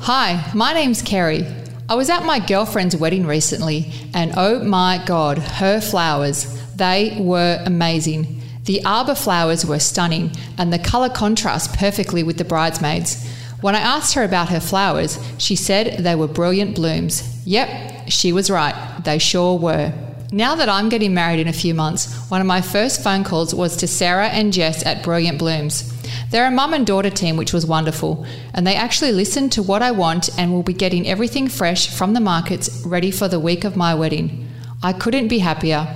Hi, 0.00 0.50
my 0.54 0.72
name's 0.72 1.02
Kerry. 1.02 1.46
I 1.90 1.94
was 1.94 2.08
at 2.08 2.24
my 2.24 2.38
girlfriend's 2.38 2.94
wedding 2.94 3.26
recently, 3.26 3.90
and 4.14 4.32
oh 4.36 4.62
my 4.62 5.02
god, 5.06 5.38
her 5.38 5.80
flowers, 5.80 6.46
they 6.76 7.16
were 7.18 7.60
amazing. 7.66 8.42
The 8.62 8.84
arbor 8.84 9.16
flowers 9.16 9.66
were 9.66 9.80
stunning, 9.80 10.30
and 10.56 10.72
the 10.72 10.78
colour 10.78 11.08
contrast 11.08 11.76
perfectly 11.76 12.22
with 12.22 12.38
the 12.38 12.44
bridesmaids. 12.44 13.28
When 13.60 13.74
I 13.74 13.80
asked 13.80 14.14
her 14.14 14.22
about 14.22 14.50
her 14.50 14.60
flowers, 14.60 15.18
she 15.38 15.56
said 15.56 16.04
they 16.04 16.14
were 16.14 16.28
brilliant 16.28 16.76
blooms. 16.76 17.44
Yep, 17.44 18.08
she 18.08 18.32
was 18.32 18.52
right, 18.52 19.00
they 19.02 19.18
sure 19.18 19.58
were. 19.58 19.92
Now 20.30 20.54
that 20.54 20.68
I'm 20.68 20.90
getting 20.90 21.12
married 21.12 21.40
in 21.40 21.48
a 21.48 21.52
few 21.52 21.74
months, 21.74 22.14
one 22.30 22.40
of 22.40 22.46
my 22.46 22.60
first 22.60 23.02
phone 23.02 23.24
calls 23.24 23.52
was 23.52 23.76
to 23.78 23.88
Sarah 23.88 24.28
and 24.28 24.52
Jess 24.52 24.86
at 24.86 25.02
Brilliant 25.02 25.40
Blooms. 25.40 25.92
They're 26.30 26.46
a 26.46 26.50
mum 26.50 26.74
and 26.74 26.86
daughter 26.86 27.10
team, 27.10 27.36
which 27.36 27.52
was 27.52 27.66
wonderful, 27.66 28.24
and 28.54 28.66
they 28.66 28.74
actually 28.74 29.12
listened 29.12 29.52
to 29.52 29.62
what 29.62 29.82
I 29.82 29.90
want 29.90 30.30
and 30.38 30.52
will 30.52 30.62
be 30.62 30.72
getting 30.72 31.06
everything 31.06 31.48
fresh 31.48 31.88
from 31.88 32.14
the 32.14 32.20
markets 32.20 32.84
ready 32.86 33.10
for 33.10 33.28
the 33.28 33.40
week 33.40 33.64
of 33.64 33.76
my 33.76 33.94
wedding. 33.94 34.48
I 34.82 34.92
couldn't 34.92 35.28
be 35.28 35.38
happier. 35.38 35.86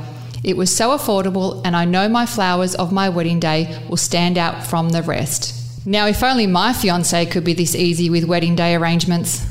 It 0.42 0.56
was 0.56 0.74
so 0.74 0.90
affordable, 0.90 1.62
and 1.64 1.74
I 1.74 1.84
know 1.84 2.08
my 2.08 2.26
flowers 2.26 2.74
of 2.74 2.92
my 2.92 3.08
wedding 3.08 3.40
day 3.40 3.80
will 3.88 3.96
stand 3.96 4.36
out 4.36 4.66
from 4.66 4.90
the 4.90 5.02
rest. 5.02 5.86
Now, 5.86 6.06
if 6.06 6.22
only 6.22 6.46
my 6.46 6.72
fiance 6.72 7.26
could 7.26 7.44
be 7.44 7.54
this 7.54 7.74
easy 7.74 8.10
with 8.10 8.24
wedding 8.24 8.56
day 8.56 8.74
arrangements. 8.74 9.46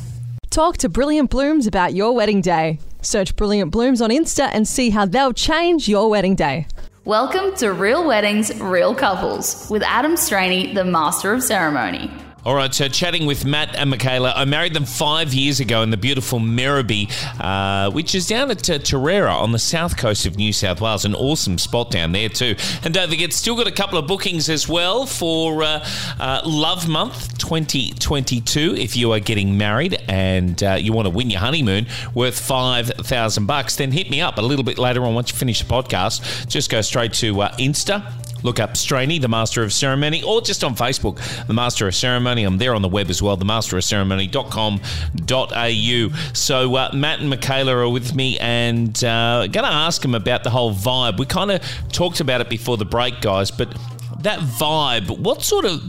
Talk 0.49 0.77
to 0.77 0.89
Brilliant 0.89 1.31
Blooms 1.31 1.65
about 1.65 1.95
your 1.95 2.13
wedding 2.13 2.41
day. 2.41 2.79
Search 3.01 3.35
Brilliant 3.35 3.71
Blooms 3.71 4.01
on 4.01 4.11
Insta 4.11 4.49
and 4.53 4.67
see 4.67 4.91
how 4.91 5.05
they'll 5.05 5.33
change 5.33 5.87
your 5.87 6.09
wedding 6.09 6.35
day. 6.35 6.67
Welcome 7.05 7.53
to 7.57 7.73
Real 7.73 8.07
Weddings, 8.07 8.57
Real 8.61 8.95
Couples 8.95 9.69
with 9.69 9.83
Adam 9.83 10.15
Straney, 10.15 10.73
the 10.73 10.85
Master 10.85 11.33
of 11.33 11.43
Ceremony. 11.43 12.09
All 12.45 12.55
right, 12.55 12.73
so 12.73 12.89
chatting 12.89 13.25
with 13.25 13.45
Matt 13.45 13.73
and 13.73 13.89
Michaela. 13.89 14.33
I 14.35 14.43
married 14.43 14.73
them 14.73 14.83
five 14.83 15.33
years 15.33 15.61
ago 15.61 15.81
in 15.81 15.91
the 15.91 15.97
beautiful 15.97 16.39
Merribee, 16.39 17.09
uh, 17.39 17.89
which 17.91 18.13
is 18.15 18.27
down 18.27 18.51
at 18.51 18.69
uh, 18.69 18.79
on 18.93 19.53
the 19.53 19.59
south 19.59 19.95
coast 19.95 20.25
of 20.25 20.35
New 20.35 20.51
South 20.51 20.81
Wales. 20.81 21.05
An 21.05 21.15
awesome 21.15 21.57
spot 21.57 21.89
down 21.89 22.11
there, 22.11 22.27
too. 22.27 22.57
And 22.83 22.93
don't 22.93 23.09
forget, 23.09 23.31
still 23.31 23.55
got 23.55 23.67
a 23.67 23.71
couple 23.71 23.97
of 23.97 24.07
bookings 24.07 24.49
as 24.49 24.67
well 24.67 25.05
for 25.05 25.63
uh, 25.63 25.87
uh, 26.19 26.41
Love 26.43 26.85
Month 26.89 27.37
2022 27.37 28.75
if 28.75 28.97
you 28.97 29.13
are 29.13 29.21
getting 29.21 29.57
married 29.57 29.97
and 30.09 30.61
uh, 30.63 30.73
you 30.73 30.91
want 30.91 31.05
to 31.05 31.11
win 31.11 31.29
your 31.29 31.39
honeymoon 31.39 31.87
worth 32.13 32.37
5000 32.37 33.45
bucks. 33.45 33.77
Then 33.77 33.93
hit 33.93 34.09
me 34.09 34.19
up 34.19 34.37
a 34.37 34.41
little 34.41 34.65
bit 34.65 34.77
later 34.77 35.05
on 35.05 35.15
once 35.15 35.31
you 35.31 35.37
finish 35.37 35.61
the 35.61 35.73
podcast. 35.73 36.49
Just 36.49 36.69
go 36.69 36.81
straight 36.81 37.13
to 37.13 37.41
uh, 37.41 37.55
Insta 37.55 38.03
Look 38.43 38.59
up 38.59 38.77
Straney, 38.77 39.17
the 39.19 39.29
Master 39.29 39.63
of 39.63 39.73
Ceremony, 39.73 40.21
or 40.21 40.41
just 40.41 40.63
on 40.63 40.75
Facebook, 40.75 41.17
the 41.47 41.53
Master 41.53 41.87
of 41.87 41.95
Ceremony. 41.95 42.43
I'm 42.43 42.57
there 42.57 42.75
on 42.75 42.81
the 42.81 42.89
web 42.89 43.09
as 43.09 43.21
well, 43.21 43.37
themasterofceremony.com.au. 43.37 46.33
So 46.33 46.75
uh, 46.75 46.91
Matt 46.93 47.21
and 47.21 47.29
Michaela 47.29 47.75
are 47.75 47.89
with 47.89 48.15
me 48.15 48.37
and 48.39 49.01
uh, 49.03 49.47
going 49.47 49.65
to 49.65 49.71
ask 49.71 50.01
them 50.01 50.13
about 50.13 50.43
the 50.43 50.49
whole 50.49 50.73
vibe. 50.73 51.17
We 51.17 51.25
kind 51.25 51.51
of 51.51 51.61
talked 51.91 52.19
about 52.19 52.41
it 52.41 52.49
before 52.49 52.77
the 52.77 52.85
break, 52.85 53.21
guys, 53.21 53.49
but 53.49 53.73
that 54.19 54.39
vibe, 54.39 55.19
what 55.19 55.41
sort 55.41 55.65
of 55.65 55.79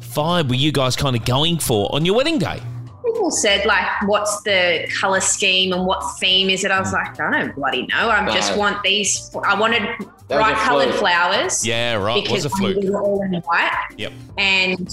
vibe 0.00 0.48
were 0.48 0.54
you 0.54 0.72
guys 0.72 0.96
kind 0.96 1.16
of 1.16 1.24
going 1.24 1.58
for 1.58 1.92
on 1.94 2.04
your 2.04 2.14
wedding 2.14 2.38
day? 2.38 2.60
People 3.06 3.30
said 3.30 3.64
like, 3.66 3.86
"What's 4.06 4.42
the 4.42 4.86
color 5.00 5.20
scheme 5.20 5.72
and 5.72 5.86
what 5.86 6.00
theme 6.18 6.50
is 6.50 6.64
it?" 6.64 6.70
I 6.70 6.80
was 6.80 6.92
like, 6.92 7.18
"I 7.20 7.30
don't 7.40 7.54
bloody 7.54 7.86
know. 7.86 8.08
I 8.10 8.26
just 8.32 8.56
want 8.56 8.82
these. 8.82 9.30
I 9.44 9.58
wanted 9.58 9.82
That 10.28 10.38
bright 10.38 10.56
colored 10.56 10.94
flowers 10.94 11.66
Yeah, 11.66 11.94
right. 11.94 12.22
because 12.22 12.44
was 12.44 12.52
a 12.52 12.56
fluke. 12.56 12.82
we 12.82 12.90
were 12.90 13.00
all 13.02 13.22
in 13.22 13.32
white, 13.42 13.72
Yep. 13.96 14.12
and 14.38 14.88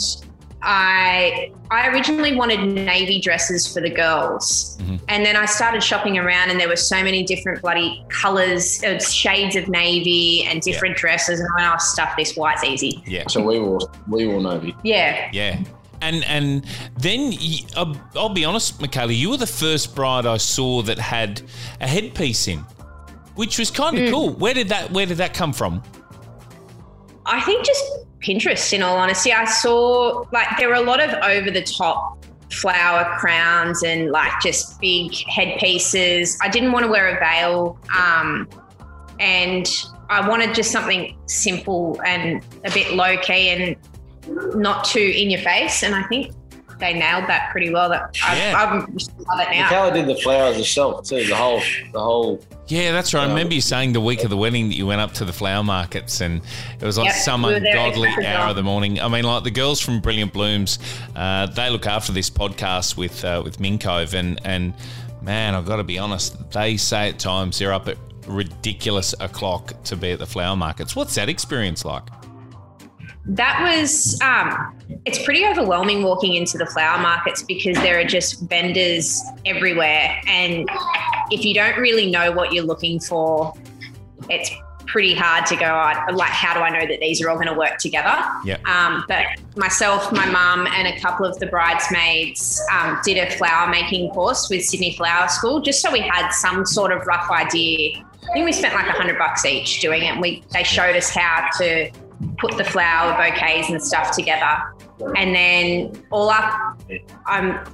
I 0.62 1.52
I 1.72 1.88
originally 1.90 2.36
wanted 2.36 2.64
navy 2.64 3.20
dresses 3.20 3.72
for 3.72 3.82
the 3.82 3.90
girls, 3.90 4.78
Mm-hmm. 4.80 4.96
and 5.08 5.26
then 5.26 5.36
I 5.36 5.46
started 5.46 5.82
shopping 5.84 6.18
around, 6.18 6.50
and 6.52 6.60
there 6.60 6.68
were 6.70 6.76
so 6.76 7.02
many 7.04 7.24
different 7.24 7.62
bloody 7.62 8.04
colors, 8.10 8.84
uh, 8.84 9.00
shades 9.00 9.56
of 9.56 9.68
navy, 9.70 10.46
and 10.50 10.62
different 10.62 10.96
dresses, 10.98 11.40
and 11.40 11.48
I 11.58 11.62
went, 11.64 11.74
"Oh, 11.76 11.78
stuff 11.80 12.16
this 12.18 12.36
white's 12.36 12.64
easy." 12.64 13.04
Yeah. 13.06 13.24
So 13.28 13.42
we 13.42 13.60
will 13.60 13.90
we 14.08 14.28
will 14.28 14.42
navy. 14.42 14.76
Yeah, 14.84 15.30
Yeah. 15.34 15.60
And 16.04 16.24
and 16.26 16.66
then 16.98 17.32
y- 17.32 17.66
I'll, 17.78 17.96
I'll 18.16 18.30
be 18.30 18.44
honest, 18.46 18.82
Michaela, 18.82 19.14
you 19.14 19.30
were 19.30 19.38
the 19.38 19.48
first 19.48 19.96
bride 19.96 20.26
I 20.26 20.38
saw 20.38 20.82
that 20.84 21.00
had 21.00 21.42
a 21.80 21.88
headpiece 21.88 22.48
in, 22.48 22.60
which 23.36 23.58
was 23.58 23.72
kind 23.72 23.98
of 23.98 24.12
cool. 24.12 24.32
Where 24.34 24.54
did 24.54 24.70
that 24.70 24.92
Where 24.92 25.06
did 25.06 25.18
that 25.18 25.34
come 25.34 25.54
from? 25.54 25.82
I 27.26 27.40
think 27.42 27.66
just 27.66 27.84
Pinterest, 28.20 28.74
in 28.74 28.82
all 28.84 28.98
honesty. 28.98 29.32
I 29.32 29.46
saw 29.46 30.26
like 30.32 30.48
there 30.58 30.68
were 30.68 30.76
a 30.76 30.82
lot 30.82 31.02
of 31.02 31.12
over 31.24 31.50
the 31.52 31.64
top 31.64 32.26
flower 32.52 33.18
crowns 33.18 33.84
and 33.84 34.12
like 34.12 34.32
just 34.42 34.80
big 34.80 35.14
headpieces. 35.28 36.38
I 36.42 36.50
didn't 36.50 36.72
want 36.72 36.86
to 36.86 36.92
wear 36.92 37.16
a 37.16 37.20
veil. 37.20 37.80
Um, 37.98 38.48
and 39.20 39.68
I 40.10 40.28
wanted 40.28 40.54
just 40.54 40.72
something 40.72 41.18
simple 41.28 42.00
and 42.06 42.44
a 42.66 42.72
bit 42.72 42.94
low 42.94 43.18
key 43.18 43.50
and 43.50 43.76
not 44.28 44.86
too 44.86 45.14
in 45.16 45.30
your 45.30 45.42
face. 45.42 45.84
And 45.84 45.94
I 45.96 46.04
think 46.04 46.34
they 46.80 46.94
nailed 46.94 47.28
that 47.28 47.50
pretty 47.52 47.70
well. 47.70 47.90
That 47.90 48.18
I, 48.24 48.38
Yeah. 48.38 48.54
I 48.58 48.76
love 48.76 48.90
it 48.90 49.52
now. 49.52 49.64
Michaela 49.64 49.94
did 49.94 50.08
the 50.08 50.16
flowers 50.22 50.58
herself 50.58 51.06
too. 51.08 51.26
The 51.26 51.36
whole 51.36 51.62
the 51.92 52.00
whole. 52.00 52.44
Yeah, 52.68 52.94
that's 52.94 53.14
right. 53.14 53.26
I 53.26 53.30
remember 53.30 53.54
you 53.54 53.62
saying 53.62 53.92
the 53.94 54.02
week 54.02 54.24
of 54.24 54.30
the 54.30 54.38
wedding 54.38 54.70
that 54.70 54.76
you 54.76 54.88
went 54.88 55.02
up 55.02 55.12
to 55.16 55.26
the 55.26 55.34
flower 55.34 55.64
markets 55.64 56.22
and 56.22 56.42
it 56.80 56.86
was 56.86 56.98
like 56.98 57.08
Yep, 57.08 57.16
some 57.16 57.44
we 57.44 57.56
ungodly 57.56 58.08
exactly 58.08 58.26
hour 58.26 58.40
well. 58.40 58.50
of 58.52 58.56
the 58.56 58.64
morning. 58.64 59.00
I 59.02 59.08
mean, 59.10 59.24
like 59.26 59.44
the 59.44 59.52
girls 59.52 59.82
from 59.82 60.00
Brilliant 60.00 60.32
Blooms, 60.34 60.80
uh, 61.16 61.46
they 61.48 61.70
look 61.70 61.86
after 61.88 62.12
this 62.14 62.30
podcast 62.30 62.96
with 62.98 63.24
uh, 63.26 63.42
with 63.44 63.60
Mincove 63.60 64.14
and 64.14 64.40
and 64.46 64.74
man, 65.22 65.56
I've 65.56 65.66
got 65.66 65.78
to 65.78 65.84
be 65.84 66.00
honest, 66.00 66.52
they 66.52 66.76
say 66.78 67.10
at 67.10 67.20
times 67.20 67.60
they're 67.60 67.74
up 67.74 67.88
at 67.88 67.98
ridiculous 68.28 69.14
o'clock 69.20 69.74
to 69.84 69.96
be 69.96 70.12
at 70.12 70.20
the 70.20 70.26
flower 70.26 70.56
markets. 70.56 70.96
What's 70.96 71.16
that 71.16 71.30
experience 71.30 71.86
like? 71.86 72.04
That 73.26 73.62
was 73.62 74.20
um, 74.22 74.76
it's 75.06 75.24
pretty 75.24 75.46
overwhelming 75.46 76.04
walking 76.04 76.36
into 76.36 76.58
the 76.58 76.66
flower 76.66 77.02
markets 77.02 77.44
because 77.44 77.78
there 77.78 78.00
are 78.00 78.04
just 78.04 78.42
vendors 78.42 79.22
everywhere. 79.46 80.20
And 80.28 80.70
if 81.32 81.46
you 81.46 81.54
don't 81.54 81.78
really 81.78 82.12
know 82.12 82.32
what 82.32 82.54
you're 82.54 82.66
looking 82.66 83.00
for 83.00 83.54
it's 84.30 84.52
pretty 84.86 85.14
hard 85.14 85.46
to 85.48 85.56
go 85.56 85.66
"Oh, 85.66 86.14
like 86.14 86.30
how 86.30 86.54
do 86.54 86.60
i 86.60 86.70
know 86.70 86.86
that 86.86 87.00
these 87.00 87.22
are 87.22 87.30
all 87.30 87.36
going 87.36 87.48
to 87.48 87.54
work 87.54 87.78
together? 87.78 88.16
Yeah. 88.46 88.58
um, 88.66 89.06
but 89.08 89.26
myself 89.56 90.12
my 90.12 90.26
mum 90.26 90.68
and 90.68 90.88
a 90.88 91.00
couple 91.00 91.26
of 91.26 91.40
the 91.40 91.48
bridesmaids 91.48 92.62
um, 92.72 93.00
did 93.04 93.18
a 93.18 93.32
flower 93.32 93.70
making 93.70 94.12
course 94.12 94.50
with 94.50 94.64
sydney 94.64 94.96
flower 94.96 95.28
school 95.30 95.62
just 95.62 95.82
so 95.82 95.92
we 95.92 96.02
had 96.02 96.30
some 96.30 96.66
sort 96.66 96.92
of 96.92 97.06
rough 97.08 97.30
idea. 97.32 98.04
I 98.24 98.34
think 98.34 98.46
we 98.46 98.54
spent 98.54 98.74
like 98.74 98.88
a 98.88 98.94
hundred 98.94 99.18
bucks 99.18 99.46
each 99.46 99.82
doing 99.82 100.04
it. 100.04 100.20
We 100.20 100.44
they 100.52 100.64
showed 100.64 100.96
us 100.96 101.10
how 101.10 101.50
to 101.58 101.92
put 102.38 102.58
the 102.58 102.64
flower 102.64 103.14
bouquets 103.18 103.70
and 103.70 103.82
stuff 103.84 104.12
together. 104.16 104.58
And 105.18 105.36
then 105.36 106.04
all 106.12 106.30
up, 106.30 106.80
I'm 107.26 107.66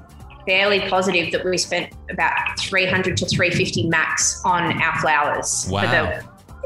fairly 0.47 0.81
positive 0.89 1.31
that 1.31 1.45
we 1.45 1.57
spent 1.57 1.93
about 2.09 2.31
300 2.59 3.17
to 3.17 3.25
350 3.25 3.87
max 3.87 4.41
on 4.45 4.81
our 4.81 4.99
flowers 4.99 5.67
Wow. 5.69 5.81
for 5.81 5.87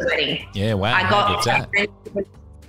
the 0.02 0.08
wedding. 0.08 0.48
Yeah, 0.54 0.74
wow. 0.76 0.94
I 0.94 1.10
got? 1.10 1.46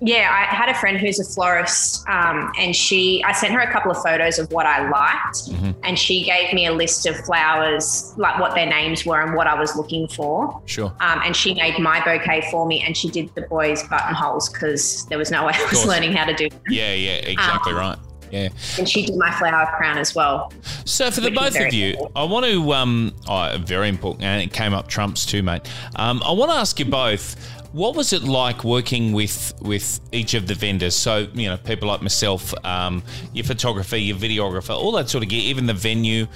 Yeah, 0.05 0.29
I 0.31 0.55
had 0.55 0.69
a 0.69 0.75
friend 0.75 0.99
who's 0.99 1.19
a 1.19 1.25
florist, 1.25 2.07
um, 2.09 2.53
and 2.59 2.77
she 2.77 3.23
I 3.25 3.33
sent 3.33 3.53
her 3.55 3.61
a 3.61 3.73
couple 3.73 3.90
of 3.90 3.97
photos 4.03 4.38
of 4.38 4.51
what 4.53 4.67
I 4.67 4.88
liked, 4.88 5.35
Mm-hmm. 5.55 5.71
and 5.83 5.99
she 5.99 6.23
gave 6.25 6.53
me 6.53 6.67
a 6.67 6.73
list 6.73 7.07
of 7.07 7.17
flowers, 7.25 8.12
like 8.17 8.38
what 8.38 8.55
their 8.55 8.67
names 8.67 9.05
were 9.07 9.21
and 9.21 9.35
what 9.35 9.47
I 9.47 9.59
was 9.59 9.75
looking 9.77 10.07
for. 10.09 10.61
Sure. 10.67 10.93
Um, 11.01 11.21
and 11.25 11.35
she 11.35 11.55
made 11.55 11.79
my 11.79 12.05
bouquet 12.05 12.47
for 12.51 12.67
me, 12.67 12.83
and 12.83 12.97
she 12.97 13.09
did 13.09 13.35
the 13.35 13.43
boys' 13.43 13.83
buttonholes 13.85 14.49
because 14.51 15.07
there 15.07 15.19
was 15.19 15.31
no 15.31 15.47
way 15.47 15.53
I 15.55 15.64
was 15.71 15.87
learning 15.87 16.12
how 16.12 16.25
to 16.27 16.35
do. 16.35 16.49
Them. 16.51 16.61
Yeah, 16.69 16.93
yeah, 16.95 17.17
exactly 17.17 17.73
Um, 17.73 17.79
right. 17.79 17.99
Yeah. 18.31 18.49
And 18.79 18.88
she 18.88 19.07
did 19.07 19.17
my 19.17 19.31
flower 19.31 19.67
crown 19.77 19.97
as 19.97 20.14
well. 20.14 20.53
So 20.85 21.11
for 21.11 21.21
the 21.21 21.31
both 21.31 21.59
of 21.59 21.73
you, 21.73 21.90
important. 21.90 22.17
I 22.17 22.25
want 22.25 22.47
to 22.47 22.73
um, 22.73 23.14
oh, 23.29 23.57
very 23.61 23.88
important, 23.88 24.25
and 24.25 24.43
it 24.43 24.53
came 24.53 24.75
up 24.75 24.88
trumps 24.88 25.25
too, 25.25 25.43
mate. 25.43 25.62
Um, 25.97 26.21
I 26.25 26.33
want 26.33 26.51
to 26.51 26.57
ask 26.57 26.79
you 26.79 26.85
both. 26.85 27.37
What 27.74 27.96
was 27.96 28.12
it 28.12 28.22
like 28.22 28.62
working 28.62 29.12
with 29.12 29.52
with 29.60 29.98
each 30.12 30.34
of 30.34 30.46
the 30.46 30.54
vendors? 30.54 30.94
So 30.94 31.26
you 31.34 31.48
know, 31.48 31.56
people 31.56 31.88
like 31.88 32.02
myself, 32.02 32.54
um, 32.64 33.02
your 33.32 33.44
photographer, 33.44 33.96
your 33.96 34.16
videographer, 34.16 34.70
all 34.70 34.92
that 34.92 35.10
sort 35.10 35.24
of 35.24 35.30
gear, 35.30 35.42
even 35.42 35.66
the 35.66 35.74
venue. 35.74 36.28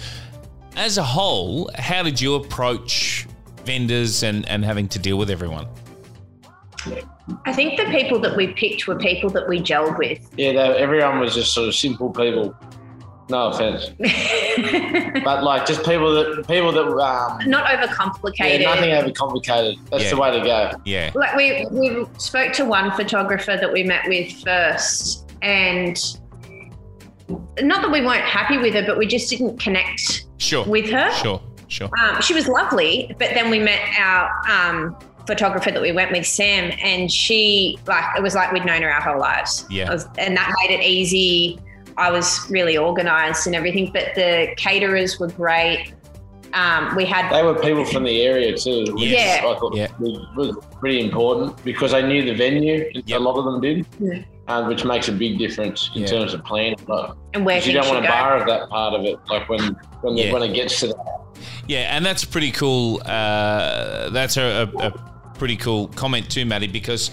As 0.74 0.98
a 0.98 1.04
whole, 1.04 1.70
how 1.76 2.02
did 2.02 2.20
you 2.20 2.34
approach 2.34 3.28
vendors 3.64 4.24
and, 4.24 4.48
and 4.48 4.64
having 4.64 4.88
to 4.88 4.98
deal 4.98 5.16
with 5.16 5.30
everyone? 5.30 5.68
I 7.46 7.52
think 7.52 7.78
the 7.78 7.84
people 7.84 8.18
that 8.18 8.36
we 8.36 8.48
picked 8.54 8.88
were 8.88 8.98
people 8.98 9.30
that 9.30 9.48
we 9.48 9.60
gelled 9.60 9.96
with. 9.96 10.18
Yeah, 10.36 10.54
they, 10.54 10.78
everyone 10.78 11.20
was 11.20 11.36
just 11.36 11.54
sort 11.54 11.68
of 11.68 11.74
simple 11.76 12.10
people. 12.10 12.56
No 13.30 13.48
offense, 13.48 13.90
but 15.24 15.44
like 15.44 15.66
just 15.66 15.84
people 15.84 16.14
that 16.14 16.46
people 16.48 16.72
that 16.72 16.86
um, 16.86 17.38
Not 17.50 17.70
yeah, 17.70 17.86
overcomplicated. 17.86 18.62
nothing 18.62 18.90
overcomplicated. 18.90 19.76
That's 19.90 20.04
Yeah. 20.04 20.10
the 20.10 20.16
way 20.16 20.38
to 20.38 20.44
go. 20.44 20.70
Yeah, 20.86 21.10
like 21.14 21.36
we 21.36 21.66
we 21.70 22.06
spoke 22.16 22.52
to 22.54 22.64
one 22.64 22.90
photographer 22.92 23.56
that 23.60 23.70
we 23.72 23.82
met 23.84 24.08
with 24.08 24.32
first 24.42 25.30
and 25.42 25.98
not 27.60 27.82
that 27.82 27.90
we 27.92 28.00
weren't 28.00 28.24
happy 28.24 28.56
with 28.58 28.72
her 28.74 28.82
but 28.86 28.96
we 28.96 29.06
just 29.06 29.28
didn't 29.30 29.58
connect 29.60 30.24
sure, 30.38 30.64
with 30.66 30.88
her 30.90 31.12
sure, 31.12 31.40
sure. 31.68 31.88
um, 32.02 32.20
she 32.22 32.32
was 32.34 32.48
lovely 32.48 33.14
but 33.18 33.34
then 33.34 33.50
we 33.50 33.58
met 33.58 33.80
our 33.98 34.30
um, 34.50 34.96
photographer 35.26 35.70
that 35.70 35.82
we 35.82 35.92
went 35.92 36.10
with 36.10 36.26
sam 36.26 36.72
and 36.82 37.12
she 37.12 37.78
like 37.86 38.04
it 38.16 38.22
was 38.22 38.34
like 38.34 38.50
we'd 38.50 38.64
known 38.64 38.80
her 38.82 38.90
our 38.90 39.00
whole 39.02 39.20
lives 39.20 39.66
Yeah. 39.70 39.88
It 39.90 39.92
was- 39.92 40.08
and 40.16 40.36
that 40.36 40.52
made 40.62 40.74
it 40.74 40.82
easy 40.82 41.60
i 41.98 42.10
was 42.10 42.48
really 42.50 42.76
organized 42.78 43.46
and 43.46 43.54
everything 43.56 43.90
but 43.92 44.06
the 44.14 44.48
caterers 44.56 45.18
were 45.20 45.28
great 45.28 45.92
um, 46.54 46.96
we 46.96 47.04
had 47.04 47.30
They 47.30 47.42
were 47.42 47.54
people 47.54 47.84
from 47.84 48.04
the 48.04 48.22
area 48.22 48.56
too. 48.56 48.86
which 48.94 49.10
Yeah. 49.10 49.42
I 49.44 49.54
thought 49.58 49.76
Yeah. 49.76 49.88
was, 50.00 50.18
was 50.34 50.56
pretty 50.80 51.00
important 51.04 51.62
because 51.62 51.92
they 51.92 52.02
knew 52.02 52.22
the 52.24 52.32
venue. 52.34 52.90
Yep. 53.04 53.20
A 53.20 53.22
lot 53.22 53.36
of 53.36 53.44
them 53.44 53.60
did, 53.60 53.84
Yeah. 54.00 54.22
um, 54.48 54.66
which 54.66 54.82
makes 54.82 55.08
a 55.08 55.12
big 55.12 55.36
difference 55.38 55.90
in 55.94 56.00
Yeah. 56.02 56.06
terms 56.08 56.32
of 56.32 56.42
planning. 56.46 56.76
Like, 56.88 57.10
and 57.34 57.44
where 57.44 57.58
'cause 57.58 57.66
you 57.66 57.74
don't 57.74 57.86
want 57.86 58.02
to 58.02 58.08
go. 58.08 58.14
borrow 58.14 58.46
that 58.46 58.70
part 58.70 58.94
of 58.94 59.04
it. 59.04 59.18
Like 59.28 59.46
when 59.50 59.76
when, 60.00 60.16
Yeah. 60.16 60.32
when 60.32 60.42
it 60.42 60.54
gets 60.54 60.80
to 60.80 60.86
that. 60.86 60.96
Yeah, 61.66 61.94
and 61.94 62.02
that's 62.06 62.24
pretty 62.24 62.50
cool. 62.52 63.02
Uh, 63.04 64.08
that's 64.08 64.38
a, 64.38 64.70
a, 64.80 64.86
a 64.86 64.90
pretty 65.38 65.56
cool 65.56 65.88
comment 65.88 66.30
too, 66.30 66.46
Maddie, 66.46 66.66
because 66.66 67.10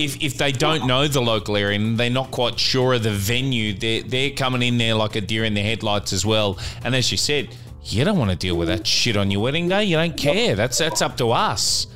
if, 0.00 0.22
if 0.22 0.36
they 0.38 0.52
don't 0.52 0.86
know 0.86 1.06
the 1.06 1.20
local 1.20 1.56
area 1.56 1.78
and 1.78 1.98
they're 1.98 2.10
not 2.10 2.30
quite 2.30 2.58
sure 2.58 2.94
of 2.94 3.02
the 3.02 3.10
venue, 3.10 3.72
they're, 3.72 4.02
they're 4.02 4.30
coming 4.30 4.62
in 4.62 4.78
there 4.78 4.94
like 4.94 5.16
a 5.16 5.20
deer 5.20 5.44
in 5.44 5.54
the 5.54 5.62
headlights 5.62 6.12
as 6.12 6.24
well. 6.24 6.58
And 6.82 6.94
as 6.94 7.10
you 7.10 7.18
said, 7.18 7.54
you 7.84 8.04
don't 8.04 8.18
want 8.18 8.30
to 8.30 8.36
deal 8.36 8.56
with 8.56 8.68
that 8.68 8.86
shit 8.86 9.16
on 9.16 9.30
your 9.30 9.42
wedding 9.42 9.68
day. 9.68 9.84
You 9.84 9.96
don't 9.96 10.16
care. 10.16 10.54
That's 10.54 10.78
that's 10.78 11.02
up 11.02 11.16
to 11.18 11.30
us. 11.30 11.86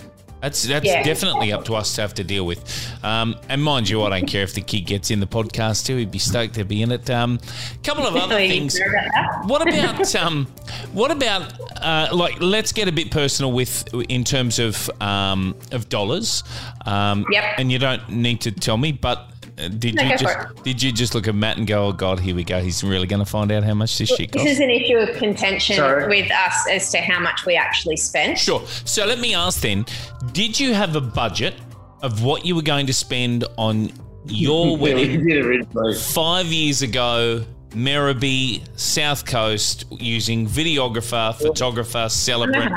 That's 0.44 0.62
that's 0.64 0.84
Yeah. 0.84 1.02
definitely 1.02 1.52
up 1.54 1.64
to 1.64 1.74
us 1.74 1.94
to 1.94 2.02
have 2.02 2.12
to 2.14 2.22
deal 2.24 2.44
with. 2.44 2.60
Um, 3.02 3.36
and 3.48 3.62
mind 3.64 3.88
you, 3.88 4.02
I 4.02 4.10
don't 4.10 4.28
care 4.28 4.42
if 4.42 4.52
the 4.52 4.60
kid 4.60 4.82
gets 4.82 5.10
in 5.10 5.18
the 5.18 5.26
podcast 5.26 5.86
too. 5.86 5.96
He'd 5.96 6.10
be 6.10 6.18
stoked 6.18 6.56
to 6.56 6.64
be 6.66 6.82
in 6.82 6.92
it. 6.92 7.08
A 7.08 7.16
um, 7.16 7.40
couple 7.82 8.06
of 8.06 8.14
other 8.24 8.36
things. 8.36 8.78
about? 8.78 9.46
What 9.46 9.62
about 9.66 10.14
um, 10.14 10.46
what 10.92 11.10
about 11.10 11.50
uh, 11.80 12.08
like? 12.12 12.42
Let's 12.42 12.72
get 12.72 12.88
a 12.88 12.92
bit 12.92 13.10
personal 13.10 13.52
with 13.52 13.88
in 14.10 14.22
terms 14.22 14.58
of 14.58 14.90
um, 15.00 15.54
of 15.72 15.88
dollars. 15.88 16.44
Um, 16.84 17.24
Yep. 17.30 17.44
And 17.58 17.72
you 17.72 17.78
don't 17.78 18.06
need 18.10 18.42
to 18.42 18.52
tell 18.52 18.76
me, 18.76 18.92
but. 18.92 19.30
Did 19.56 19.94
No, 19.94 20.02
you 20.02 20.18
just 20.18 20.64
did 20.64 20.82
you 20.82 20.90
just 20.90 21.14
look 21.14 21.28
at 21.28 21.34
Matt 21.34 21.58
and 21.58 21.66
go, 21.66 21.86
oh 21.86 21.92
God, 21.92 22.18
here 22.18 22.34
we 22.34 22.42
go. 22.42 22.60
He's 22.60 22.82
really 22.82 23.06
going 23.06 23.24
to 23.24 23.30
find 23.30 23.52
out 23.52 23.62
how 23.62 23.74
much 23.74 23.96
this 23.98 24.08
shit 24.08 24.32
This 24.32 24.46
is 24.46 24.60
an 24.60 24.70
issue 24.70 24.96
of 24.96 25.16
contention 25.16 25.76
Sorry. 25.76 26.08
with 26.08 26.30
us 26.32 26.66
as 26.68 26.90
to 26.90 26.98
how 26.98 27.20
much 27.20 27.46
we 27.46 27.54
actually 27.54 27.96
spent. 27.96 28.38
Sure. 28.38 28.66
So 28.66 29.06
let 29.06 29.20
me 29.20 29.34
ask 29.34 29.60
then: 29.60 29.86
Did 30.32 30.58
you 30.58 30.74
have 30.74 30.96
a 30.96 31.00
budget 31.00 31.54
of 32.02 32.24
what 32.24 32.44
you 32.44 32.56
were 32.56 32.62
going 32.62 32.86
to 32.86 32.92
spend 32.92 33.44
on 33.56 33.92
your 34.26 34.76
wedding 34.76 35.24
did 35.24 35.96
five 35.98 36.46
years 36.46 36.82
ago? 36.82 37.44
Merribee, 37.70 38.62
South 38.78 39.26
Coast, 39.26 39.84
using 39.90 40.46
videographer, 40.46 41.34
photographer, 41.34 42.08
celebrant, 42.08 42.72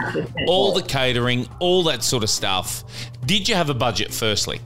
all 0.48 0.74
the 0.74 0.82
catering, 0.82 1.48
all 1.60 1.84
that 1.84 2.02
sort 2.02 2.24
of 2.24 2.32
stuff. 2.32 2.84
Did 3.26 3.48
you 3.48 3.54
have 3.54 3.70
a 3.70 3.76
budget 3.76 4.12
firstly? 4.12 4.60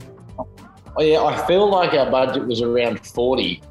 Oh, 0.96 1.02
yeah, 1.02 1.22
I 1.22 1.46
feel 1.46 1.68
like 1.70 1.94
our 1.94 2.10
budget 2.10 2.46
was 2.46 2.60
around 2.60 3.04
40 3.06 3.62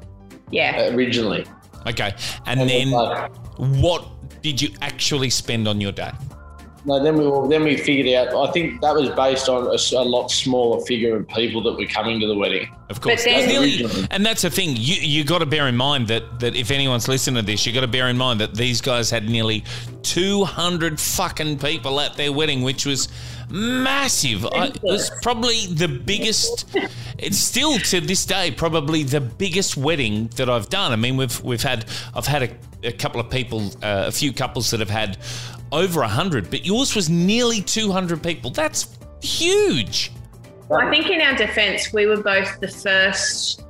Yeah. 0.50 0.88
originally. 0.94 1.44
Okay. 1.86 2.14
And 2.46 2.60
And 2.60 2.70
then 2.70 2.90
like, 2.90 3.30
what 3.58 4.04
did 4.42 4.60
you 4.60 4.70
actually 4.80 5.30
spend 5.30 5.68
on 5.68 5.80
your 5.80 5.92
day? 5.92 6.10
no, 6.84 7.00
then 7.00 7.16
we 7.16 7.24
well, 7.24 7.46
then 7.46 7.62
we 7.62 7.76
figured 7.76 8.12
out. 8.12 8.48
I 8.48 8.50
think 8.50 8.80
that 8.80 8.92
was 8.92 9.08
based 9.10 9.48
on 9.48 9.66
a 9.68 10.02
lot 10.02 10.32
smaller 10.32 10.84
figure 10.84 11.14
of 11.16 11.28
people 11.28 11.62
that 11.62 11.74
were 11.78 11.86
coming 11.86 12.18
to 12.18 12.26
the 12.26 12.34
wedding. 12.34 12.68
Of 12.90 13.00
course, 13.00 13.22
then- 13.24 13.34
That's 13.34 13.52
nearly- 13.52 14.06
and 14.10 14.26
that's 14.26 14.42
the 14.42 14.50
thing. 14.50 14.70
You 14.76 14.96
you 14.96 15.22
got 15.22 15.38
to 15.38 15.46
bear 15.46 15.68
in 15.68 15.76
mind 15.76 16.08
that 16.08 16.40
that 16.40 16.56
if 16.56 16.72
anyone's 16.72 17.06
listening 17.06 17.36
to 17.44 17.46
this, 17.46 17.64
you 17.66 17.72
got 17.72 17.82
to 17.82 17.86
bear 17.98 18.08
in 18.08 18.18
mind 18.18 18.40
that 18.40 18.56
these 18.56 18.80
guys 18.80 19.10
had 19.10 19.28
nearly 19.30 19.62
two 20.02 20.44
hundred 20.44 20.98
fucking 20.98 21.58
people 21.58 22.00
at 22.00 22.16
their 22.16 22.32
wedding, 22.32 22.62
which 22.62 22.84
was 22.84 23.06
massive. 23.52 24.46
I, 24.46 24.66
it 24.66 24.82
was 24.82 25.10
probably 25.22 25.66
the 25.66 25.88
biggest. 25.88 26.74
It's 27.18 27.38
still 27.38 27.78
to 27.78 28.00
this 28.00 28.24
day 28.24 28.50
probably 28.50 29.02
the 29.02 29.20
biggest 29.20 29.76
wedding 29.76 30.28
that 30.36 30.48
I've 30.48 30.68
done. 30.68 30.92
I 30.92 30.96
mean, 30.96 31.16
we've 31.16 31.42
we've 31.44 31.62
had 31.62 31.84
I've 32.14 32.26
had 32.26 32.42
a, 32.42 32.88
a 32.88 32.92
couple 32.92 33.20
of 33.20 33.30
people, 33.30 33.66
uh, 33.82 34.04
a 34.06 34.12
few 34.12 34.32
couples 34.32 34.70
that 34.70 34.80
have 34.80 34.90
had 34.90 35.18
over 35.70 36.02
hundred, 36.02 36.50
but 36.50 36.64
yours 36.66 36.96
was 36.96 37.08
nearly 37.08 37.60
two 37.60 37.92
hundred 37.92 38.22
people. 38.22 38.50
That's 38.50 38.98
huge. 39.22 40.10
Well, 40.68 40.80
I 40.80 40.90
think 40.90 41.10
in 41.10 41.20
our 41.20 41.36
defense, 41.36 41.92
we 41.92 42.06
were 42.06 42.22
both 42.22 42.58
the 42.60 42.68
first 42.68 43.61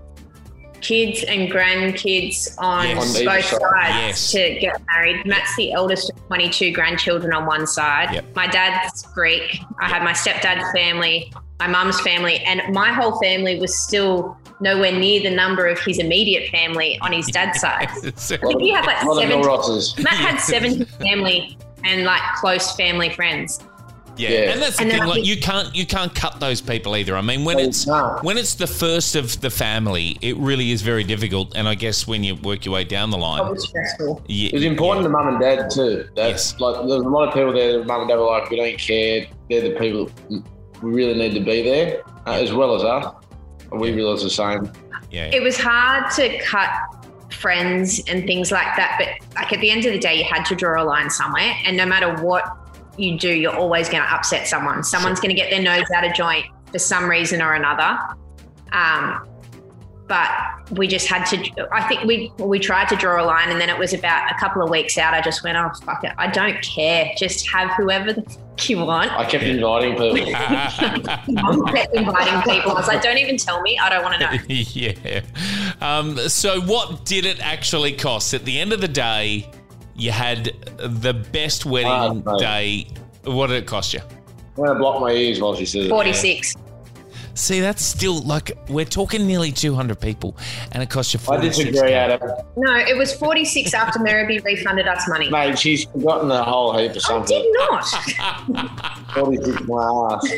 kids 0.83 1.23
and 1.25 1.51
grandkids 1.51 2.55
on 2.59 2.87
Yes. 2.88 3.23
Both 3.25 3.45
side. 3.45 3.61
sides 3.61 3.62
Yes. 3.97 4.33
to 4.33 4.59
get 4.61 4.81
married. 4.95 5.25
Matt's 5.27 5.55
the 5.57 5.73
eldest 5.73 6.11
of 6.11 6.27
22 6.27 6.73
grandchildren 6.73 7.33
on 7.33 7.47
one 7.47 7.66
side. 7.66 8.12
Yep. 8.14 8.25
My 8.37 8.47
dad's 8.47 9.03
Greek. 9.14 9.59
I 9.81 9.88
had 9.88 10.03
my 10.03 10.12
stepdad's 10.12 10.71
family, 10.73 11.33
my 11.61 11.66
mum's 11.68 12.01
family, 12.01 12.38
and 12.47 12.62
my 12.75 12.92
whole 12.92 13.18
family 13.21 13.59
was 13.59 13.79
still 13.79 14.37
nowhere 14.61 14.92
near 14.92 15.23
the 15.23 15.31
number 15.31 15.66
of 15.66 15.79
his 15.81 15.99
immediate 15.99 16.49
family 16.51 16.99
on 17.01 17.12
his 17.12 17.27
dad's 17.27 17.61
side. 17.66 17.88
I 17.90 18.01
think 18.01 18.61
he 18.61 18.71
had 18.71 18.85
like 18.85 19.03
A 19.03 19.07
lot 19.07 19.64
70, 19.64 20.03
Matt 20.03 20.14
had 20.14 20.38
70 20.38 20.85
family 21.01 21.57
and 21.85 22.05
like 22.05 22.23
close 22.37 22.77
family 22.77 23.11
friends. 23.11 23.61
Yeah. 24.16 24.29
Yeah. 24.31 24.38
and 24.53 24.62
that's 24.62 24.77
the 24.77 24.83
And 24.83 24.92
thing. 24.92 25.05
Like 25.05 25.25
you 25.25 25.38
can't 25.40 25.75
you 25.75 25.87
can't 25.87 26.14
cut 26.14 26.38
those 26.40 26.61
people 26.61 26.94
either. 26.96 27.16
I 27.16 27.22
mean, 27.22 27.44
when 27.44 27.57
No, 27.57 27.62
it's 27.64 27.87
no. 27.87 28.18
when 28.22 28.37
it's 28.38 28.55
the 28.55 28.66
first 28.66 29.14
of 29.16 29.40
the 29.40 29.51
family, 29.51 30.18
it 30.20 30.37
really 30.37 30.70
is 30.70 30.83
very 30.83 31.03
difficult. 31.05 31.57
And 31.57 31.66
I 31.68 31.75
guess 31.75 32.07
when 32.07 32.22
you 32.22 32.35
work 32.37 32.64
your 32.64 32.75
way 32.75 32.85
down 32.85 33.11
the 33.11 33.16
It 33.16 33.20
line, 33.20 33.48
was 33.51 33.68
stressful. 33.68 34.22
yeah, 34.29 34.48
It 34.48 34.55
was 34.55 34.64
important 34.64 35.05
to 35.05 35.09
mum 35.11 35.29
and 35.29 35.40
dad 35.40 35.70
too. 35.70 36.07
That's 36.14 36.53
Yes. 36.53 36.61
like 36.61 36.77
there's 36.87 37.03
a 37.03 37.09
lot 37.09 37.29
of 37.29 37.35
people 37.35 37.53
there. 37.53 37.79
that 37.79 37.87
Mum 37.87 38.01
and 38.03 38.09
dad 38.11 38.16
were 38.16 38.27
like, 38.27 38.51
we 38.51 38.57
don't 38.57 38.79
care. 38.79 39.27
They're 39.48 39.62
the 39.62 39.79
people 39.79 40.11
we 40.83 40.90
really 40.92 41.14
need 41.14 41.33
to 41.35 41.40
be 41.40 41.62
there, 41.62 42.03
uh, 42.27 42.33
as 42.33 42.53
well 42.53 42.75
as 42.75 42.83
us. 42.83 43.07
And 43.70 43.81
we 43.81 43.92
realise 43.92 44.22
the 44.22 44.31
same. 44.31 44.70
yeah, 45.11 45.27
it 45.33 45.42
was 45.42 45.57
hard 45.59 46.11
to 46.16 46.38
cut 46.40 46.68
friends 47.31 48.03
and 48.09 48.25
things 48.27 48.53
like 48.53 48.77
that 48.77 48.94
but 48.98 49.09
like 49.35 49.53
at 49.53 49.61
the 49.61 49.70
end 49.70 49.85
of 49.85 49.92
the 49.92 49.98
day 49.98 50.14
you 50.16 50.22
had 50.25 50.44
to 50.44 50.55
draw 50.55 50.81
a 50.81 50.85
line 50.85 51.09
somewhere 51.11 51.53
and 51.64 51.77
no 51.77 51.85
matter 51.87 52.14
what 52.22 52.44
you 52.96 53.18
do 53.18 53.28
you're 53.28 53.57
always 53.57 53.88
going 53.88 54.02
to 54.02 54.12
upset 54.12 54.46
someone. 54.46 54.83
Someone's 54.85 55.20
going 55.20 55.35
to 55.35 55.40
get 55.40 55.50
their 55.50 55.62
nose 55.62 55.90
out 55.94 56.05
of 56.05 56.14
joint 56.14 56.46
for 56.70 56.78
some 56.78 57.09
reason 57.09 57.40
or 57.40 57.55
another. 57.55 57.98
Um, 58.72 59.28
but 60.09 60.28
we 60.72 60.87
just 60.87 61.07
had 61.07 61.24
to 61.24 61.68
i 61.72 61.83
think 61.88 62.02
we 62.02 62.31
we 62.38 62.59
tried 62.59 62.87
to 62.87 62.96
draw 62.96 63.22
a 63.22 63.24
line 63.24 63.50
and 63.50 63.59
then 63.59 63.70
it 63.70 63.78
was 63.78 63.94
about 63.94 64.31
a 64.31 64.35
couple 64.35 64.62
of 64.62 64.68
weeks 64.68 64.98
out. 64.98 65.14
I 65.14 65.22
just 65.22 65.42
went 65.42 65.57
oh 65.57 65.70
fuck 65.85 66.05
it. 66.05 66.12
I 66.18 66.26
don't 66.26 66.61
care. 66.62 67.12
Just 67.16 67.48
have 67.48 67.70
whoever 67.76 68.12
the 68.12 68.22
fuck 68.22 68.68
you 68.68 68.78
want. 68.78 69.11
I 69.12 69.24
kept 69.24 69.44
inviting 69.44 69.92
people. 69.92 70.35
I 70.37 71.72
kept 71.74 71.94
inviting 71.94 72.42
people. 72.42 72.72
I 72.72 72.74
was 72.74 72.88
like 72.88 73.00
don't 73.00 73.16
even 73.16 73.38
tell 73.38 73.62
me. 73.62 73.78
I 73.78 73.88
don't 73.88 74.02
want 74.02 74.20
to 74.20 74.20
know. 74.20 74.38
Yeah. 74.48 75.22
Um, 75.81 76.16
so, 76.28 76.61
what 76.61 77.05
did 77.05 77.24
it 77.24 77.40
actually 77.40 77.92
cost? 77.92 78.35
At 78.35 78.44
the 78.44 78.61
end 78.61 78.72
of 78.72 78.81
the 78.81 78.88
day, 78.88 79.50
you 79.94 80.11
had 80.11 80.57
the 80.78 81.14
best 81.14 81.66
wedding 81.66 81.90
ah, 81.90 82.12
mate. 82.12 82.38
day. 82.38 82.87
What 83.24 83.48
did 83.48 83.57
it 83.57 83.66
cost 83.66 83.94
you? 83.94 84.00
I'm 84.00 84.57
going 84.57 84.68
to 84.68 84.74
block 84.74 85.00
my 85.00 85.12
ears 85.12 85.40
while 85.40 85.55
she 85.55 85.64
says 85.64 85.87
it. 85.87 85.90
46 85.90 86.57
See, 87.35 87.61
that's 87.61 87.83
still 87.83 88.20
like 88.22 88.52
we're 88.68 88.85
talking 88.85 89.26
nearly 89.26 89.52
two 89.52 89.74
hundred 89.74 90.00
people, 90.00 90.37
and 90.72 90.83
it 90.83 90.90
cost 90.90 91.14
you. 91.14 91.18
46 91.20 91.31
I 91.59 91.62
46 91.62 91.70
disagree, 91.70 91.94
Adam. 91.94 92.31
No, 92.57 92.76
it 92.76 92.96
was 92.96 93.14
46 93.14 93.72
after 93.72 93.98
Merribee 94.00 94.44
refunded 94.44 94.87
us 94.87 95.09
money. 95.09 95.31
Mate, 95.31 95.59
she's 95.59 95.85
forgotten 95.85 96.31
a 96.31 96.44
whole 96.44 96.76
heap 96.76 96.94
of 96.94 97.02
something. 97.02 97.38
I 97.38 97.42
did 98.46 98.55
not. 98.55 99.05
46 99.14 99.62
my 99.62 100.09
ass. 100.12 100.31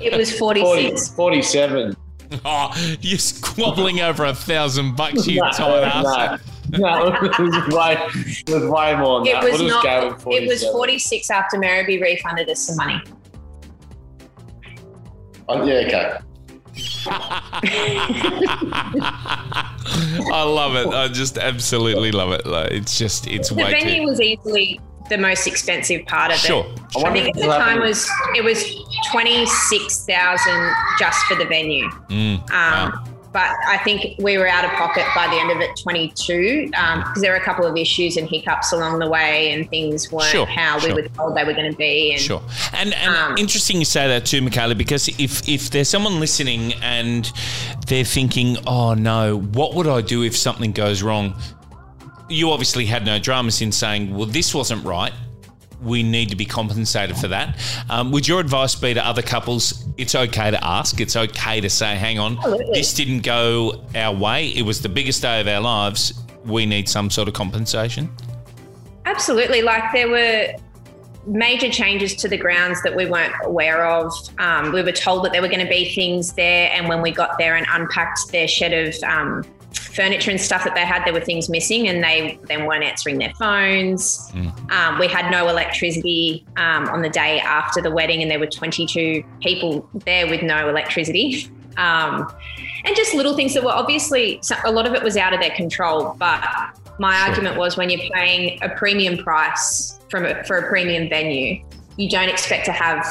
It 0.00 0.16
was 0.16 0.36
40, 0.38 0.60
46. 0.60 1.08
47. 1.08 1.96
Oh, 2.46 2.72
you're 3.02 3.18
squabbling 3.18 4.00
over 4.00 4.24
a 4.24 4.34
thousand 4.34 4.96
bucks, 4.96 5.26
you 5.26 5.38
No, 5.42 5.50
tight 5.50 5.82
ass. 5.82 6.02
no, 6.02 6.51
no, 6.72 7.06
it 7.22 7.38
was 7.38 7.74
way, 7.74 7.96
it 8.46 8.50
was 8.50 8.64
way 8.70 8.96
more 8.96 9.20
than 9.20 9.28
It 9.28 9.32
that. 9.40 9.44
was 9.44 9.60
we'll 9.60 9.68
just 9.70 9.82
go 9.84 10.08
not. 10.10 10.26
with 10.26 10.42
It 10.42 10.48
was 10.48 10.64
46 10.64 11.30
after 11.30 11.58
Merribee 11.58 12.00
refunded 12.00 12.48
us 12.48 12.66
some 12.66 12.76
money. 12.76 13.00
Oh, 15.48 15.64
yeah, 15.64 15.86
okay. 15.86 16.18
I 20.32 20.42
love 20.44 20.74
it. 20.76 20.86
I 20.94 21.08
just 21.08 21.38
absolutely 21.38 22.12
love 22.12 22.32
it. 22.32 22.46
Like, 22.46 22.70
it's 22.72 22.98
just, 22.98 23.26
it's 23.26 23.48
The 23.50 23.54
way 23.56 23.64
The 23.64 23.70
venue 23.80 24.00
too. 24.02 24.06
was 24.06 24.20
easily 24.20 24.80
the 25.08 25.18
most 25.18 25.46
expensive 25.46 26.06
part 26.06 26.32
of 26.32 26.38
Sure. 26.38 26.64
it. 26.64 26.80
I 26.96 27.08
I 27.08 27.12
think 27.12 27.28
at 27.28 27.34
the 27.34 27.42
time 27.48 27.60
happen- 27.60 27.80
was 27.82 28.08
it 28.34 28.42
was 28.44 28.64
26,000 29.10 30.72
just 30.98 31.18
for 31.26 31.34
the 31.34 31.44
venue. 31.44 31.88
Mm, 32.08 32.38
Um, 32.38 32.44
wow. 32.50 33.04
But 33.32 33.50
I 33.66 33.78
think 33.78 34.18
we 34.18 34.36
were 34.36 34.46
out 34.46 34.64
of 34.64 34.70
pocket 34.72 35.06
by 35.14 35.26
the 35.28 35.40
end 35.40 35.50
of 35.50 35.60
it, 35.60 35.70
22, 35.82 36.66
because 36.66 37.22
there 37.22 37.32
were 37.32 37.38
a 37.38 37.44
couple 37.44 37.64
of 37.64 37.76
issues 37.76 38.16
and 38.16 38.28
hiccups 38.28 38.72
along 38.72 38.98
the 38.98 39.08
way, 39.08 39.52
and 39.52 39.68
things 39.70 40.12
weren't 40.12 40.26
Sure, 40.30 40.46
how 40.46 40.78
sure. 40.78 40.94
we 40.94 41.02
were 41.02 41.08
told 41.08 41.36
they 41.36 41.44
were 41.44 41.54
going 41.54 41.70
to 41.70 41.76
be. 41.76 42.12
And 42.12 42.20
Sure, 42.20 42.42
and 42.74 42.92
and 42.94 43.14
Um, 43.14 43.38
interesting 43.38 43.78
you 43.78 43.84
say 43.84 44.06
that 44.08 44.26
too, 44.26 44.42
Michaela, 44.42 44.74
because 44.74 45.08
if 45.18 45.48
if 45.48 45.70
there's 45.70 45.88
someone 45.88 46.20
listening 46.20 46.74
and 46.82 47.30
they're 47.86 48.04
thinking, 48.04 48.58
oh 48.66 48.94
no, 48.94 49.38
what 49.38 49.74
would 49.74 49.86
I 49.86 50.00
do 50.02 50.22
if 50.22 50.36
something 50.36 50.72
goes 50.72 51.02
wrong? 51.02 51.34
You 52.28 52.50
obviously 52.50 52.86
had 52.86 53.04
no 53.04 53.18
dramas 53.18 53.60
in 53.60 53.72
saying, 53.72 54.14
well, 54.14 54.26
this 54.26 54.54
wasn't 54.54 54.84
right. 54.84 55.12
We 55.82 56.02
need 56.02 56.28
to 56.30 56.36
be 56.36 56.44
compensated 56.44 57.16
for 57.16 57.28
that. 57.28 57.58
Um, 57.90 58.12
would 58.12 58.28
your 58.28 58.40
advice 58.40 58.74
be 58.74 58.94
to 58.94 59.06
other 59.06 59.22
couples? 59.22 59.84
It's 59.96 60.14
okay 60.14 60.50
to 60.50 60.64
ask. 60.64 61.00
It's 61.00 61.16
okay 61.16 61.60
to 61.60 61.68
say, 61.68 61.96
"Hang 61.96 62.18
on, 62.18 62.36
Absolutely. 62.38 62.72
this 62.72 62.94
didn't 62.94 63.20
go 63.20 63.84
our 63.94 64.14
way. 64.14 64.48
It 64.48 64.62
was 64.62 64.80
the 64.80 64.88
biggest 64.88 65.22
day 65.22 65.40
of 65.40 65.48
our 65.48 65.60
lives. 65.60 66.14
We 66.44 66.66
need 66.66 66.88
some 66.88 67.10
sort 67.10 67.28
of 67.28 67.34
compensation." 67.34 68.10
Absolutely. 69.04 69.62
Like 69.62 69.92
there 69.92 70.08
were 70.08 70.54
major 71.26 71.70
changes 71.70 72.14
to 72.16 72.28
the 72.28 72.36
grounds 72.36 72.82
that 72.82 72.94
we 72.96 73.06
weren't 73.06 73.34
aware 73.44 73.86
of. 73.86 74.12
Um, 74.38 74.72
we 74.72 74.82
were 74.82 74.92
told 74.92 75.24
that 75.24 75.32
there 75.32 75.42
were 75.42 75.48
going 75.48 75.64
to 75.64 75.70
be 75.70 75.92
things 75.94 76.32
there, 76.32 76.70
and 76.72 76.88
when 76.88 77.02
we 77.02 77.10
got 77.10 77.38
there 77.38 77.56
and 77.56 77.66
unpacked 77.70 78.30
their 78.32 78.48
shed 78.48 78.72
of 78.72 79.02
um, 79.04 79.44
furniture 79.74 80.30
and 80.30 80.40
stuff 80.40 80.64
that 80.64 80.74
they 80.74 80.84
had, 80.84 81.04
there 81.04 81.12
were 81.12 81.20
things 81.20 81.48
missing, 81.48 81.88
and 81.88 82.02
they 82.02 82.38
then 82.48 82.66
weren't 82.66 82.84
answering 82.84 83.18
their 83.18 83.32
phones. 83.34 84.30
Um, 84.70 84.98
we 84.98 85.06
had 85.08 85.30
no 85.30 85.48
electricity 85.48 86.44
um, 86.56 86.88
on 86.88 87.02
the 87.02 87.08
day 87.10 87.40
after 87.40 87.80
the 87.80 87.90
wedding, 87.90 88.22
and 88.22 88.30
there 88.30 88.38
were 88.38 88.46
22 88.46 89.22
people 89.40 89.88
there 90.06 90.26
with 90.28 90.42
no 90.42 90.68
electricity. 90.68 91.50
Um, 91.78 92.30
and 92.84 92.94
just 92.94 93.14
little 93.14 93.34
things 93.34 93.54
that 93.54 93.64
were 93.64 93.70
obviously 93.70 94.42
a 94.66 94.70
lot 94.70 94.86
of 94.86 94.92
it 94.92 95.02
was 95.02 95.16
out 95.16 95.32
of 95.32 95.40
their 95.40 95.52
control. 95.56 96.14
But 96.18 96.44
my 96.98 97.16
argument 97.26 97.56
was 97.56 97.78
when 97.78 97.88
you're 97.88 98.10
paying 98.12 98.58
a 98.62 98.68
premium 98.68 99.16
price 99.16 99.98
from 100.10 100.26
a, 100.26 100.44
for 100.44 100.58
a 100.58 100.68
premium 100.68 101.08
venue, 101.08 101.64
you 101.96 102.10
don't 102.10 102.28
expect 102.28 102.66
to 102.66 102.72
have 102.72 103.06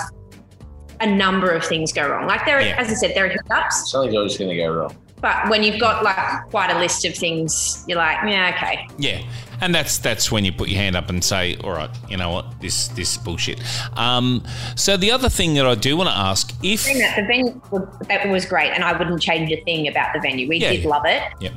a 1.00 1.08
number 1.08 1.50
of 1.50 1.65
things 1.65 1.91
go 1.91 2.08
wrong. 2.08 2.28
Like 2.28 2.45
there, 2.45 2.62
Yeah. 2.62 2.76
as 2.78 2.89
I 2.89 2.93
said, 2.93 3.15
there 3.15 3.26
are 3.26 3.30
hiccups. 3.30 3.89
Something's 3.89 4.15
always 4.15 4.38
going 4.38 4.52
to 4.52 4.58
go 4.58 4.71
wrong. 4.71 4.95
But 5.22 5.50
when 5.50 5.62
you've 5.64 5.80
got 5.80 6.04
like 6.04 6.18
quite 6.50 6.72
a 6.72 6.80
list 6.80 7.06
of 7.06 7.16
things, 7.16 7.84
you're 7.88 7.98
like, 8.00 8.18
yeah, 8.28 8.54
okay. 8.56 8.88
Yeah, 8.98 9.22
and 9.62 9.74
that's 9.74 10.00
that's 10.00 10.32
when 10.32 10.44
you 10.46 10.52
put 10.52 10.68
your 10.70 10.80
hand 10.80 10.96
up 10.96 11.10
and 11.10 11.24
say, 11.24 11.58
"All 11.64 11.72
right, 11.74 11.90
you 12.10 12.18
know 12.18 12.32
what? 12.32 12.60
This 12.60 12.88
this 12.90 13.18
bullshit." 13.18 13.62
Um, 13.98 14.44
so 14.76 14.98
the 14.98 15.12
other 15.12 15.30
thing 15.30 15.54
that 15.54 15.68
I 15.68 15.76
do 15.76 15.96
want 15.96 16.10
to 16.10 16.16
ask, 16.18 16.52
if 16.64 16.86
that 16.86 17.16
the 17.16 17.24
venue 17.28 17.62
was, 17.70 17.88
that 18.08 18.28
was 18.30 18.46
great, 18.46 18.72
and 18.72 18.84
I 18.84 18.98
wouldn't 18.98 19.22
change 19.22 19.52
a 19.52 19.64
thing 19.64 19.88
about 19.88 20.14
the 20.14 20.20
venue. 20.20 20.48
We 20.50 20.58
Yeah. 20.58 20.72
did 20.72 20.86
love 20.86 21.04
it. 21.06 21.22
yeah, 21.40 21.50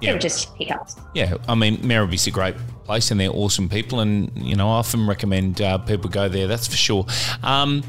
They 0.00 0.08
Yeah. 0.08 0.16
just 0.18 0.48
hiccups. 0.56 0.96
yeah, 1.14 1.34
I 1.48 1.54
mean, 1.54 1.78
Merribee's 1.86 2.26
a 2.26 2.30
great 2.30 2.54
place, 2.84 3.10
and 3.10 3.20
they're 3.20 3.30
awesome 3.30 3.68
people, 3.68 4.00
and 4.00 4.30
you 4.36 4.54
know, 4.54 4.68
I 4.68 4.74
often 4.74 5.06
recommend 5.06 5.60
uh, 5.60 5.78
people 5.78 6.10
go 6.10 6.28
there. 6.28 6.46
That's 6.46 6.66
for 6.66 6.76
sure. 6.76 7.06
Um, 7.42 7.82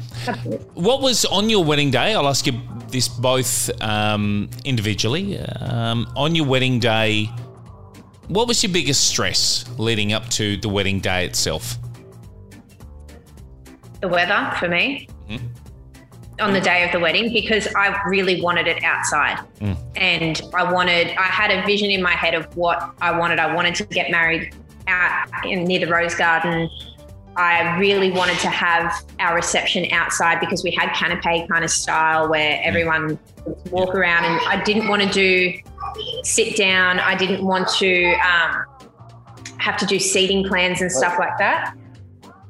what 0.74 1.00
was 1.00 1.24
on 1.24 1.50
your 1.50 1.64
wedding 1.64 1.90
day? 1.90 2.14
I'll 2.14 2.28
ask 2.28 2.46
you 2.46 2.60
this 2.88 3.08
both 3.08 3.70
um, 3.82 4.48
individually. 4.64 5.38
Um, 5.38 6.10
on 6.16 6.34
your 6.34 6.46
wedding 6.46 6.78
day, 6.78 7.30
what 8.28 8.48
was 8.48 8.62
your 8.62 8.72
biggest 8.72 9.08
stress 9.08 9.64
leading 9.78 10.12
up 10.12 10.28
to 10.30 10.56
the 10.58 10.68
wedding 10.68 11.00
day 11.00 11.26
itself? 11.26 11.78
The 14.00 14.08
weather 14.08 14.52
for 14.58 14.68
me 14.68 15.08
on 16.40 16.52
the 16.52 16.60
day 16.60 16.84
of 16.84 16.92
the 16.92 16.98
wedding 16.98 17.32
because 17.32 17.68
I 17.74 18.00
really 18.08 18.40
wanted 18.40 18.66
it 18.66 18.82
outside, 18.82 19.38
and 19.96 20.40
I 20.52 20.70
wanted. 20.70 21.08
I 21.16 21.24
had 21.24 21.50
a 21.50 21.64
vision 21.66 21.90
in 21.90 22.02
my 22.02 22.12
head 22.12 22.34
of 22.34 22.54
what 22.56 22.92
I 23.00 23.16
wanted. 23.16 23.38
I 23.38 23.54
wanted 23.54 23.74
to 23.76 23.84
get 23.84 24.10
married 24.10 24.54
out 24.88 25.28
in 25.44 25.64
near 25.64 25.80
the 25.80 25.92
rose 25.92 26.14
garden. 26.14 26.68
I 27.36 27.76
really 27.78 28.12
wanted 28.12 28.38
to 28.40 28.48
have 28.48 29.04
our 29.18 29.34
reception 29.34 29.90
outside 29.90 30.38
because 30.38 30.62
we 30.62 30.70
had 30.70 30.90
canapé 30.90 31.48
kind 31.48 31.64
of 31.64 31.70
style 31.70 32.28
where 32.28 32.60
everyone 32.62 33.18
would 33.44 33.72
walk 33.72 33.94
around, 33.94 34.24
and 34.24 34.40
I 34.46 34.62
didn't 34.62 34.88
want 34.88 35.02
to 35.02 35.08
do 35.08 35.58
sit 36.22 36.56
down. 36.56 37.00
I 37.00 37.16
didn't 37.16 37.44
want 37.44 37.68
to 37.78 38.14
um, 38.14 38.64
have 39.58 39.76
to 39.78 39.86
do 39.86 39.98
seating 39.98 40.44
plans 40.44 40.80
and 40.80 40.90
stuff 40.90 41.18
like 41.18 41.36
that. 41.38 41.74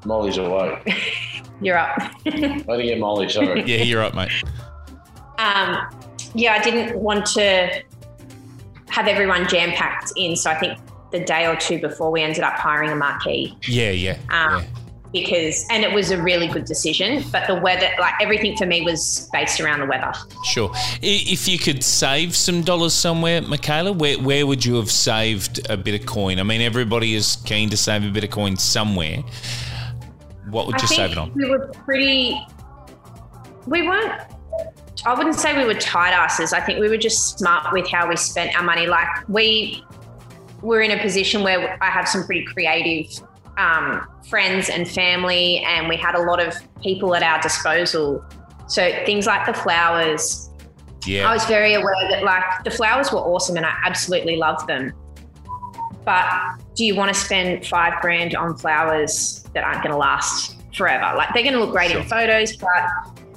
Molly's 0.05 0.37
away. 0.37 0.83
You're 1.61 1.79
up. 1.79 1.97
I 2.27 2.31
didn't 2.31 2.87
get 2.87 2.99
Molly, 2.99 3.29
sorry. 3.29 3.63
Yeah, 3.67 3.83
you're 3.83 4.03
up, 4.03 4.15
mate. 4.15 4.31
um, 5.39 5.89
yeah, 6.35 6.53
I 6.55 6.59
didn't 6.63 6.99
want 6.99 7.25
to 7.27 7.83
have 8.91 9.07
everyone 9.07 9.49
jam 9.49 9.71
packed 9.73 10.13
in. 10.17 10.37
So 10.37 10.51
I 10.51 10.59
think 10.59 10.79
the 11.15 11.25
day 11.25 11.47
or 11.47 11.55
two 11.55 11.81
before 11.81 12.11
we 12.11 12.23
ended 12.23 12.43
up 12.43 12.55
hiring 12.55 12.91
a 12.91 12.97
marquee 12.97 13.57
Yeah, 13.69 13.91
yeah, 13.91 14.19
um, 14.31 14.61
yeah. 14.61 14.65
because, 15.13 15.65
and 15.71 15.85
it 15.85 15.93
was 15.93 16.11
a 16.11 16.21
really 16.21 16.49
good 16.49 16.65
decision. 16.65 17.25
But 17.31 17.47
the 17.47 17.55
weather, 17.55 17.89
like 18.01 18.15
everything 18.21 18.57
for 18.57 18.67
me 18.67 18.83
was 18.83 19.29
based 19.33 19.61
around 19.61 19.79
the 19.79 19.87
weather. 19.87 20.13
Sure. 20.43 20.73
If 21.01 21.47
you 21.47 21.57
could 21.57 21.85
save 21.85 22.35
some 22.35 22.63
dollars 22.63 22.95
somewhere, 22.95 23.41
Michaela, 23.43 23.93
where, 23.93 24.19
where 24.19 24.45
would 24.45 24.65
you 24.65 24.75
have 24.75 24.91
saved 24.91 25.71
a 25.71 25.77
bit 25.77 25.99
of 26.01 26.05
coin? 26.05 26.41
I 26.41 26.43
mean, 26.43 26.61
everybody 26.61 27.15
is 27.15 27.37
keen 27.45 27.71
to 27.71 27.77
save 27.77 28.05
a 28.05 28.11
bit 28.11 28.25
of 28.25 28.31
coin 28.31 28.57
somewhere. 28.57 29.19
What 30.51 30.67
would 30.67 30.83
you 30.83 30.89
save 30.89 31.13
it 31.13 31.19
on? 31.19 31.33
we 31.35 31.49
were 31.49 31.69
pretty, 31.85 32.45
we 33.67 33.87
weren't, 33.87 34.21
I 35.07 35.15
wouldn't 35.15 35.37
say 35.37 35.57
we 35.57 35.65
were 35.65 35.79
tight 35.79 36.13
asses. 36.13 36.53
I 36.53 36.61
think 36.61 36.81
we 36.81 36.89
were 36.89 36.97
just 36.97 37.39
smart 37.39 37.73
with 37.73 37.89
how 37.89 38.09
we 38.09 38.17
spent 38.17 38.57
our 38.57 38.65
money. 38.65 38.87
Like 38.87 39.07
we 39.29 39.85
were 40.65 40.81
in 40.81 40.91
a 40.91 41.01
position 41.01 41.43
where 41.43 41.79
I 41.83 41.91
have 41.91 42.09
some 42.09 42.25
pretty 42.25 42.45
creative 42.45 43.07
um, 43.59 44.07
friends 44.29 44.71
and 44.71 44.89
family, 44.89 45.59
and 45.59 45.89
we 45.89 45.97
had 45.97 46.15
a 46.15 46.23
lot 46.23 46.41
of 46.41 46.55
people 46.83 47.15
at 47.15 47.23
our 47.23 47.41
disposal. 47.41 48.25
So 48.67 48.91
things 49.05 49.27
like 49.27 49.47
the 49.47 49.53
flowers, 49.53 50.51
Yeah. 51.07 51.29
I 51.29 51.35
was 51.35 51.45
very 51.45 51.75
aware 51.75 52.09
that 52.11 52.25
like 52.25 52.65
the 52.65 52.71
flowers 52.71 53.13
were 53.13 53.19
awesome 53.19 53.57
and 53.59 53.67
I 53.67 53.75
absolutely 53.85 54.37
loved 54.37 54.67
them. 54.67 54.93
But 56.05 56.27
do 56.75 56.85
you 56.85 56.95
want 56.95 57.15
to 57.15 57.19
spend 57.19 57.67
five 57.67 58.01
grand 58.01 58.35
on 58.35 58.57
flowers 58.57 59.45
that 59.53 59.65
aren't 59.65 59.83
going 59.83 59.93
to 59.93 59.99
last 59.99 60.57
forever? 60.75 61.15
Like 61.17 61.33
they're 61.35 61.43
going 61.43 61.55
to 61.55 61.61
look 61.61 61.73
great 61.73 61.91
in 61.91 62.03
photos, 62.05 62.57
but 62.57 62.89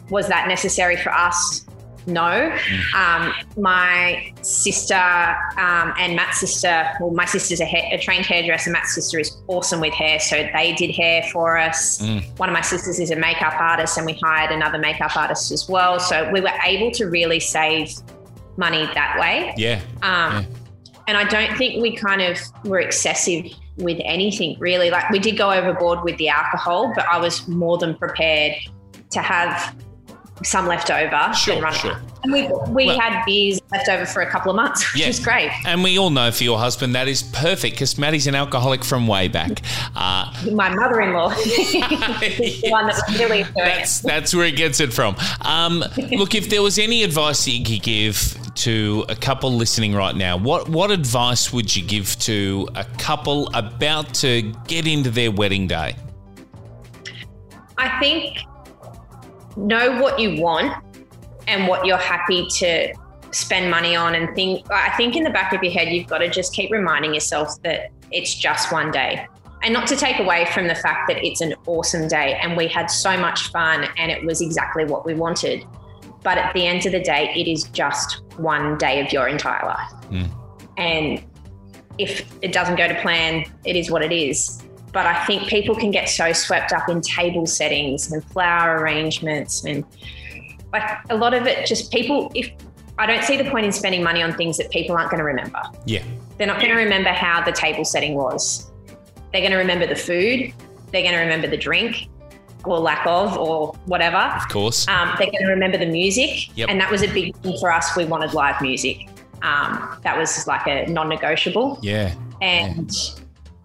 was 0.09 0.29
that 0.29 0.47
necessary 0.47 0.95
for 0.95 1.13
us? 1.13 1.66
No. 2.07 2.57
Um, 2.95 3.33
my 3.57 4.33
sister 4.41 4.95
um, 4.95 5.93
and 5.99 6.15
Matt's 6.15 6.39
sister, 6.39 6.87
well, 6.99 7.11
my 7.11 7.25
sister's 7.25 7.59
a, 7.59 7.65
hair, 7.65 7.83
a 7.91 7.97
trained 7.97 8.25
hairdresser. 8.25 8.71
Matt's 8.71 8.95
sister 8.95 9.19
is 9.19 9.37
awesome 9.47 9.81
with 9.81 9.93
hair. 9.93 10.19
So 10.19 10.47
they 10.53 10.73
did 10.73 10.91
hair 10.91 11.23
for 11.31 11.57
us. 11.57 12.01
One 12.37 12.49
of 12.49 12.53
my 12.53 12.61
sisters 12.61 12.99
is 12.99 13.11
a 13.11 13.15
makeup 13.15 13.53
artist, 13.59 13.97
and 13.97 14.05
we 14.05 14.13
hired 14.13 14.51
another 14.51 14.77
makeup 14.77 15.15
artist 15.15 15.51
as 15.51 15.67
well. 15.69 15.99
So 15.99 16.31
we 16.31 16.41
were 16.41 16.57
able 16.65 16.91
to 16.91 17.05
really 17.05 17.39
save 17.39 17.93
money 18.55 18.89
that 18.93 19.17
way. 19.19 19.53
yeah. 19.57 19.81
Um, 20.01 20.47
And 21.07 21.15
I 21.17 21.23
don't 21.23 21.57
think 21.57 21.81
we 21.81 21.95
kind 21.95 22.21
of 22.21 22.37
were 22.65 22.79
excessive 22.79 23.45
with 23.77 23.99
anything 24.03 24.57
really. 24.59 24.89
Like 24.89 25.09
we 25.09 25.19
did 25.19 25.37
go 25.37 25.51
overboard 25.51 26.03
with 26.03 26.17
the 26.17 26.29
alcohol, 26.29 26.91
but 26.95 27.05
I 27.07 27.17
was 27.17 27.47
more 27.47 27.77
than 27.77 27.95
prepared 27.95 28.55
to 29.11 29.21
have 29.21 29.75
some 30.43 30.67
left 30.67 30.91
over 30.91 31.33
Sure, 31.33 31.55
and 31.55 31.63
run 31.63 31.73
sure. 31.73 31.93
out. 31.93 32.01
And 32.23 32.31
we 32.33 32.47
we 32.69 32.85
Well- 32.87 32.99
had 32.99 33.23
beers 33.25 33.59
left 33.71 33.89
over 33.89 34.05
for 34.05 34.21
a 34.21 34.29
couple 34.29 34.49
of 34.51 34.55
months, 34.55 34.83
which 34.93 35.01
Yeah. 35.01 35.07
was 35.07 35.19
great. 35.19 35.49
And 35.65 35.83
we 35.83 35.97
all 35.97 36.09
know 36.09 36.31
for 36.31 36.43
your 36.43 36.59
husband 36.59 36.93
that 36.95 37.07
is 37.07 37.23
perfect 37.23 37.75
because 37.75 37.97
Maddie's 37.97 38.27
an 38.27 38.35
alcoholic 38.35 38.83
from 38.83 39.07
way 39.07 39.27
back. 39.27 39.61
Uh, 39.95 40.31
My 40.51 40.69
mother-in-law 40.69 41.31
is 41.37 42.61
the 42.61 42.69
one 42.69 42.87
that 42.87 43.01
really 43.19 43.45
that's 43.55 44.01
that's 44.01 44.33
where 44.35 44.45
he 44.45 44.51
gets 44.51 44.79
it 44.79 44.93
from. 44.93 45.15
Um, 45.41 45.83
look, 46.11 46.35
if 46.35 46.49
there 46.49 46.61
was 46.61 46.77
any 46.79 47.03
advice 47.03 47.45
that 47.45 47.51
you 47.51 47.63
could 47.65 47.83
give 47.83 48.37
to 48.55 49.05
a 49.09 49.15
couple 49.15 49.51
listening 49.53 49.93
right 49.93 50.15
now, 50.15 50.35
what 50.37 50.67
what 50.69 50.91
advice 50.91 51.53
would 51.53 51.75
you 51.75 51.83
give 51.83 52.17
to 52.19 52.67
a 52.75 52.83
couple 52.97 53.47
about 53.53 54.13
to 54.15 54.41
get 54.67 54.87
into 54.87 55.09
their 55.11 55.31
wedding 55.31 55.67
day? 55.67 55.95
I 57.77 57.99
think 57.99 58.39
know 59.57 60.01
what 60.01 60.19
you 60.19 60.41
want 60.41 60.83
and 61.47 61.67
what 61.67 61.85
you're 61.85 61.97
happy 61.97 62.47
to 62.59 62.93
spend 63.31 63.69
money 63.69 63.95
on 63.95 64.15
and 64.15 64.33
think 64.35 64.65
I 64.71 64.95
think 64.95 65.15
in 65.15 65.23
the 65.23 65.29
back 65.29 65.53
of 65.53 65.61
your 65.61 65.73
head 65.73 65.89
you've 65.89 66.07
got 66.07 66.19
to 66.19 66.29
just 66.29 66.53
keep 66.53 66.71
reminding 66.71 67.13
yourself 67.13 67.61
that 67.63 67.91
it's 68.11 68.33
just 68.33 68.71
one 68.71 68.91
day. 68.91 69.27
And 69.63 69.73
not 69.73 69.87
to 69.87 69.95
take 69.95 70.19
away 70.19 70.45
from 70.53 70.67
the 70.67 70.75
fact 70.75 71.07
that 71.09 71.25
it's 71.25 71.41
an 71.41 71.55
awesome 71.65 72.07
day 72.07 72.39
and 72.41 72.55
we 72.55 72.67
had 72.67 72.87
so 72.87 73.17
much 73.17 73.49
fun 73.51 73.87
and 73.97 74.11
it 74.11 74.23
was 74.23 74.39
exactly 74.39 74.85
what 74.85 75.05
we 75.05 75.13
wanted. 75.13 75.65
But 76.23 76.37
at 76.37 76.53
the 76.53 76.65
end 76.65 76.85
of 76.85 76.91
the 76.91 76.99
day, 76.99 77.33
it 77.35 77.49
is 77.49 77.63
just 77.63 78.21
one 78.37 78.77
day 78.77 79.03
of 79.03 79.11
your 79.11 79.27
entire 79.27 79.65
life. 79.65 79.91
Hmm. 80.09 80.23
And 80.77 81.23
if 81.97 82.31
it 82.43 82.53
doesn't 82.53 82.75
go 82.75 82.87
to 82.87 82.95
plan, 83.01 83.45
it 83.65 83.75
is 83.75 83.89
what 83.89 84.03
it 84.03 84.11
is. 84.11 84.63
But 84.93 85.05
I 85.05 85.25
think 85.25 85.47
people 85.47 85.75
can 85.75 85.91
get 85.91 86.09
so 86.09 86.31
swept 86.33 86.71
up 86.73 86.89
in 86.89 87.01
table 87.01 87.45
settings 87.45 88.11
and 88.11 88.23
flower 88.23 88.77
arrangements 88.79 89.63
and 89.65 89.83
like 90.73 90.83
a 91.09 91.15
lot 91.15 91.33
of 91.33 91.45
it 91.45 91.65
just 91.65 91.91
people 91.91 92.31
if 92.35 92.51
I 92.97 93.05
don't 93.05 93.23
see 93.23 93.37
the 93.37 93.49
point 93.49 93.65
in 93.65 93.71
spending 93.71 94.03
money 94.03 94.23
on 94.23 94.33
things 94.33 94.57
that 94.57 94.71
people 94.71 94.95
aren't 94.95 95.11
going 95.11 95.19
to 95.19 95.23
remember. 95.23 95.61
Yeah, 95.85 96.03
They're 96.37 96.47
not 96.47 96.57
going 96.57 96.71
to 96.71 96.77
remember 96.77 97.09
how 97.09 97.43
the 97.43 97.51
table 97.51 97.85
setting 97.85 98.15
was. 98.15 98.71
They're 99.31 99.41
going 99.41 99.51
to 99.51 99.57
remember 99.57 99.85
the 99.85 99.95
food. 99.95 100.53
They're 100.91 101.03
going 101.03 101.13
to 101.13 101.19
remember 101.19 101.47
the 101.47 101.57
drink 101.57 102.09
or 102.65 102.79
lack 102.79 103.05
of 103.05 103.37
or 103.37 103.73
whatever. 103.85 104.17
of 104.17 104.47
course. 104.49 104.87
Um, 104.87 105.13
they're 105.17 105.31
going 105.31 105.43
to 105.43 105.51
remember 105.51 105.77
the 105.77 105.85
music. 105.85 106.55
Yep. 106.57 106.69
And 106.69 106.81
that 106.81 106.91
was 106.91 107.03
a 107.03 107.07
big 107.07 107.35
thing 107.37 107.57
for 107.59 107.71
us. 107.71 107.95
We 107.95 108.05
wanted 108.05 108.33
live 108.33 108.61
music. 108.61 109.09
Um, 109.43 109.99
that 110.03 110.17
was 110.17 110.47
like 110.47 110.65
a 110.65 110.87
non 110.87 111.09
negotiable. 111.09 111.77
Yeah. 111.81 112.15
And 112.41 112.91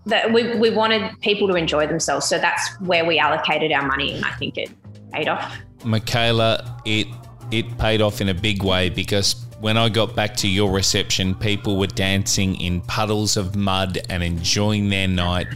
that 0.06 0.32
we, 0.32 0.54
we 0.56 0.70
wanted 0.70 1.18
people 1.20 1.46
to 1.48 1.54
enjoy 1.54 1.86
themselves. 1.86 2.26
So 2.26 2.38
that's 2.38 2.80
where 2.80 3.04
we 3.04 3.18
allocated 3.18 3.72
our 3.72 3.86
money. 3.86 4.14
And 4.14 4.24
I 4.24 4.32
think 4.32 4.58
it 4.58 4.70
paid 5.12 5.28
off. 5.28 5.56
Michaela, 5.84 6.80
it 6.84 7.06
it 7.50 7.76
paid 7.78 8.00
off 8.00 8.20
in 8.22 8.30
a 8.30 8.34
big 8.34 8.62
way 8.62 8.88
because 8.88 9.44
when 9.60 9.76
I 9.76 9.90
got 9.90 10.16
back 10.16 10.34
to 10.38 10.48
your 10.48 10.72
reception, 10.72 11.34
people 11.34 11.76
were 11.76 11.86
dancing 11.86 12.58
in 12.60 12.80
puddles 12.80 13.36
of 13.36 13.54
mud 13.54 13.98
and 14.08 14.22
enjoying 14.22 14.88
their 14.88 15.06
night 15.06 15.46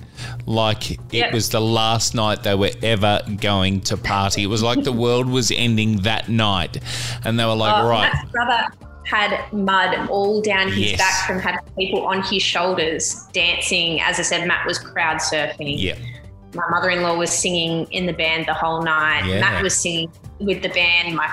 like 0.46 0.92
it 0.92 1.00
Yep. 1.10 1.32
was 1.32 1.48
the 1.48 1.60
last 1.60 2.14
night 2.14 2.42
they 2.42 2.54
were 2.54 2.70
ever 2.82 3.20
going 3.40 3.80
to 3.82 3.96
party. 3.96 4.42
It 4.44 4.46
was 4.46 4.62
like 4.62 4.84
the 4.84 4.92
world 4.92 5.28
was 5.28 5.50
ending 5.50 6.02
that 6.02 6.28
night, 6.28 6.78
and 7.24 7.40
they 7.40 7.44
were 7.44 7.54
like, 7.54 7.74
Oh, 7.82 7.88
"Right, 7.88 8.12
brother, 8.30 8.66
had 9.06 9.40
mud 9.52 10.08
all 10.10 10.40
down 10.42 10.68
his 10.68 10.90
Yes. 10.92 10.98
back 10.98 11.26
from 11.26 11.38
having 11.38 11.60
people 11.78 12.04
on 12.06 12.22
his 12.24 12.42
shoulders 12.42 13.24
dancing. 13.32 14.00
As 14.00 14.18
I 14.18 14.22
said, 14.22 14.46
Matt 14.46 14.66
was 14.66 14.78
crowd 14.78 15.18
surfing. 15.18 15.74
Yeah. 15.78 15.94
My 16.54 16.64
mother 16.70 16.90
in 16.90 17.02
law 17.02 17.16
was 17.16 17.30
singing 17.30 17.86
in 17.90 18.06
the 18.06 18.12
band 18.12 18.46
the 18.46 18.54
whole 18.54 18.82
night. 18.82 19.24
Yeah. 19.26 19.40
Matt 19.40 19.62
was 19.62 19.78
singing 19.78 20.10
with 20.40 20.62
the 20.62 20.70
band. 20.70 21.14
My 21.14 21.28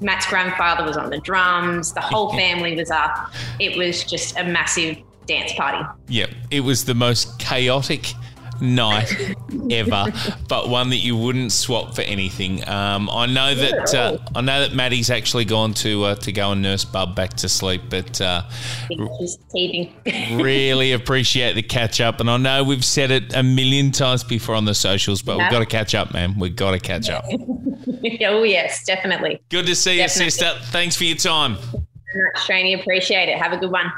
Matt's 0.00 0.26
grandfather 0.26 0.84
was 0.84 0.96
on 0.96 1.10
the 1.10 1.18
drums. 1.18 1.92
The 1.92 2.00
whole 2.00 2.32
family 2.36 2.74
was 2.76 2.90
up. 2.90 3.32
It 3.60 3.76
was 3.76 4.04
just 4.04 4.36
a 4.38 4.44
massive 4.44 4.96
dance 5.26 5.52
party. 5.52 5.84
Yeah, 6.08 6.26
it 6.50 6.60
was 6.60 6.84
the 6.84 6.94
most 6.94 7.38
chaotic 7.38 8.12
night 8.62 9.34
ever, 9.70 10.06
but 10.48 10.68
one 10.68 10.90
that 10.90 10.98
you 10.98 11.16
wouldn't 11.16 11.52
swap 11.52 11.94
for 11.94 12.02
anything. 12.02 12.66
Um, 12.68 13.10
I 13.10 13.26
know 13.26 13.54
that 13.54 13.94
uh, 13.94 14.18
I 14.34 14.40
know 14.40 14.60
that 14.60 14.74
Maddie's 14.74 15.10
actually 15.10 15.44
gone 15.44 15.74
to 15.74 16.04
uh, 16.04 16.14
to 16.16 16.32
go 16.32 16.52
and 16.52 16.62
nurse 16.62 16.84
Bub 16.84 17.14
back 17.14 17.34
to 17.34 17.48
sleep, 17.48 17.82
but 17.90 18.20
uh, 18.20 18.42
She's 18.88 19.38
teething. 19.52 19.92
really 20.42 20.92
appreciate 20.92 21.54
the 21.54 21.62
catch 21.62 22.00
up. 22.00 22.20
And 22.20 22.30
I 22.30 22.36
know 22.36 22.64
we've 22.64 22.84
said 22.84 23.10
it 23.10 23.34
a 23.34 23.42
million 23.42 23.90
times 23.90 24.24
before 24.24 24.54
on 24.54 24.64
the 24.64 24.74
socials, 24.74 25.22
but 25.22 25.38
we've 25.38 25.50
got 25.50 25.60
to 25.60 25.66
catch 25.66 25.94
up, 25.94 26.12
man. 26.12 26.38
We've 26.38 26.56
got 26.56 26.72
to 26.72 26.80
catch 26.80 27.10
up. 27.10 27.24
oh 27.28 28.42
yes, 28.44 28.84
definitely. 28.84 29.40
Good 29.48 29.66
to 29.66 29.74
see 29.74 29.98
Definitely. 29.98 30.24
you, 30.24 30.30
sister. 30.30 30.58
Thanks 30.66 30.96
for 30.96 31.04
your 31.04 31.16
time. 31.16 31.56
Straney, 32.36 32.74
appreciate 32.74 33.28
it. 33.28 33.38
Have 33.38 33.52
a 33.52 33.56
good 33.56 33.70
one. 33.70 33.92